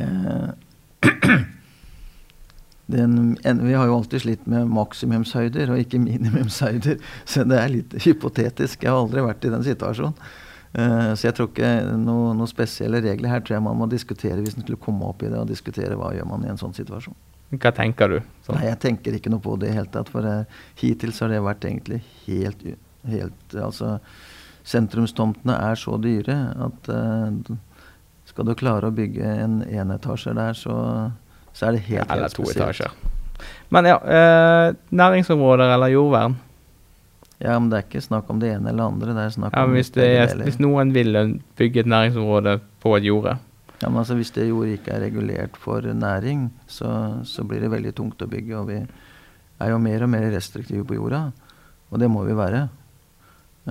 det 2.91 3.01
en, 3.04 3.17
en, 3.47 3.63
Vi 3.65 3.73
har 3.73 3.89
jo 3.89 3.97
alltid 3.97 4.23
slitt 4.23 4.45
med 4.49 4.69
maksimumshøyder 4.71 5.73
og 5.73 5.82
ikke 5.82 6.01
minimumshøyder, 6.04 7.01
så 7.32 7.45
det 7.47 7.60
er 7.60 7.73
litt 7.73 7.97
hypotetisk. 8.06 8.84
Jeg 8.84 8.91
har 8.91 9.01
aldri 9.01 9.25
vært 9.25 9.47
i 9.47 9.54
den 9.54 9.65
situasjonen. 9.67 10.17
Uh, 10.71 11.12
så 11.19 11.27
jeg 11.27 11.36
tror 11.36 11.49
ikke 11.49 11.69
noen 11.99 12.38
noe 12.39 12.47
spesielle 12.47 13.01
regler 13.04 13.34
her 13.34 13.41
tror 13.43 13.58
jeg 13.58 13.63
man 13.65 13.75
må 13.75 13.89
diskutere 13.91 14.38
hvis 14.39 14.56
en 14.56 14.63
skulle 14.63 14.80
komme 14.80 15.04
opp 15.04 15.25
i 15.25 15.27
det, 15.27 15.36
og 15.36 15.49
diskutere 15.49 15.97
hva 15.99 16.13
gjør 16.15 16.30
man 16.30 16.45
i 16.45 16.51
en 16.54 16.60
sånn 16.62 16.75
situasjon. 16.77 17.17
Hva 17.51 17.73
tenker 17.75 18.13
du? 18.13 18.19
Sånn? 18.45 18.56
Nei, 18.56 18.69
Jeg 18.69 18.80
tenker 18.86 19.17
ikke 19.17 19.34
noe 19.34 19.43
på 19.43 19.58
det 19.60 19.73
i 19.73 19.75
hele 19.75 19.91
tatt. 19.91 20.12
For 20.13 20.23
uh, 20.23 20.62
hittil 20.80 21.12
så 21.12 21.25
har 21.25 21.34
det 21.34 21.41
vært 21.43 21.67
egentlig 21.67 21.99
helt, 22.23 22.63
helt 23.12 23.58
Altså, 23.60 23.97
sentrumstomtene 24.63 25.58
er 25.71 25.80
så 25.80 25.97
dyre 25.99 26.38
at 26.69 26.91
uh, 26.93 27.58
skal 28.32 28.47
du 28.47 28.56
klare 28.56 28.88
å 28.88 28.95
bygge 28.95 29.27
en 29.43 29.60
enetasjer 29.65 30.38
der, 30.38 30.56
så, 30.56 30.75
så 31.54 31.68
er 31.68 31.78
det 31.78 31.84
helt, 31.88 32.06
helt. 32.06 32.14
Eller 32.16 32.34
to 32.36 32.48
etasjer. 32.52 32.96
Men 33.74 33.88
ja, 33.88 33.98
næringsområder 34.92 35.74
eller 35.74 35.94
jordvern? 35.94 36.36
Ja, 37.42 37.56
men 37.58 37.72
det 37.72 37.80
er 37.80 37.86
ikke 37.88 38.04
snakk 38.06 38.28
om 38.30 38.42
det 38.42 38.52
ene 38.54 38.70
eller 38.70 38.92
andre. 38.92 39.16
det 39.18 39.24
er 39.24 39.32
snakk 39.34 39.56
ja, 39.56 39.64
om 39.66 39.74
hvis, 39.74 39.90
er, 39.98 40.36
hvis, 40.46 40.60
noen 40.62 40.92
vil 40.94 41.18
bygge 41.58 41.82
et 41.82 41.90
næringsområde 41.90 42.60
på 42.84 42.94
et 43.00 43.08
jorde? 43.08 43.38
Ja, 43.82 43.90
men 43.90 44.04
altså 44.04 44.14
Hvis 44.20 44.30
det 44.36 44.46
jordet 44.46 44.78
ikke 44.78 44.94
er 44.94 45.02
regulert 45.08 45.58
for 45.58 45.82
næring, 45.82 46.52
så, 46.70 46.92
så, 47.26 47.44
blir 47.44 47.64
det 47.64 47.72
veldig 47.74 47.96
tungt 47.98 48.22
å 48.22 48.30
bygge. 48.30 48.60
Og 48.60 48.70
vi 48.70 48.78
er 48.78 49.72
jo 49.74 49.80
mer 49.82 50.06
og 50.06 50.12
mer 50.14 50.28
restriktive 50.30 50.86
på 50.86 51.00
jorda, 51.00 51.24
og 51.90 52.04
det 52.04 52.12
må 52.14 52.28
vi 52.28 52.38
være. 52.38 52.68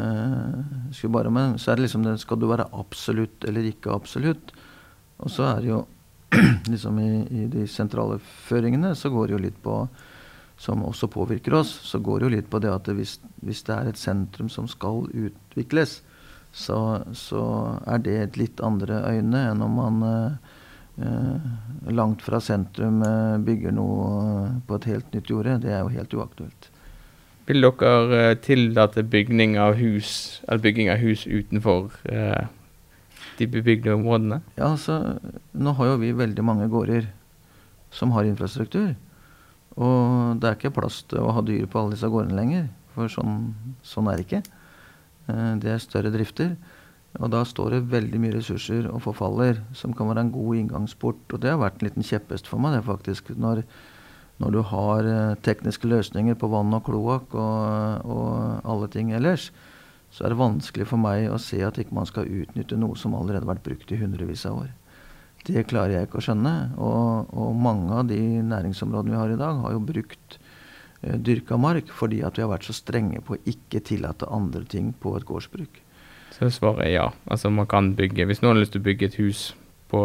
Eh, 0.00 1.06
bare, 1.14 1.30
men 1.30 1.54
så 1.58 1.70
er 1.70 1.78
det 1.78 1.88
liksom 1.88 2.04
det, 2.06 2.20
Skal 2.22 2.38
du 2.38 2.46
være 2.46 2.68
absolutt 2.78 3.46
eller 3.46 3.70
ikke 3.70 3.94
absolutt? 3.94 4.52
Og 5.18 5.30
så 5.30 5.46
er 5.46 5.62
det 5.62 5.70
jo 5.70 5.80
liksom 6.72 6.98
i, 7.02 7.10
i 7.30 7.46
de 7.50 7.66
sentrale 7.68 8.20
føringene 8.46 8.94
så 8.98 9.10
går 9.10 9.28
det 9.28 9.36
jo 9.36 9.44
litt 9.48 9.60
på 9.64 9.82
som 10.60 10.82
også 10.84 11.08
påvirker 11.08 11.54
oss, 11.56 11.70
så 11.88 11.98
går 12.04 12.20
det 12.20 12.26
jo 12.26 12.32
litt 12.34 12.48
på 12.52 12.60
det 12.60 12.68
at 12.68 12.88
hvis, 12.92 13.14
hvis 13.40 13.62
det 13.64 13.76
er 13.76 13.88
et 13.88 14.00
sentrum 14.00 14.50
som 14.52 14.66
skal 14.68 15.06
utvikles, 15.08 16.02
så, 16.52 17.00
så, 17.16 17.44
er 17.88 18.02
det 18.04 18.16
et 18.18 18.36
litt 18.36 18.60
andre 18.64 18.98
øyne 19.08 19.40
enn 19.52 19.62
om 19.64 19.78
man 19.78 20.02
eh, 20.04 21.46
langt 21.96 22.26
fra 22.26 22.42
sentrum 22.44 23.00
eh, 23.06 23.38
bygger 23.46 23.72
noe 23.72 24.50
på 24.66 24.76
et 24.76 24.90
helt 24.90 25.16
nytt 25.16 25.32
jorde. 25.32 25.60
Det 25.64 25.72
er 25.72 25.80
jo 25.80 25.94
helt 25.94 26.16
uaktuelt. 26.18 26.70
Vil 27.48 27.64
dere 27.64 28.20
eh, 28.20 28.36
tillate 28.44 29.06
bygging 29.06 29.56
av 29.62 29.78
hus, 29.80 30.42
bygging 30.44 30.90
av 30.92 31.00
hus 31.00 31.24
utenfor 31.26 31.94
eh, 32.10 32.50
de 33.40 33.48
bebygde 33.50 33.94
områdene? 33.96 34.40
Ja, 34.58 34.72
altså, 34.72 35.16
Nå 35.56 35.74
har 35.78 35.92
jo 35.92 36.00
vi 36.02 36.12
veldig 36.16 36.44
mange 36.44 36.68
gårder 36.70 37.08
som 37.90 38.12
har 38.14 38.28
infrastruktur. 38.28 38.92
Og 39.80 40.38
det 40.40 40.48
er 40.48 40.58
ikke 40.58 40.74
plass 40.76 41.02
til 41.08 41.22
å 41.22 41.32
ha 41.34 41.42
dyr 41.46 41.66
på 41.70 41.80
alle 41.80 41.96
disse 41.96 42.10
gårdene 42.10 42.38
lenger. 42.38 42.68
For 42.94 43.10
sånn, 43.10 43.54
sånn 43.86 44.10
er 44.10 44.18
det 44.18 44.26
ikke. 44.26 44.42
Eh, 45.30 45.54
det 45.62 45.72
er 45.74 45.82
større 45.82 46.12
drifter. 46.14 46.54
Og 47.18 47.30
da 47.32 47.42
står 47.46 47.74
det 47.74 47.86
veldig 47.90 48.20
mye 48.22 48.36
ressurser 48.36 48.86
og 48.90 49.02
forfaller, 49.02 49.58
som 49.74 49.94
kan 49.96 50.10
være 50.10 50.26
en 50.26 50.34
god 50.34 50.60
inngangsport. 50.60 51.24
Og 51.32 51.42
det 51.42 51.50
har 51.50 51.58
vært 51.62 51.80
en 51.80 51.88
liten 51.88 52.06
kjepphest 52.06 52.50
for 52.50 52.62
meg, 52.62 52.76
det 52.76 52.84
faktisk. 52.86 53.32
Når, 53.34 53.64
når 54.42 54.54
du 54.54 54.60
har 54.70 55.10
eh, 55.10 55.40
tekniske 55.46 55.90
løsninger 55.90 56.38
på 56.38 56.50
vann 56.52 56.76
og 56.76 56.84
kloakk 56.86 57.34
og, 57.34 58.06
og, 58.06 58.30
alle 58.62 58.90
ting 58.92 59.10
ellers, 59.16 59.50
så 60.10 60.26
er 60.26 60.32
det 60.32 60.40
vanskelig 60.40 60.88
for 60.90 61.00
meg 61.00 61.28
å 61.30 61.38
se 61.40 61.60
at 61.62 61.78
ikke 61.78 61.94
man 61.94 62.08
skal 62.08 62.28
utnytte 62.28 62.78
noe 62.78 62.98
som 62.98 63.14
allerede 63.14 63.44
har 63.44 63.52
vært 63.54 63.66
brukt 63.68 63.92
i 63.94 63.98
hundrevis 64.00 64.46
av 64.50 64.64
år. 64.64 64.70
Det 65.46 65.62
klarer 65.70 65.94
jeg 65.94 66.08
ikke 66.08 66.18
å 66.20 66.24
skjønne. 66.24 66.54
Og, 66.82 67.30
og, 67.32 67.52
mange 67.56 67.94
av 67.96 68.08
de 68.10 68.18
næringsområdene 68.44 69.14
vi 69.14 69.20
har 69.20 69.32
i 69.32 69.38
dag, 69.40 69.62
har 69.62 69.76
jo 69.76 69.84
brukt 69.86 70.36
eh, 71.00 71.16
dyrka 71.16 71.56
mark 71.60 71.94
fordi 71.96 72.20
at 72.26 72.36
vi 72.36 72.44
har 72.44 72.50
vært 72.52 72.66
så 72.68 72.76
strenge 72.76 73.22
på 73.24 73.38
å 73.38 73.40
ikke 73.48 73.80
tillate 73.86 74.28
andre 74.28 74.66
ting 74.68 74.92
på 74.92 75.14
et 75.16 75.26
gårdsbruk. 75.28 75.80
Så 76.36 76.50
svaret 76.58 76.88
er 76.88 76.94
ja. 76.94 77.08
Altså 77.30 77.50
man 77.52 77.66
kan 77.68 77.94
bygge 77.98 78.24
Hvis 78.28 78.38
noen 78.42 78.54
har 78.54 78.62
lyst 78.62 78.72
til 78.76 78.82
å 78.82 78.86
bygge 78.86 79.10
et 79.10 79.18
hus 79.20 79.50
på 79.90 80.04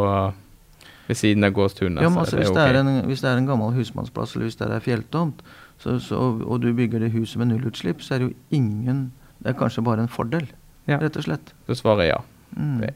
ved 1.06 1.20
siden 1.20 1.46
av 1.46 1.52
gårdstunet, 1.54 2.02
ja, 2.02 2.10
altså, 2.10 2.40
hvis, 2.40 2.50
okay. 2.50 2.72
det 2.74 2.80
en, 2.82 3.04
hvis, 3.06 3.22
det 3.22 3.30
er 3.30 3.38
en 3.38 3.46
gammel 3.46 3.76
husmannsplass 3.76 4.32
eller 4.34 4.48
hvis 4.48 4.56
det 4.58 4.72
er 4.74 4.82
fjelltomt, 4.82 5.44
så, 5.78 6.00
så, 6.02 6.18
og 6.42 6.64
du 6.64 6.72
bygger 6.74 7.04
det 7.04 7.12
huset 7.14 7.38
med 7.38 7.52
nullutslipp, 7.52 8.02
så 8.02 8.16
er 8.16 8.24
det 8.24 8.30
jo 8.32 8.58
ingen 8.58 9.04
Det 9.46 9.54
er 9.54 9.58
kanskje 9.60 9.86
bare 9.86 10.02
en 10.02 10.10
fordel, 10.10 10.48
ja. 10.90 10.98
rett 10.98 11.18
og 11.22 11.28
slett. 11.28 11.52
Så 11.70 11.78
svaret 11.78 12.08
er 12.08 12.16
ja. 12.16 12.22
Mm. 12.58 12.78
Okay. 12.80 12.96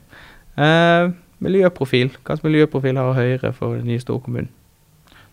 Uh, 0.57 1.12
Miljøprofil. 1.39 2.09
Hvilken 2.09 2.43
miljøprofil 2.43 2.97
har 2.97 3.13
Høyre 3.13 3.53
for 3.53 3.77
den 3.77 3.88
nye 3.88 4.01
storkommunen? 4.01 4.49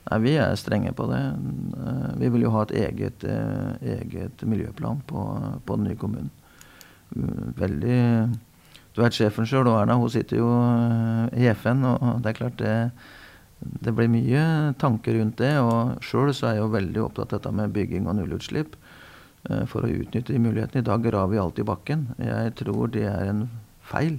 Nei, 0.07 0.18
Vi 0.22 0.35
er 0.38 0.55
strenge 0.55 0.92
på 0.94 1.09
det. 1.11 1.18
Eh, 1.18 2.11
vi 2.20 2.29
vil 2.31 2.44
jo 2.46 2.52
ha 2.55 2.62
et 2.62 2.74
eget, 2.79 3.24
eh, 3.24 3.96
eget 3.96 4.42
miljøplan 4.46 5.02
på, 5.07 5.22
på, 5.66 5.76
den 5.76 5.88
nye 5.88 5.96
kommunen. 5.98 6.31
Veldig 7.59 8.38
Du 8.94 9.02
vet 9.02 9.12
sjefen 9.12 9.44
sjøl, 9.44 9.66
Erna, 9.68 9.98
hun 10.00 10.09
sitter 10.09 10.38
jo 10.38 10.46
i 11.37 11.44
FN, 11.52 11.85
og 11.85 12.22
det 12.22 12.31
er 12.31 12.38
klart 12.38 12.57
det, 12.57 12.90
det 13.61 13.92
blir 13.92 14.09
mye 14.09 14.72
tanker 14.79 15.18
rundt 15.18 15.37
det. 15.37 15.59
Og 15.59 15.98
sjøl 16.00 16.33
så 16.33 16.46
er 16.46 16.55
jeg 16.55 16.62
jo 16.62 16.72
veldig 16.72 17.02
opptatt 17.02 17.35
av 17.35 17.42
dette 17.42 17.52
med 17.52 17.74
bygging 17.74 18.07
og 18.07 18.16
nullutslipp. 18.16 18.79
For 19.71 19.87
å 19.87 19.91
utnytte 19.91 20.35
de 20.35 20.41
mulighetene. 20.43 20.83
I 20.83 20.87
dag 20.87 21.05
graver 21.05 21.31
vi 21.35 21.39
alt 21.39 21.61
i 21.63 21.67
bakken. 21.67 22.09
Jeg 22.19 22.55
tror 22.59 22.91
det 22.91 23.05
er 23.07 23.29
en 23.31 23.45
feil. 23.87 24.17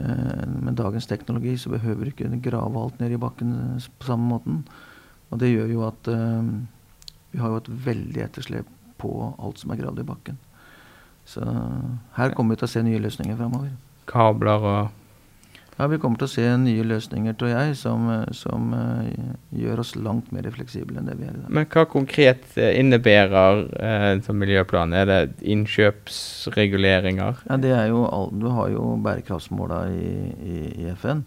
Eh, 0.00 0.46
med 0.48 0.78
dagens 0.78 1.08
teknologi 1.10 1.52
så 1.60 1.72
behøver 1.74 2.08
du 2.08 2.12
ikke 2.14 2.30
grave 2.46 2.80
alt 2.80 3.00
ned 3.02 3.12
i 3.12 3.20
bakken 3.20 3.52
eh, 3.58 3.90
på 3.98 4.08
samme 4.08 4.30
måten. 4.30 4.62
Og 5.32 5.40
det 5.42 5.50
gjør 5.52 5.68
jo 5.72 5.84
at 5.84 6.08
vi 7.32 7.38
har 7.40 7.52
jo 7.52 7.60
et 7.62 7.70
veldig 7.86 8.24
etterslep 8.26 8.68
på 9.00 9.12
alt 9.40 9.60
som 9.60 9.72
er 9.72 9.80
gravd 9.80 10.02
i 10.02 10.08
bakken. 10.08 10.40
Så 11.24 11.44
her 12.18 12.34
kommer 12.36 12.52
vi 12.52 12.60
til 12.60 12.68
å 12.68 12.72
se 12.72 12.82
nye 12.84 13.00
løsninger 13.00 13.38
framover. 13.38 13.70
Kabler 14.10 14.66
og 14.68 15.01
ja, 15.78 15.86
Vi 15.88 15.98
kommer 15.98 16.20
til 16.20 16.28
å 16.28 16.30
se 16.30 16.44
nye 16.60 16.84
løsninger, 16.84 17.32
tror 17.40 17.50
jeg, 17.52 17.76
som, 17.80 18.08
som 18.36 18.74
uh, 18.76 19.06
gjør 19.56 19.80
oss 19.82 19.94
langt 19.96 20.28
mer 20.34 20.50
fleksible 20.52 21.00
enn 21.00 21.08
det 21.08 21.16
vi 21.16 21.24
er 21.26 21.32
i 21.32 21.40
dag. 21.40 21.48
Men 21.48 21.66
hva 21.72 21.86
konkret 21.90 22.44
uh, 22.58 22.68
innebærer 22.76 23.62
uh, 23.72 24.22
som 24.26 24.36
miljøplan? 24.40 24.92
Er 24.96 25.08
det 25.08 25.20
innkjøpsreguleringer? 25.40 27.40
Ja, 27.48 27.58
det 27.62 27.72
er 27.76 27.86
jo 27.92 28.04
Du 28.36 28.50
har 28.52 28.68
jo 28.72 28.96
bærekraftsmåla 29.02 29.86
i, 29.92 30.12
i, 30.44 30.58
i, 30.84 30.86
FN. 30.98 31.24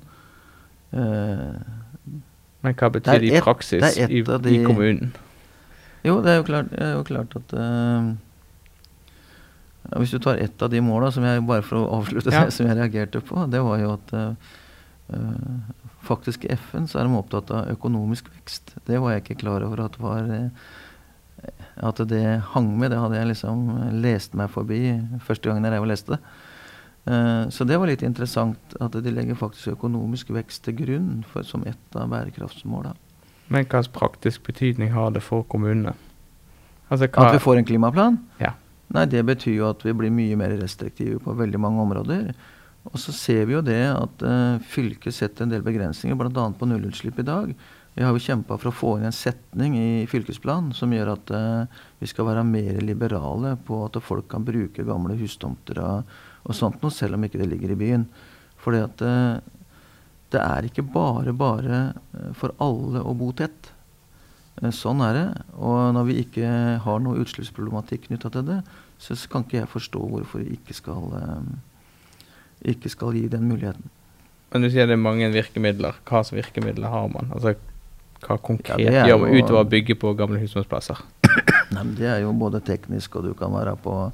Men 0.96 2.76
hva 2.78 2.90
betyr 2.94 3.20
det 3.20 3.34
i 3.34 3.42
praksis 3.44 3.98
i, 4.00 4.22
de, 4.22 4.52
i, 4.54 4.62
kommunen? 4.64 5.10
Jo, 6.06 6.22
det 6.24 6.32
er 6.32 6.38
jo 6.40 6.46
klart, 6.48 6.70
er 6.78 6.94
jo 6.94 7.02
klart 7.04 7.36
at 7.36 7.56
ja, 7.58 8.14
hvis 9.94 10.14
du 10.16 10.20
tar 10.20 10.40
ett 10.42 10.62
av 10.62 10.72
de 10.74 10.82
måla, 10.82 11.12
som 11.14 11.26
jeg 11.26 11.44
bare 11.46 11.66
for 11.66 11.82
å 11.82 12.00
avslutte 12.00 12.34
ja. 12.34 12.46
det, 12.46 12.54
som 12.56 12.68
jeg 12.70 12.78
reagerte 12.80 13.22
på, 13.26 13.38
det 13.52 13.62
var 13.64 13.82
jo 13.82 13.92
at 13.94 14.14
uh, 14.18 15.20
faktisk 16.06 16.48
i 16.48 16.54
FN 16.56 16.90
så 16.90 17.00
er 17.02 17.08
de 17.08 17.20
opptatt 17.20 17.54
av 17.54 17.70
økonomisk 17.76 18.32
vekst. 18.34 18.76
Det 18.88 19.02
var 19.02 19.16
jeg 19.16 19.26
ikke 19.26 19.40
klar 19.46 19.66
over 19.68 19.86
at 19.86 20.00
var 20.02 20.26
uh, 20.32 20.50
at 21.86 22.02
det 22.10 22.24
hang 22.56 22.72
med. 22.80 22.92
Det 22.94 23.00
hadde 23.04 23.20
jeg 23.20 23.32
liksom 23.34 23.66
lest 24.02 24.36
meg 24.38 24.50
forbi 24.54 24.82
første 25.26 25.52
gangen 25.52 25.70
jeg 25.70 25.90
leste 25.92 26.16
det. 26.16 26.22
Uh, 27.06 27.46
så 27.54 27.68
det 27.70 27.78
var 27.78 27.92
litt 27.92 28.02
interessant 28.06 28.78
at 28.82 28.98
de 28.98 29.14
legger 29.14 29.38
faktisk 29.38 29.76
økonomisk 29.76 30.34
vekst 30.34 30.66
til 30.66 30.80
grunn 30.82 31.10
for, 31.30 31.46
som 31.46 31.66
ett 31.70 32.00
av 32.00 32.10
bærekraftsmåla. 32.10 32.96
Men 33.46 33.62
hvilken 33.62 33.92
praktisk 33.94 34.48
betydning 34.48 34.96
har 34.96 35.14
det 35.14 35.22
for 35.22 35.46
kommunene? 35.46 35.94
Altså, 36.90 37.06
hva... 37.06 37.30
At 37.30 37.38
vi 37.38 37.44
får 37.44 37.60
en 37.60 37.68
klimaplan? 37.68 38.18
Ja. 38.42 38.56
Nei, 38.94 39.06
det 39.10 39.24
betyr 39.26 39.56
jo 39.58 39.70
at 39.72 39.82
vi 39.86 39.96
blir 39.98 40.14
mye 40.14 40.38
mer 40.40 40.54
restriktive 40.60 41.18
på 41.24 41.34
veldig 41.38 41.62
mange 41.62 41.82
områder. 41.82 42.30
Og 42.92 43.00
så 43.02 43.14
ser 43.16 43.48
vi 43.50 43.56
jo 43.56 43.64
det 43.66 43.82
at 43.90 44.26
uh, 44.26 44.62
fylket 44.70 45.16
setter 45.16 45.46
en 45.46 45.56
del 45.56 45.66
begrensninger, 45.66 46.18
bl.a. 46.20 46.46
på 46.54 46.70
nullutslipp 46.70 47.18
i 47.22 47.26
dag. 47.26 47.56
Vi 47.96 48.04
har 48.04 48.12
jo 48.12 48.22
kjempa 48.22 48.60
for 48.60 48.70
å 48.70 48.76
få 48.76 48.92
inn 49.00 49.08
en 49.08 49.16
setning 49.16 49.78
i 49.80 50.06
fylkesplanen 50.12 50.76
som 50.76 50.94
gjør 50.94 51.16
at 51.16 51.34
uh, 51.34 51.82
vi 52.02 52.10
skal 52.12 52.30
være 52.30 52.46
mer 52.46 52.78
liberale 52.84 53.56
på 53.66 53.82
at 53.88 53.98
folk 54.04 54.30
kan 54.32 54.46
bruke 54.46 54.86
gamle 54.86 55.18
hustomter 55.18 55.82
og, 55.82 56.16
og 56.46 56.58
sånt 56.58 56.84
noe, 56.84 56.94
selv 56.94 57.18
om 57.18 57.26
ikke 57.26 57.42
det 57.42 57.50
ligger 57.56 57.74
i 57.74 57.80
byen. 57.80 58.06
Fordi 58.62 58.84
at 58.86 59.06
uh, 59.08 59.40
det 60.36 60.44
er 60.44 60.68
ikke 60.68 60.86
bare 60.86 61.34
bare 61.38 61.82
for 62.38 62.54
alle 62.62 63.02
å 63.02 63.16
bo 63.18 63.32
tett. 63.34 63.72
Eh, 64.62 64.72
sånn 64.72 65.04
er 65.04 65.18
det. 65.18 65.28
Og 65.60 65.92
når 65.96 66.10
vi 66.10 66.18
ikke 66.24 66.50
har 66.86 67.04
noe 67.04 67.20
utslippsproblematikk 67.24 68.10
knytta 68.10 68.32
til 68.34 68.48
det, 68.48 68.62
så 69.02 69.18
kan 69.32 69.44
ikke 69.44 69.62
jeg 69.62 69.72
forstå 69.74 70.02
hvorfor 70.14 70.44
vi 70.44 70.56
ikke 70.56 70.76
skal, 70.78 71.12
eh, 71.20 72.72
ikke 72.76 72.92
skal 72.92 73.16
gi 73.18 73.28
den 73.32 73.50
muligheten. 73.50 73.92
Men 74.54 74.64
du 74.64 74.70
sier 74.70 74.88
det 74.88 74.96
er 74.96 75.02
mange 75.02 75.28
virkemidler. 75.34 75.98
Hva 76.06 76.24
slags 76.24 76.38
virkemidler 76.40 76.88
har 76.88 77.10
man? 77.12 77.32
Altså, 77.36 77.56
hva 78.24 78.38
konkret 78.40 78.80
Ja, 78.80 79.06
gjør 79.06 79.26
man 79.26 79.36
utover 79.36 79.66
å 79.66 79.70
bygge 79.70 79.98
på 80.00 80.16
gamle 80.16 80.40
husmannsplasser? 80.40 81.02
Det 81.98 82.08
er 82.08 82.22
jo 82.22 82.32
både 82.32 82.62
teknisk, 82.64 83.18
og 83.18 83.26
du 83.26 83.34
kan 83.34 83.52
være 83.52 83.76
på 83.76 84.12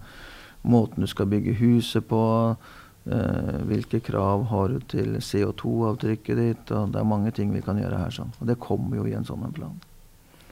måten 0.64 1.04
du 1.04 1.08
skal 1.08 1.28
bygge 1.28 1.54
huset 1.60 2.08
på. 2.08 2.56
Uh, 3.02 3.58
hvilke 3.66 4.00
krav 4.00 4.46
har 4.50 4.68
du 4.70 4.80
til 4.88 5.16
CO2-avtrykket 5.18 6.38
ditt? 6.38 6.72
og 6.72 6.92
Det 6.94 7.00
er 7.02 7.04
mange 7.04 7.32
ting 7.32 7.54
vi 7.54 7.62
kan 7.62 7.78
gjøre 7.78 7.98
her. 7.98 8.10
sånn. 8.10 8.34
Og 8.39 8.48
det 8.48 8.60
kommer 8.60 8.98
jo 8.98 9.06
i 9.06 9.14
en 9.14 9.26
sånn 9.26 9.46
plan. 9.54 9.78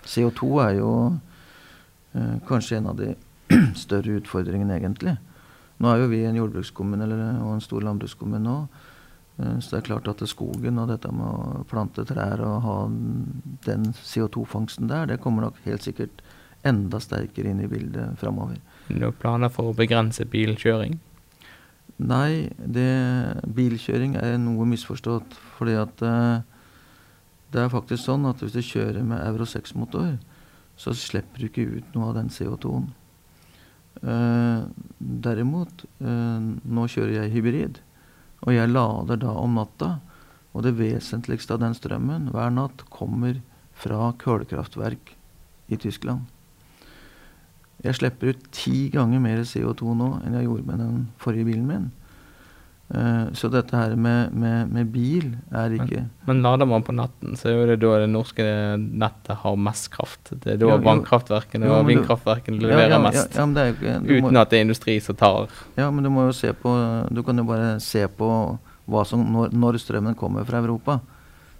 CO2 0.09 0.49
er 0.65 0.75
jo 0.79 0.91
eh, 2.17 2.37
kanskje 2.49 2.79
en 2.79 2.89
av 2.91 2.99
de 2.99 3.13
større 3.83 4.19
utfordringene, 4.19 4.77
egentlig. 4.79 5.17
Nå 5.79 5.89
er 5.93 6.01
jo 6.01 6.09
vi 6.11 6.23
en 6.27 6.37
jordbrukskommune 6.39 7.05
eller, 7.05 7.21
og 7.43 7.55
en 7.55 7.63
stor 7.63 7.85
landbrukskommune 7.85 8.41
nå. 8.43 8.57
Eh, 9.39 9.59
Så 9.59 9.75
det 9.75 9.81
er 9.83 9.87
klart 9.91 10.09
at 10.11 10.23
skogen 10.27 10.81
og 10.81 10.89
dette 10.91 11.11
med 11.13 11.27
å 11.29 11.63
plante 11.69 12.05
trær 12.09 12.41
og 12.45 12.57
ha 12.65 12.77
den 13.69 13.91
CO2-fangsten 13.95 14.89
der, 14.91 15.07
det 15.07 15.21
kommer 15.23 15.47
nok 15.47 15.61
helt 15.65 15.85
sikkert 15.85 16.23
enda 16.67 16.99
sterkere 16.99 17.53
inn 17.53 17.61
i 17.63 17.69
bildet 17.71 18.17
framover. 18.19 18.57
Noen 18.91 19.15
planer 19.21 19.51
for 19.53 19.71
å 19.71 19.77
begrense 19.77 20.25
bilkjøring? 20.27 20.97
Nei, 21.99 22.49
det, 22.59 22.89
bilkjøring 23.55 24.15
er 24.19 24.37
noe 24.39 24.67
misforstått. 24.67 25.35
Fordi 25.57 25.75
at 25.79 26.03
eh, 26.03 26.41
det 27.53 27.63
er 27.63 27.71
faktisk 27.73 28.03
sånn 28.05 28.27
at 28.29 28.43
hvis 28.43 28.55
du 28.55 28.61
kjører 28.61 29.05
med 29.05 29.21
Euro 29.25 29.47
6-motor, 29.49 30.17
så 30.79 30.93
slipper 30.95 31.41
du 31.41 31.49
ikke 31.49 31.67
ut 31.79 31.95
noe 31.95 32.11
av 32.11 32.19
den 32.19 32.31
CO2-en. 32.33 32.89
Uh, 33.99 34.69
derimot, 34.99 35.83
uh, 35.99 36.39
nå 36.39 36.85
kjører 36.87 37.17
jeg 37.17 37.33
hybrid, 37.33 37.79
og 38.45 38.53
jeg 38.55 38.71
lader 38.71 39.19
da 39.19 39.33
om 39.35 39.57
natta. 39.59 39.97
Og 40.55 40.63
det 40.65 40.77
vesentligste 40.79 41.53
av 41.53 41.61
den 41.61 41.75
strømmen 41.77 42.31
hver 42.33 42.49
natt 42.53 42.85
kommer 42.93 43.37
fra 43.77 44.09
kullkraftverk 44.21 45.13
i 45.69 45.77
Tyskland. 45.77 46.25
Jeg 47.83 47.95
slipper 47.95 48.33
ut 48.33 48.47
ti 48.55 48.89
ganger 48.91 49.21
mer 49.23 49.43
CO2 49.47 49.93
nå 49.95 50.09
enn 50.25 50.35
jeg 50.35 50.47
gjorde 50.49 50.67
med 50.67 50.81
den 50.81 51.03
forrige 51.21 51.47
bilen 51.47 51.67
min. 51.69 51.85
Eh, 52.89 53.33
så 53.33 53.47
dette 53.53 53.77
her 53.77 53.91
med, 53.93 54.31
med, 54.33 54.69
med 54.73 54.87
bil 54.89 55.35
er 55.53 55.75
ikke 55.75 56.07
Men 56.25 56.39
lader 56.41 56.65
man 56.65 56.81
på 56.81 56.95
natten, 56.97 57.35
så 57.37 57.51
er 57.51 57.59
jo 57.59 57.67
det 57.69 57.75
da 57.83 57.91
det 58.01 58.07
norske 58.09 58.45
nettet 58.79 59.43
har 59.43 59.59
mest 59.61 59.91
kraft. 59.93 60.31
Det 60.31 60.55
er 60.55 60.57
da 60.57 60.71
jo. 60.71 60.79
vannkraftverkene 60.87 61.69
og 61.69 61.83
men 61.83 61.91
vindkraftverkene 61.91 62.57
leverer 62.57 62.87
ja, 62.87 62.95
ja, 62.95 63.03
mest. 63.03 63.37
ja, 63.37 63.45
men 63.45 63.75
ikke, 63.75 63.93
du 64.01 64.15
må, 64.15 64.31
Uten 64.31 64.41
at 64.41 64.49
det 64.49 64.57
er 64.57 64.65
industri 64.65 64.97
som 65.05 65.19
tar 65.19 65.53
ja, 65.77 65.85
men 65.91 66.01
du 66.01 66.09
må 66.09 66.25
jo 66.25 66.33
se 66.33 66.49
på 66.57 66.73
Du 67.13 67.21
kan 67.23 67.37
jo 67.37 67.45
bare 67.45 67.77
se 67.83 68.07
på 68.09 68.31
som, 69.05 69.21
når, 69.37 69.53
når 69.53 69.77
strømmen 69.77 70.17
kommer 70.17 70.47
fra 70.49 70.57
Europa. 70.57 70.97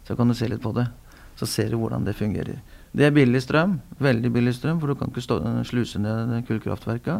Så 0.07 0.17
kan 0.17 0.27
du 0.27 0.33
se 0.33 0.49
litt 0.49 0.63
på 0.63 0.73
det. 0.73 0.87
Så 1.37 1.45
ser 1.45 1.69
du 1.69 1.77
hvordan 1.77 2.07
det 2.07 2.17
fungerer. 2.17 2.57
Det 2.89 3.05
er 3.05 3.13
billig 3.13 3.43
strøm. 3.45 3.77
Veldig 4.01 4.31
billig 4.33 4.55
strøm, 4.57 4.79
for 4.81 4.89
du 4.89 4.97
kan 4.97 5.13
ikke 5.13 5.21
stå, 5.21 5.37
sluse 5.69 6.01
ned 6.01 6.39
kullkraftverka. 6.47 7.19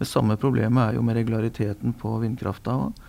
Det 0.00 0.08
samme 0.10 0.34
problemet 0.36 0.82
er 0.82 0.98
jo 0.98 1.04
med 1.06 1.14
regulariteten 1.20 1.94
på 1.94 2.18
vindkrafta 2.24 2.74
òg. 2.74 3.06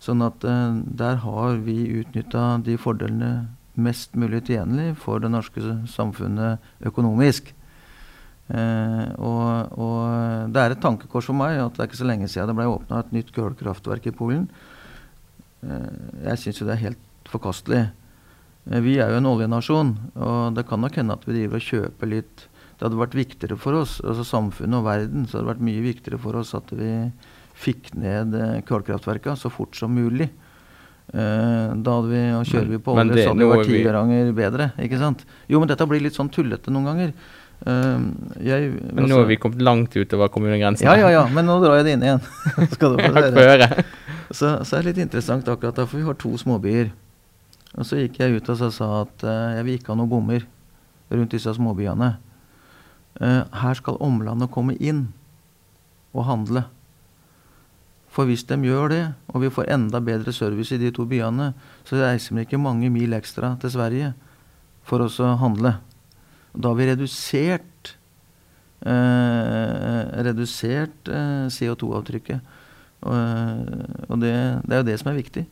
Sånn 0.00 0.24
at 0.24 0.44
eh, 0.48 0.80
der 1.00 1.20
har 1.24 1.60
vi 1.64 1.78
utnytta 2.00 2.54
de 2.64 2.76
fordelene 2.80 3.32
mest 3.80 4.16
mulig 4.18 4.42
tjenlig 4.48 4.94
for 5.00 5.22
det 5.22 5.30
norske 5.32 5.62
samfunnet 5.88 6.60
økonomisk. 6.88 7.52
Eh, 8.50 9.06
og, 9.22 9.78
og 9.78 10.50
det 10.50 10.62
er 10.62 10.74
et 10.74 10.82
tankekors 10.82 11.28
for 11.30 11.38
meg 11.38 11.60
at 11.62 11.76
det 11.76 11.84
er 11.84 11.90
ikke 11.90 12.00
så 12.00 12.08
lenge 12.08 12.28
siden 12.30 12.50
det 12.50 12.56
ble 12.58 12.66
åpna 12.66 13.04
et 13.04 13.14
nytt 13.14 13.30
kullkraftverk 13.36 14.10
i 14.10 14.16
Polen. 14.16 14.48
Eh, 15.62 15.90
jeg 16.30 16.42
syns 16.42 16.60
jo 16.60 16.68
det 16.68 16.76
er 16.78 16.86
helt 16.88 17.30
forkastelig. 17.30 17.84
Eh, 18.70 18.80
vi 18.84 18.96
er 18.98 19.12
jo 19.12 19.20
en 19.20 19.30
oljenasjon, 19.30 19.92
og 20.16 20.56
det 20.56 20.66
kan 20.68 20.82
nok 20.82 20.98
hende 20.98 21.16
at 21.16 21.26
vi 21.28 21.36
driver 21.38 21.60
og 21.60 21.68
kjøper 21.68 22.16
litt 22.16 22.46
Det 22.80 22.86
hadde 22.86 22.96
vært 22.96 23.12
viktigere 23.12 23.56
for 23.60 23.76
oss, 23.76 23.98
altså 24.00 24.24
samfunnet 24.24 24.78
og 24.78 24.86
verden, 24.86 25.26
så 25.28 25.36
hadde 25.36 25.44
det 25.44 25.50
vært 25.50 25.64
mye 25.66 25.82
viktigere 25.84 26.18
for 26.22 26.38
oss 26.40 26.54
at 26.56 26.70
vi 26.72 26.88
fikk 27.60 27.92
ned 27.98 28.36
eh, 28.36 28.60
kullkraftverka 28.68 29.36
så 29.38 29.50
fort 29.52 29.76
som 29.76 29.92
mulig. 29.94 30.30
Eh, 31.10 31.68
da 31.74 31.96
hadde 31.98 32.10
vi, 32.12 32.22
og 32.38 32.46
kjører 32.46 32.70
vi 32.70 32.80
på 32.80 32.94
olje, 32.94 33.18
så 33.18 33.32
hadde 33.32 33.42
det 33.42 33.50
vært 33.50 33.70
ti 33.70 33.82
ganger 33.86 34.32
bedre. 34.36 34.70
ikke 34.86 35.00
sant? 35.00 35.24
Jo, 35.50 35.60
men 35.62 35.70
dette 35.70 35.88
blir 35.90 36.02
litt 36.04 36.18
sånn 36.18 36.30
tullete 36.32 36.72
noen 36.74 36.90
ganger. 36.92 37.14
Uh, 37.60 38.06
jeg, 38.40 38.70
Men 38.96 39.04
nå 39.10 39.18
har 39.18 39.26
vi 39.28 39.36
kommet 39.36 39.60
langt 39.60 39.92
utover 39.92 40.30
kommunegrensen. 40.32 40.86
Ja, 40.86 40.94
ja, 40.96 41.10
ja, 41.12 41.26
men 41.28 41.44
nå 41.44 41.58
drar 41.60 41.76
jeg 41.76 41.90
det 41.90 41.96
inn 41.98 42.06
igjen. 42.06 42.22
Skal 42.76 42.96
du 42.96 43.02
få 43.04 43.44
høre. 43.44 43.68
Så, 44.30 44.54
så 44.64 44.78
er 44.78 44.86
det 44.86 44.94
litt 44.94 45.02
interessant 45.04 45.48
akkurat 45.50 45.76
da, 45.76 45.84
for 45.84 46.00
vi 46.00 46.06
har 46.06 46.16
to 46.16 46.32
småbyer. 46.40 46.88
Og 47.76 47.86
så 47.86 48.00
gikk 48.00 48.16
jeg 48.22 48.38
ut 48.38 48.48
og 48.48 48.56
så 48.62 48.70
sa 48.72 48.88
at 49.02 49.26
uh, 49.26 49.58
jeg 49.58 49.66
vil 49.66 49.76
ikke 49.76 49.92
ha 49.92 49.98
noen 50.00 50.10
bommer 50.10 50.46
rundt 51.12 51.36
disse 51.36 51.52
småbyene. 51.58 52.14
Uh, 53.20 53.42
her 53.60 53.76
skal 53.76 54.00
omlandet 54.00 54.52
komme 54.54 54.78
inn 54.80 55.10
og 56.16 56.24
handle. 56.30 56.64
For 58.10 58.26
hvis 58.26 58.42
de 58.48 58.58
gjør 58.66 58.90
det, 58.90 59.04
og 59.30 59.44
vi 59.44 59.52
får 59.54 59.70
enda 59.70 60.00
bedre 60.02 60.32
service 60.34 60.74
i 60.74 60.80
de 60.82 60.90
to 60.94 61.06
byene, 61.08 61.52
så 61.86 62.00
reiser 62.00 62.34
vi 62.34 62.46
ikke 62.46 62.58
mange 62.58 62.90
mil 62.90 63.14
ekstra 63.14 63.54
til 63.62 63.70
Sverige 63.76 64.12
for 64.86 65.04
oss 65.04 65.20
å 65.22 65.36
handle. 65.38 65.76
Da 66.50 66.72
har 66.72 66.78
vi 66.80 66.88
redusert 66.90 67.92
eh, 68.82 70.02
redusert 70.26 71.10
eh, 71.10 71.46
CO2-avtrykket. 71.54 72.56
Og, 73.06 73.14
eh, 73.14 74.08
og 74.08 74.18
det, 74.24 74.34
det 74.66 74.74
er 74.74 74.82
jo 74.82 74.88
det 74.90 74.98
som 75.00 75.12
er 75.12 75.20
viktig. 75.20 75.44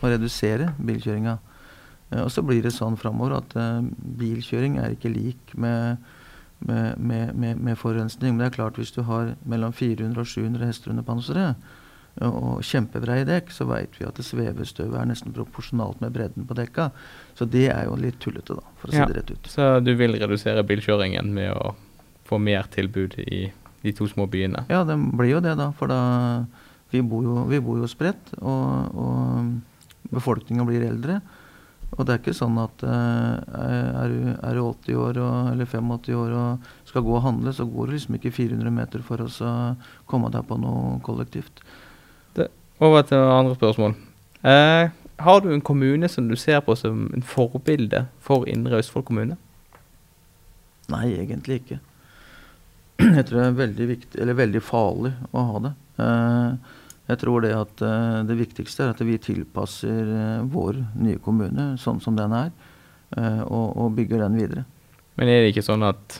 Å 0.00 0.12
redusere 0.14 0.72
bilkjøringa. 0.78 1.36
Eh, 2.12 2.22
og 2.22 2.30
så 2.32 2.44
blir 2.46 2.62
det 2.64 2.74
sånn 2.76 2.98
framover 3.00 3.36
at 3.42 3.58
eh, 3.58 3.90
bilkjøring 4.22 4.78
er 4.80 4.96
ikke 4.96 5.12
lik 5.12 5.52
med, 5.54 6.00
med, 6.64 6.96
med, 6.96 7.60
med, 7.60 7.74
forurensning. 7.78 8.32
Men 8.32 8.46
det 8.46 8.50
er 8.52 8.56
klart 8.60 8.80
hvis 8.80 8.94
du 8.96 9.02
har 9.08 9.34
mellom 9.44 9.76
400 9.76 10.24
og 10.24 10.32
700 10.32 10.70
hester 10.70 10.94
under 10.94 11.06
panseret 11.06 11.76
og, 12.26 12.62
kjempebreie 12.66 13.26
dekk, 13.28 13.52
så 13.54 13.66
veit 13.68 13.94
vi 13.98 14.06
at 14.08 14.18
svevestøvet 14.24 14.98
er 14.98 15.08
nesten 15.10 15.34
proporsjonalt 15.36 16.00
med 16.02 16.14
bredden 16.16 16.46
på 16.48 16.56
dekka. 16.58 16.90
Så 17.38 17.46
det 17.48 17.68
er 17.72 17.86
jo 17.86 17.98
litt 18.00 18.18
tullete, 18.22 18.58
da, 18.58 18.74
for 18.80 18.90
å 18.90 18.96
si 18.96 18.98
Ja. 18.98 19.06
det 19.06 19.20
rett 19.20 19.30
ut. 19.30 19.50
Så 19.52 19.68
du 19.84 19.94
vil 19.94 20.18
redusere 20.18 20.64
bilkjøringen 20.66 21.32
med 21.34 21.52
å 21.52 21.74
få 22.28 22.38
mer 22.42 22.68
tilbud 22.72 23.18
i 23.18 23.48
de 23.82 23.92
to 23.92 24.08
små 24.10 24.26
byene? 24.30 24.64
Ja, 24.68 24.84
det 24.84 24.96
blir 24.98 25.36
jo 25.36 25.40
det, 25.40 25.56
da. 25.56 25.70
For 25.72 25.90
da 25.90 26.46
Vi 26.90 27.02
bor 27.04 27.20
jo, 27.20 27.44
vi 27.44 27.58
bor 27.60 27.76
jo 27.76 27.84
spredt, 27.84 28.30
og, 28.40 28.94
og 28.96 30.08
befolkninga 30.08 30.64
blir 30.64 30.86
eldre. 30.86 31.18
Og 31.96 32.04
det 32.04 32.14
er 32.14 32.20
ikke 32.22 32.36
sånn 32.36 32.56
at 32.60 32.80
uh, 32.84 33.36
er, 33.44 34.08
du, 34.08 34.30
er 34.32 34.56
du 34.56 34.62
80 34.62 34.96
år 34.96 35.20
og, 35.20 35.50
eller 35.52 35.68
85 35.68 36.16
år 36.16 36.34
og 36.36 36.70
skal 36.88 37.04
gå 37.04 37.14
og 37.16 37.24
handle, 37.24 37.52
så 37.52 37.66
går 37.68 37.88
det 37.90 37.98
liksom 37.98 38.16
ikke 38.18 38.32
400 38.36 38.72
meter 38.72 39.04
for 39.04 39.24
oss 39.24 39.36
å 39.44 39.52
komme 40.08 40.32
deg 40.32 40.44
på 40.48 40.56
noe 40.60 40.98
kollektivt. 41.04 41.60
Over 42.78 43.02
til 43.02 43.18
andre 43.18 43.56
spørsmål. 43.58 43.94
Eh, 44.46 44.90
har 45.18 45.40
du 45.42 45.50
en 45.50 45.64
kommune 45.64 46.08
som 46.08 46.28
du 46.28 46.36
ser 46.38 46.60
på 46.62 46.76
som 46.78 47.08
en 47.14 47.24
forbilde 47.26 48.04
for 48.22 48.46
Indre 48.46 48.78
Østfold 48.78 49.08
kommune? 49.08 49.36
Nei, 50.88 51.08
egentlig 51.18 51.62
ikke. 51.62 51.80
Jeg 53.18 53.26
tror 53.26 53.40
det 53.40 53.48
er 53.48 53.58
veldig 53.58 53.88
viktig, 53.88 54.20
eller 54.22 54.38
veldig 54.38 54.62
farlig 54.62 55.12
å 55.32 55.44
ha 55.50 55.64
det. 55.66 55.72
Eh, 56.02 56.76
jeg 57.08 57.20
tror 57.22 57.40
det 57.40 57.50
at 57.56 57.82
eh, 57.82 58.16
det 58.28 58.36
viktigste 58.36 58.84
er 58.84 58.90
at 58.92 58.98
vi 59.06 59.14
tilpasser 59.22 60.10
eh, 60.12 60.40
vår 60.52 60.82
nye 61.00 61.20
kommune 61.24 61.70
sånn 61.80 62.02
som 62.04 62.18
den 62.18 62.34
er, 62.36 62.50
og, 63.16 63.68
og 63.80 63.94
bygger 63.96 64.20
den 64.20 64.34
videre. 64.36 64.64
Men 65.16 65.30
er 65.32 65.40
det 65.40 65.54
ikke 65.54 65.64
sånn 65.64 65.86
at 65.86 66.18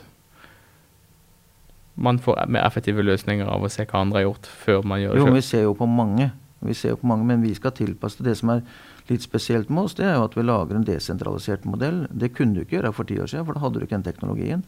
man 2.01 2.17
får 2.23 2.47
mer 2.49 2.65
effektive 2.65 3.05
løsninger 3.05 3.51
av 3.51 3.67
å 3.67 3.69
se 3.69 3.85
hva 3.85 4.01
andre 4.01 4.23
har 4.23 4.29
gjort, 4.31 4.49
før 4.63 4.87
man 4.89 5.03
gjør 5.03 5.19
det 5.19 5.21
Jo, 5.21 5.35
vi 5.35 5.43
ser 5.45 5.67
jo 5.67 5.75
på 5.77 5.89
mange. 5.91 6.31
Vi 6.61 6.75
ser 6.75 6.95
jo 6.95 7.01
på 7.01 7.07
mange, 7.07 7.25
Men 7.25 7.43
vi 7.43 7.55
skal 7.55 7.73
tilpasse 7.73 8.23
det. 8.25 8.35
Som 8.39 8.51
er 8.51 8.63
litt 9.09 9.23
spesielt 9.23 9.71
med 9.71 9.85
oss, 9.85 9.95
det 9.95 10.07
er 10.07 10.15
jo 10.17 10.25
at 10.27 10.37
vi 10.37 10.43
lager 10.43 10.77
en 10.77 10.85
desentralisert 10.85 11.65
modell. 11.65 12.07
Det 12.11 12.35
kunne 12.35 12.55
du 12.55 12.61
ikke 12.61 12.79
gjøre 12.79 12.93
for 12.93 13.05
ti 13.05 13.19
år 13.19 13.27
siden, 13.31 13.47
for 13.47 13.55
da 13.55 13.61
hadde 13.61 13.79
du 13.79 13.87
ikke 13.87 13.97
den 13.97 14.09
teknologien. 14.09 14.65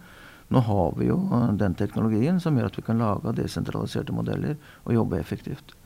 Nå 0.50 0.62
har 0.66 0.94
vi 0.98 1.06
jo 1.10 1.18
eh, 1.34 1.52
den 1.58 1.76
teknologien 1.78 2.40
som 2.42 2.56
gjør 2.58 2.70
at 2.70 2.78
vi 2.78 2.86
kan 2.86 3.02
lage 3.02 3.36
desentraliserte 3.38 4.14
modeller 4.14 4.56
og 4.84 4.96
jobbe 4.96 5.20
effektivt. 5.20 5.76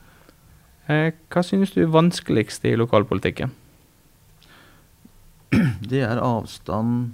Eh, 0.89 1.11
hva 1.29 1.43
synes 1.45 1.75
du 1.75 1.83
er 1.83 1.93
vanskeligst 1.93 2.65
i 2.65 2.75
lokalpolitikken? 2.77 3.53
Det 5.89 6.01
er 6.01 6.21
avstand 6.21 7.13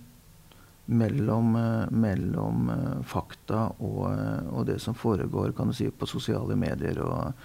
mellom, 0.92 1.56
eh, 1.60 1.92
mellom 1.92 2.72
fakta 3.08 3.68
og, 3.80 4.08
og 4.52 4.66
det 4.68 4.80
som 4.84 4.96
foregår 4.96 5.52
kan 5.56 5.72
du 5.72 5.76
si, 5.76 5.90
på 5.92 6.08
sosiale 6.08 6.56
medier. 6.60 7.04
Og 7.04 7.36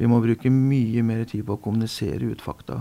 vi 0.00 0.08
må 0.08 0.22
bruke 0.24 0.48
mye 0.52 1.04
mer 1.04 1.26
tid 1.28 1.44
på 1.44 1.58
å 1.58 1.60
kommunisere 1.60 2.32
ut 2.32 2.40
fakta. 2.40 2.80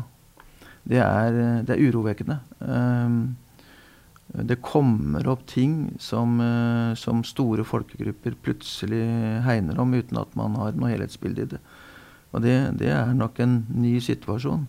Det 0.87 1.01
er, 1.03 1.35
eh, 1.35 1.61
det 1.67 1.75
er 1.75 1.83
urovekkende. 1.89 2.39
Um, 2.63 3.35
det 4.29 4.59
kommer 4.61 5.27
opp 5.27 5.45
ting 5.49 5.95
som, 5.99 6.39
eh, 6.39 6.93
som 6.95 7.23
store 7.25 7.65
folkegrupper 7.65 8.35
plutselig 8.45 9.01
hegner 9.43 9.79
om 9.81 9.93
uten 9.93 10.21
at 10.21 10.35
man 10.37 10.55
har 10.55 10.77
noe 10.77 10.91
helhetsbilde 10.91 11.41
i 11.41 11.49
det. 11.55 11.59
Og 12.31 12.43
det, 12.45 12.77
det 12.77 12.91
er 12.93 13.13
nok 13.17 13.39
en 13.41 13.65
ny 13.73 13.97
situasjon 13.99 14.67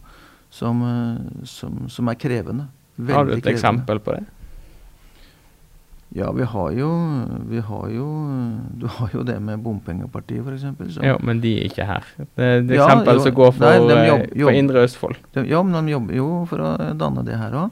som, 0.51 0.83
eh, 0.83 1.45
som, 1.45 1.89
som 1.93 2.09
er 2.09 2.19
krevende. 2.19 2.71
Veldig 2.97 3.15
Har 3.15 3.25
du 3.29 3.33
et 3.35 3.43
krevende. 3.45 3.59
eksempel 3.59 4.01
på 4.01 4.17
det? 4.17 4.25
Ja, 6.13 6.33
vi 6.35 6.43
har 6.43 6.73
jo 6.75 6.89
Vi 7.47 7.61
har 7.63 7.89
jo 7.95 8.07
Du 8.81 8.87
har 8.91 9.13
jo 9.15 9.23
det 9.23 9.37
med 9.47 9.61
bompengepartiet, 9.63 10.43
f.eks. 10.43 10.97
Ja, 11.07 11.17
men 11.23 11.41
de 11.41 11.53
er 11.61 11.69
ikke 11.69 11.87
her. 11.87 12.05
Det 12.19 12.43
er 12.49 12.59
et 12.65 12.73
Ja, 12.75 12.87
eksempel 12.89 13.21
som 13.23 13.35
går 13.37 13.53
for, 13.55 13.65
nei, 13.65 13.79
de 13.87 13.95
eh, 13.99 14.09
jobb- 14.11 14.43
for 14.43 14.59
Indre 14.59 14.83
Østfold. 14.89 15.17
Ja, 15.47 15.63
men 15.63 15.87
de 15.87 15.93
jobber 15.95 16.15
jo 16.19 16.29
for 16.51 16.59
å 16.67 16.71
danne 16.99 17.25
det 17.25 17.39
her 17.39 17.55
òg. 17.63 17.71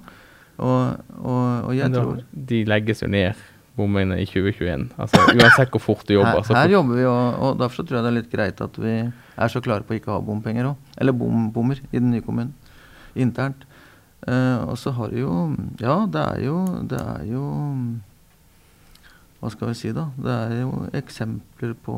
Og, 0.59 0.97
og, 1.19 1.65
og 1.69 1.75
jeg 1.75 1.91
da- 1.93 2.01
tror 2.03 2.23
De 2.33 2.65
legges 2.67 3.03
jo 3.03 3.09
ned, 3.11 3.35
bommene, 3.79 4.17
i 4.23 4.27
2021. 4.27 4.89
Altså, 4.99 5.21
uansett 5.35 5.71
hvor 5.75 5.81
fort 5.83 6.07
du 6.07 6.15
jobber. 6.15 6.43
her, 6.47 6.55
her 6.63 6.69
jobber 6.77 6.95
vi, 6.99 7.05
og, 7.07 7.39
og 7.43 7.59
derfor 7.61 7.83
så 7.83 7.87
tror 7.87 7.99
jeg 8.01 8.07
det 8.07 8.11
er 8.13 8.19
litt 8.23 8.33
greit 8.33 8.61
at 8.65 8.79
vi 8.83 8.95
er 9.39 9.49
så 9.53 9.61
klare 9.63 9.83
på 9.87 9.95
å 9.95 9.99
ikke 9.99 10.15
ha 10.15 10.21
bompenger 10.23 10.71
òg. 10.73 10.77
Eller 10.99 11.13
bom, 11.15 11.51
bommer 11.55 11.79
i 11.93 11.99
den 11.99 12.11
nye 12.15 12.23
kommunen. 12.27 12.55
Internt. 13.19 13.65
Uh, 14.27 14.67
og 14.67 14.75
så 14.79 14.91
har 14.97 15.11
du 15.15 15.21
jo 15.21 15.35
Ja, 15.79 16.01
det 16.11 16.19
er 16.19 16.41
jo 16.43 16.57
Det 16.91 16.99
er 16.99 17.21
jo 17.31 17.43
Hva 19.39 19.51
skal 19.55 19.71
vi 19.71 19.79
si, 19.79 19.93
da? 19.95 20.09
Det 20.19 20.35
er 20.35 20.55
jo 20.63 20.73
eksempler 20.99 21.75
på 21.87 21.95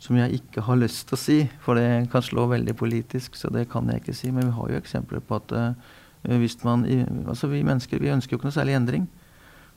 som 0.00 0.16
jeg 0.16 0.40
ikke 0.40 0.64
har 0.64 0.78
lyst 0.80 1.10
til 1.10 1.16
å 1.16 1.20
si, 1.20 1.38
for 1.60 1.76
det 1.76 2.08
kan 2.12 2.24
slå 2.24 2.46
veldig 2.48 2.72
politisk, 2.80 3.36
så 3.36 3.50
det 3.52 3.66
kan 3.68 3.90
jeg 3.92 4.00
ikke 4.00 4.16
si. 4.16 4.30
Men 4.32 4.48
vi 4.48 4.54
har 4.56 4.70
jo 4.72 4.78
eksempler 4.80 5.20
på 5.20 5.36
at 5.36 5.52
uh, 5.52 5.90
hvis 6.40 6.56
man 6.64 6.86
Altså 7.28 7.50
vi 7.52 7.62
mennesker 7.64 8.00
vi 8.00 8.12
ønsker 8.12 8.34
jo 8.34 8.40
ikke 8.40 8.48
noe 8.48 8.56
særlig 8.56 8.78
endring. 8.78 9.08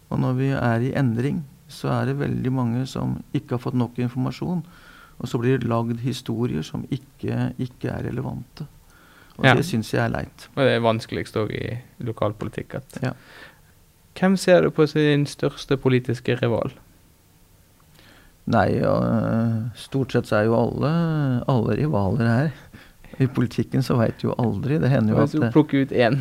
Og 0.10 0.20
når 0.20 0.40
vi 0.40 0.48
er 0.56 0.86
i 0.88 0.94
endring, 0.96 1.44
så 1.68 1.92
er 1.92 2.06
det 2.10 2.20
veldig 2.22 2.52
mange 2.54 2.86
som 2.88 3.18
ikke 3.34 3.58
har 3.58 3.64
fått 3.64 3.78
nok 3.80 4.00
informasjon. 4.00 4.64
Og 5.20 5.30
så 5.30 5.40
blir 5.40 5.60
det 5.60 5.70
lagd 5.70 6.00
historier 6.04 6.64
som 6.66 6.86
ikke, 6.92 7.52
ikke 7.62 7.92
er 7.92 8.08
relevante. 8.10 8.68
Og 9.38 9.46
Ja. 9.46 9.56
det 9.56 9.66
syns 9.66 9.92
jeg 9.92 10.04
er 10.04 10.10
leit. 10.14 10.48
Og 10.56 10.62
det 10.64 10.76
er 10.76 10.80
vanskeligst 10.80 11.36
òg 11.36 11.52
i 11.52 11.80
lokalpolitikk. 12.06 12.76
At. 12.76 13.00
Ja. 13.02 13.14
Hvem 14.20 14.36
ser 14.38 14.62
du 14.66 14.70
på 14.74 14.86
sin 14.90 15.26
største 15.30 15.78
politiske 15.82 16.36
rival? 16.42 16.74
Nei, 18.54 18.68
ja, 18.76 18.94
stort 19.80 20.12
sett 20.14 20.28
så 20.28 20.42
er 20.42 20.50
jo 20.50 20.58
alle, 20.60 20.92
alle 21.50 21.78
rivaler 21.80 22.28
her. 22.28 22.50
I 23.24 23.28
politikken 23.32 23.86
så 23.86 23.96
veit 24.00 24.20
du 24.20 24.28
jo 24.28 24.36
aldri. 24.42 24.80
Det 24.82 24.90
hender 24.92 25.14
jo 25.16 25.22
at 25.24 25.32
Hvis 25.32 25.40
du 25.40 25.54
plukker 25.54 25.86
ut 25.86 25.94
én. 25.96 26.20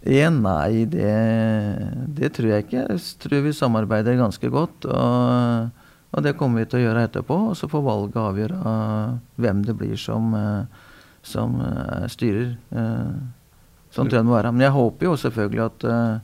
En, 0.00 0.38
nei, 0.46 0.86
det, 0.88 1.10
det 2.16 2.30
tror 2.36 2.54
jeg 2.54 2.64
ikke. 2.64 2.86
Jeg 2.88 3.02
tror 3.20 3.42
vi 3.44 3.52
samarbeider 3.52 4.16
ganske 4.16 4.48
godt. 4.52 4.86
Og, 4.88 5.82
og 6.16 6.24
det 6.24 6.36
kommer 6.40 6.62
vi 6.62 6.70
til 6.70 6.80
å 6.80 6.84
gjøre 6.86 7.04
etterpå. 7.10 7.36
Og 7.50 7.58
så 7.60 7.68
får 7.68 7.84
valget 7.84 8.16
avgjøre 8.22 8.78
hvem 9.42 9.60
det 9.66 9.76
blir 9.76 10.00
som, 10.00 10.32
eh, 10.38 10.88
som 11.26 11.60
eh, 11.66 12.08
styrer. 12.14 12.56
Eh, 12.72 13.12
Sånn 13.90 14.06
tror 14.06 14.20
jeg 14.20 14.22
det 14.22 14.30
må 14.30 14.36
være. 14.38 14.52
Men 14.54 14.64
jeg 14.68 14.76
håper 14.78 15.08
jo 15.10 15.16
selvfølgelig 15.18 15.64
at 15.66 15.84
eh, 15.90 16.18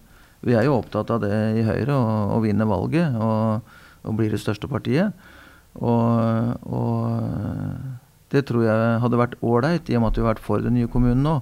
Vi 0.47 0.55
er 0.55 0.64
jo 0.68 0.76
opptatt 0.78 1.11
av 1.11 1.20
det 1.24 1.32
i 1.59 1.64
Høyre, 1.66 1.97
å, 1.97 2.38
vinne 2.44 2.66
valget 2.70 3.16
og, 3.18 3.62
og 4.07 4.16
bli 4.18 4.28
det 4.30 4.38
største 4.42 4.68
partiet. 4.70 5.12
Og, 5.76 6.66
og 6.72 8.32
det 8.32 8.44
tror 8.49 8.64
jeg 8.66 9.01
hadde 9.03 9.18
vært 9.20 9.36
ålreit, 9.44 9.90
i 9.90 9.97
og 9.99 10.05
med 10.05 10.12
at 10.12 10.18
vi 10.20 10.24
har 10.24 10.30
vært 10.34 10.44
for 10.44 10.62
den 10.64 10.76
nye 10.78 10.90
kommunen 10.90 11.22
nå. 11.26 11.36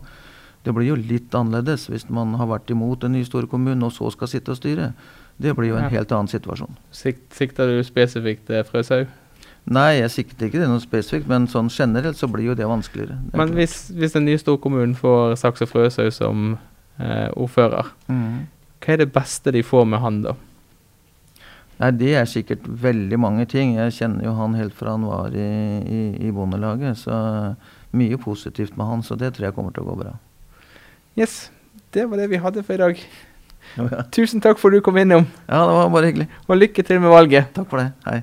Det 0.64 0.72
blir 0.72 0.88
jo 0.88 0.96
litt 0.96 1.34
annerledes 1.36 1.88
hvis 1.92 2.06
man 2.08 2.32
har 2.40 2.48
vært 2.48 2.70
imot 2.72 3.02
den 3.04 3.12
nye 3.18 3.26
store 3.28 3.48
kommunen 3.50 3.84
og 3.84 3.92
så 3.92 4.08
skal 4.14 4.30
sitte 4.32 4.54
og 4.54 4.58
styre. 4.60 4.92
Det 5.36 5.52
blir 5.58 5.72
jo 5.74 5.76
en 5.76 5.88
Ja. 5.90 5.98
helt 5.98 6.12
annen 6.14 6.30
situasjon. 6.30 6.72
Sikt, 6.94 7.26
sikter 7.36 7.66
du 7.68 7.82
spesifikt 7.84 8.46
til 8.48 8.64
Frøshaug? 8.64 9.06
Nei, 9.66 9.98
jeg 10.00 10.10
sikter 10.12 10.46
ikke 10.46 10.60
til 10.60 10.68
noe 10.68 10.80
spesifikt, 10.80 11.26
men 11.28 11.46
sånn 11.48 11.70
generelt 11.72 12.16
så 12.20 12.28
blir 12.30 12.50
jo 12.50 12.54
det 12.54 12.66
vanskeligere. 12.68 13.16
Det 13.30 13.34
Men 13.40 13.52
hvis, 13.56 13.90
hvis 13.96 14.12
den 14.12 14.26
nye 14.28 14.38
storkommunen 14.40 14.94
får 14.96 15.36
Saks 15.40 15.62
og 15.64 15.68
Frøshaug 15.72 16.12
som 16.12 16.58
eh, 17.00 17.28
ordfører, 17.36 17.88
Mhm. 18.08 18.46
Hva 18.84 18.92
er 18.94 19.00
det 19.04 19.12
beste 19.14 19.52
de 19.54 19.62
får 19.64 19.86
med 19.88 20.02
han, 20.04 20.20
da? 20.26 20.34
Nei, 21.80 21.90
det 21.98 22.12
er 22.20 22.28
sikkert 22.30 22.66
veldig 22.68 23.18
mange 23.18 23.46
ting. 23.50 23.74
Jeg 23.80 23.96
kjenner 23.96 24.28
jo 24.28 24.34
han 24.38 24.54
helt 24.54 24.76
fra 24.78 24.92
han 24.94 25.06
var 25.08 25.34
i, 25.34 25.48
i, 25.82 26.02
i 26.28 26.30
Bondelaget, 26.34 27.00
så 27.00 27.16
mye 27.94 28.18
positivt 28.20 28.76
med 28.78 28.86
han, 28.86 29.02
så 29.06 29.16
det 29.18 29.32
tror 29.34 29.48
jeg 29.48 29.56
kommer 29.56 29.74
til 29.74 29.82
å 29.86 29.88
gå 29.92 29.96
bra. 30.04 30.12
Yes, 31.18 31.48
det 31.94 32.06
var 32.10 32.20
det 32.22 32.28
vi 32.30 32.42
hadde 32.42 32.62
for 32.66 32.76
i 32.76 32.82
dag. 32.84 33.02
Ja, 33.78 34.04
Tusen 34.12 34.42
takk 34.44 34.60
for 34.60 34.70
at 34.70 34.78
du 34.78 34.84
kom 34.86 34.98
innom, 35.00 35.24
det 35.48 35.58
var 35.58 35.90
bare 35.90 36.10
hyggelig. 36.12 36.28
og 36.46 36.58
lykke 36.60 36.84
til 36.86 37.00
med 37.02 37.14
valget. 37.14 37.50
Takk 37.56 37.70
for 37.70 37.80
det. 37.82 37.90
Hei. 38.06 38.20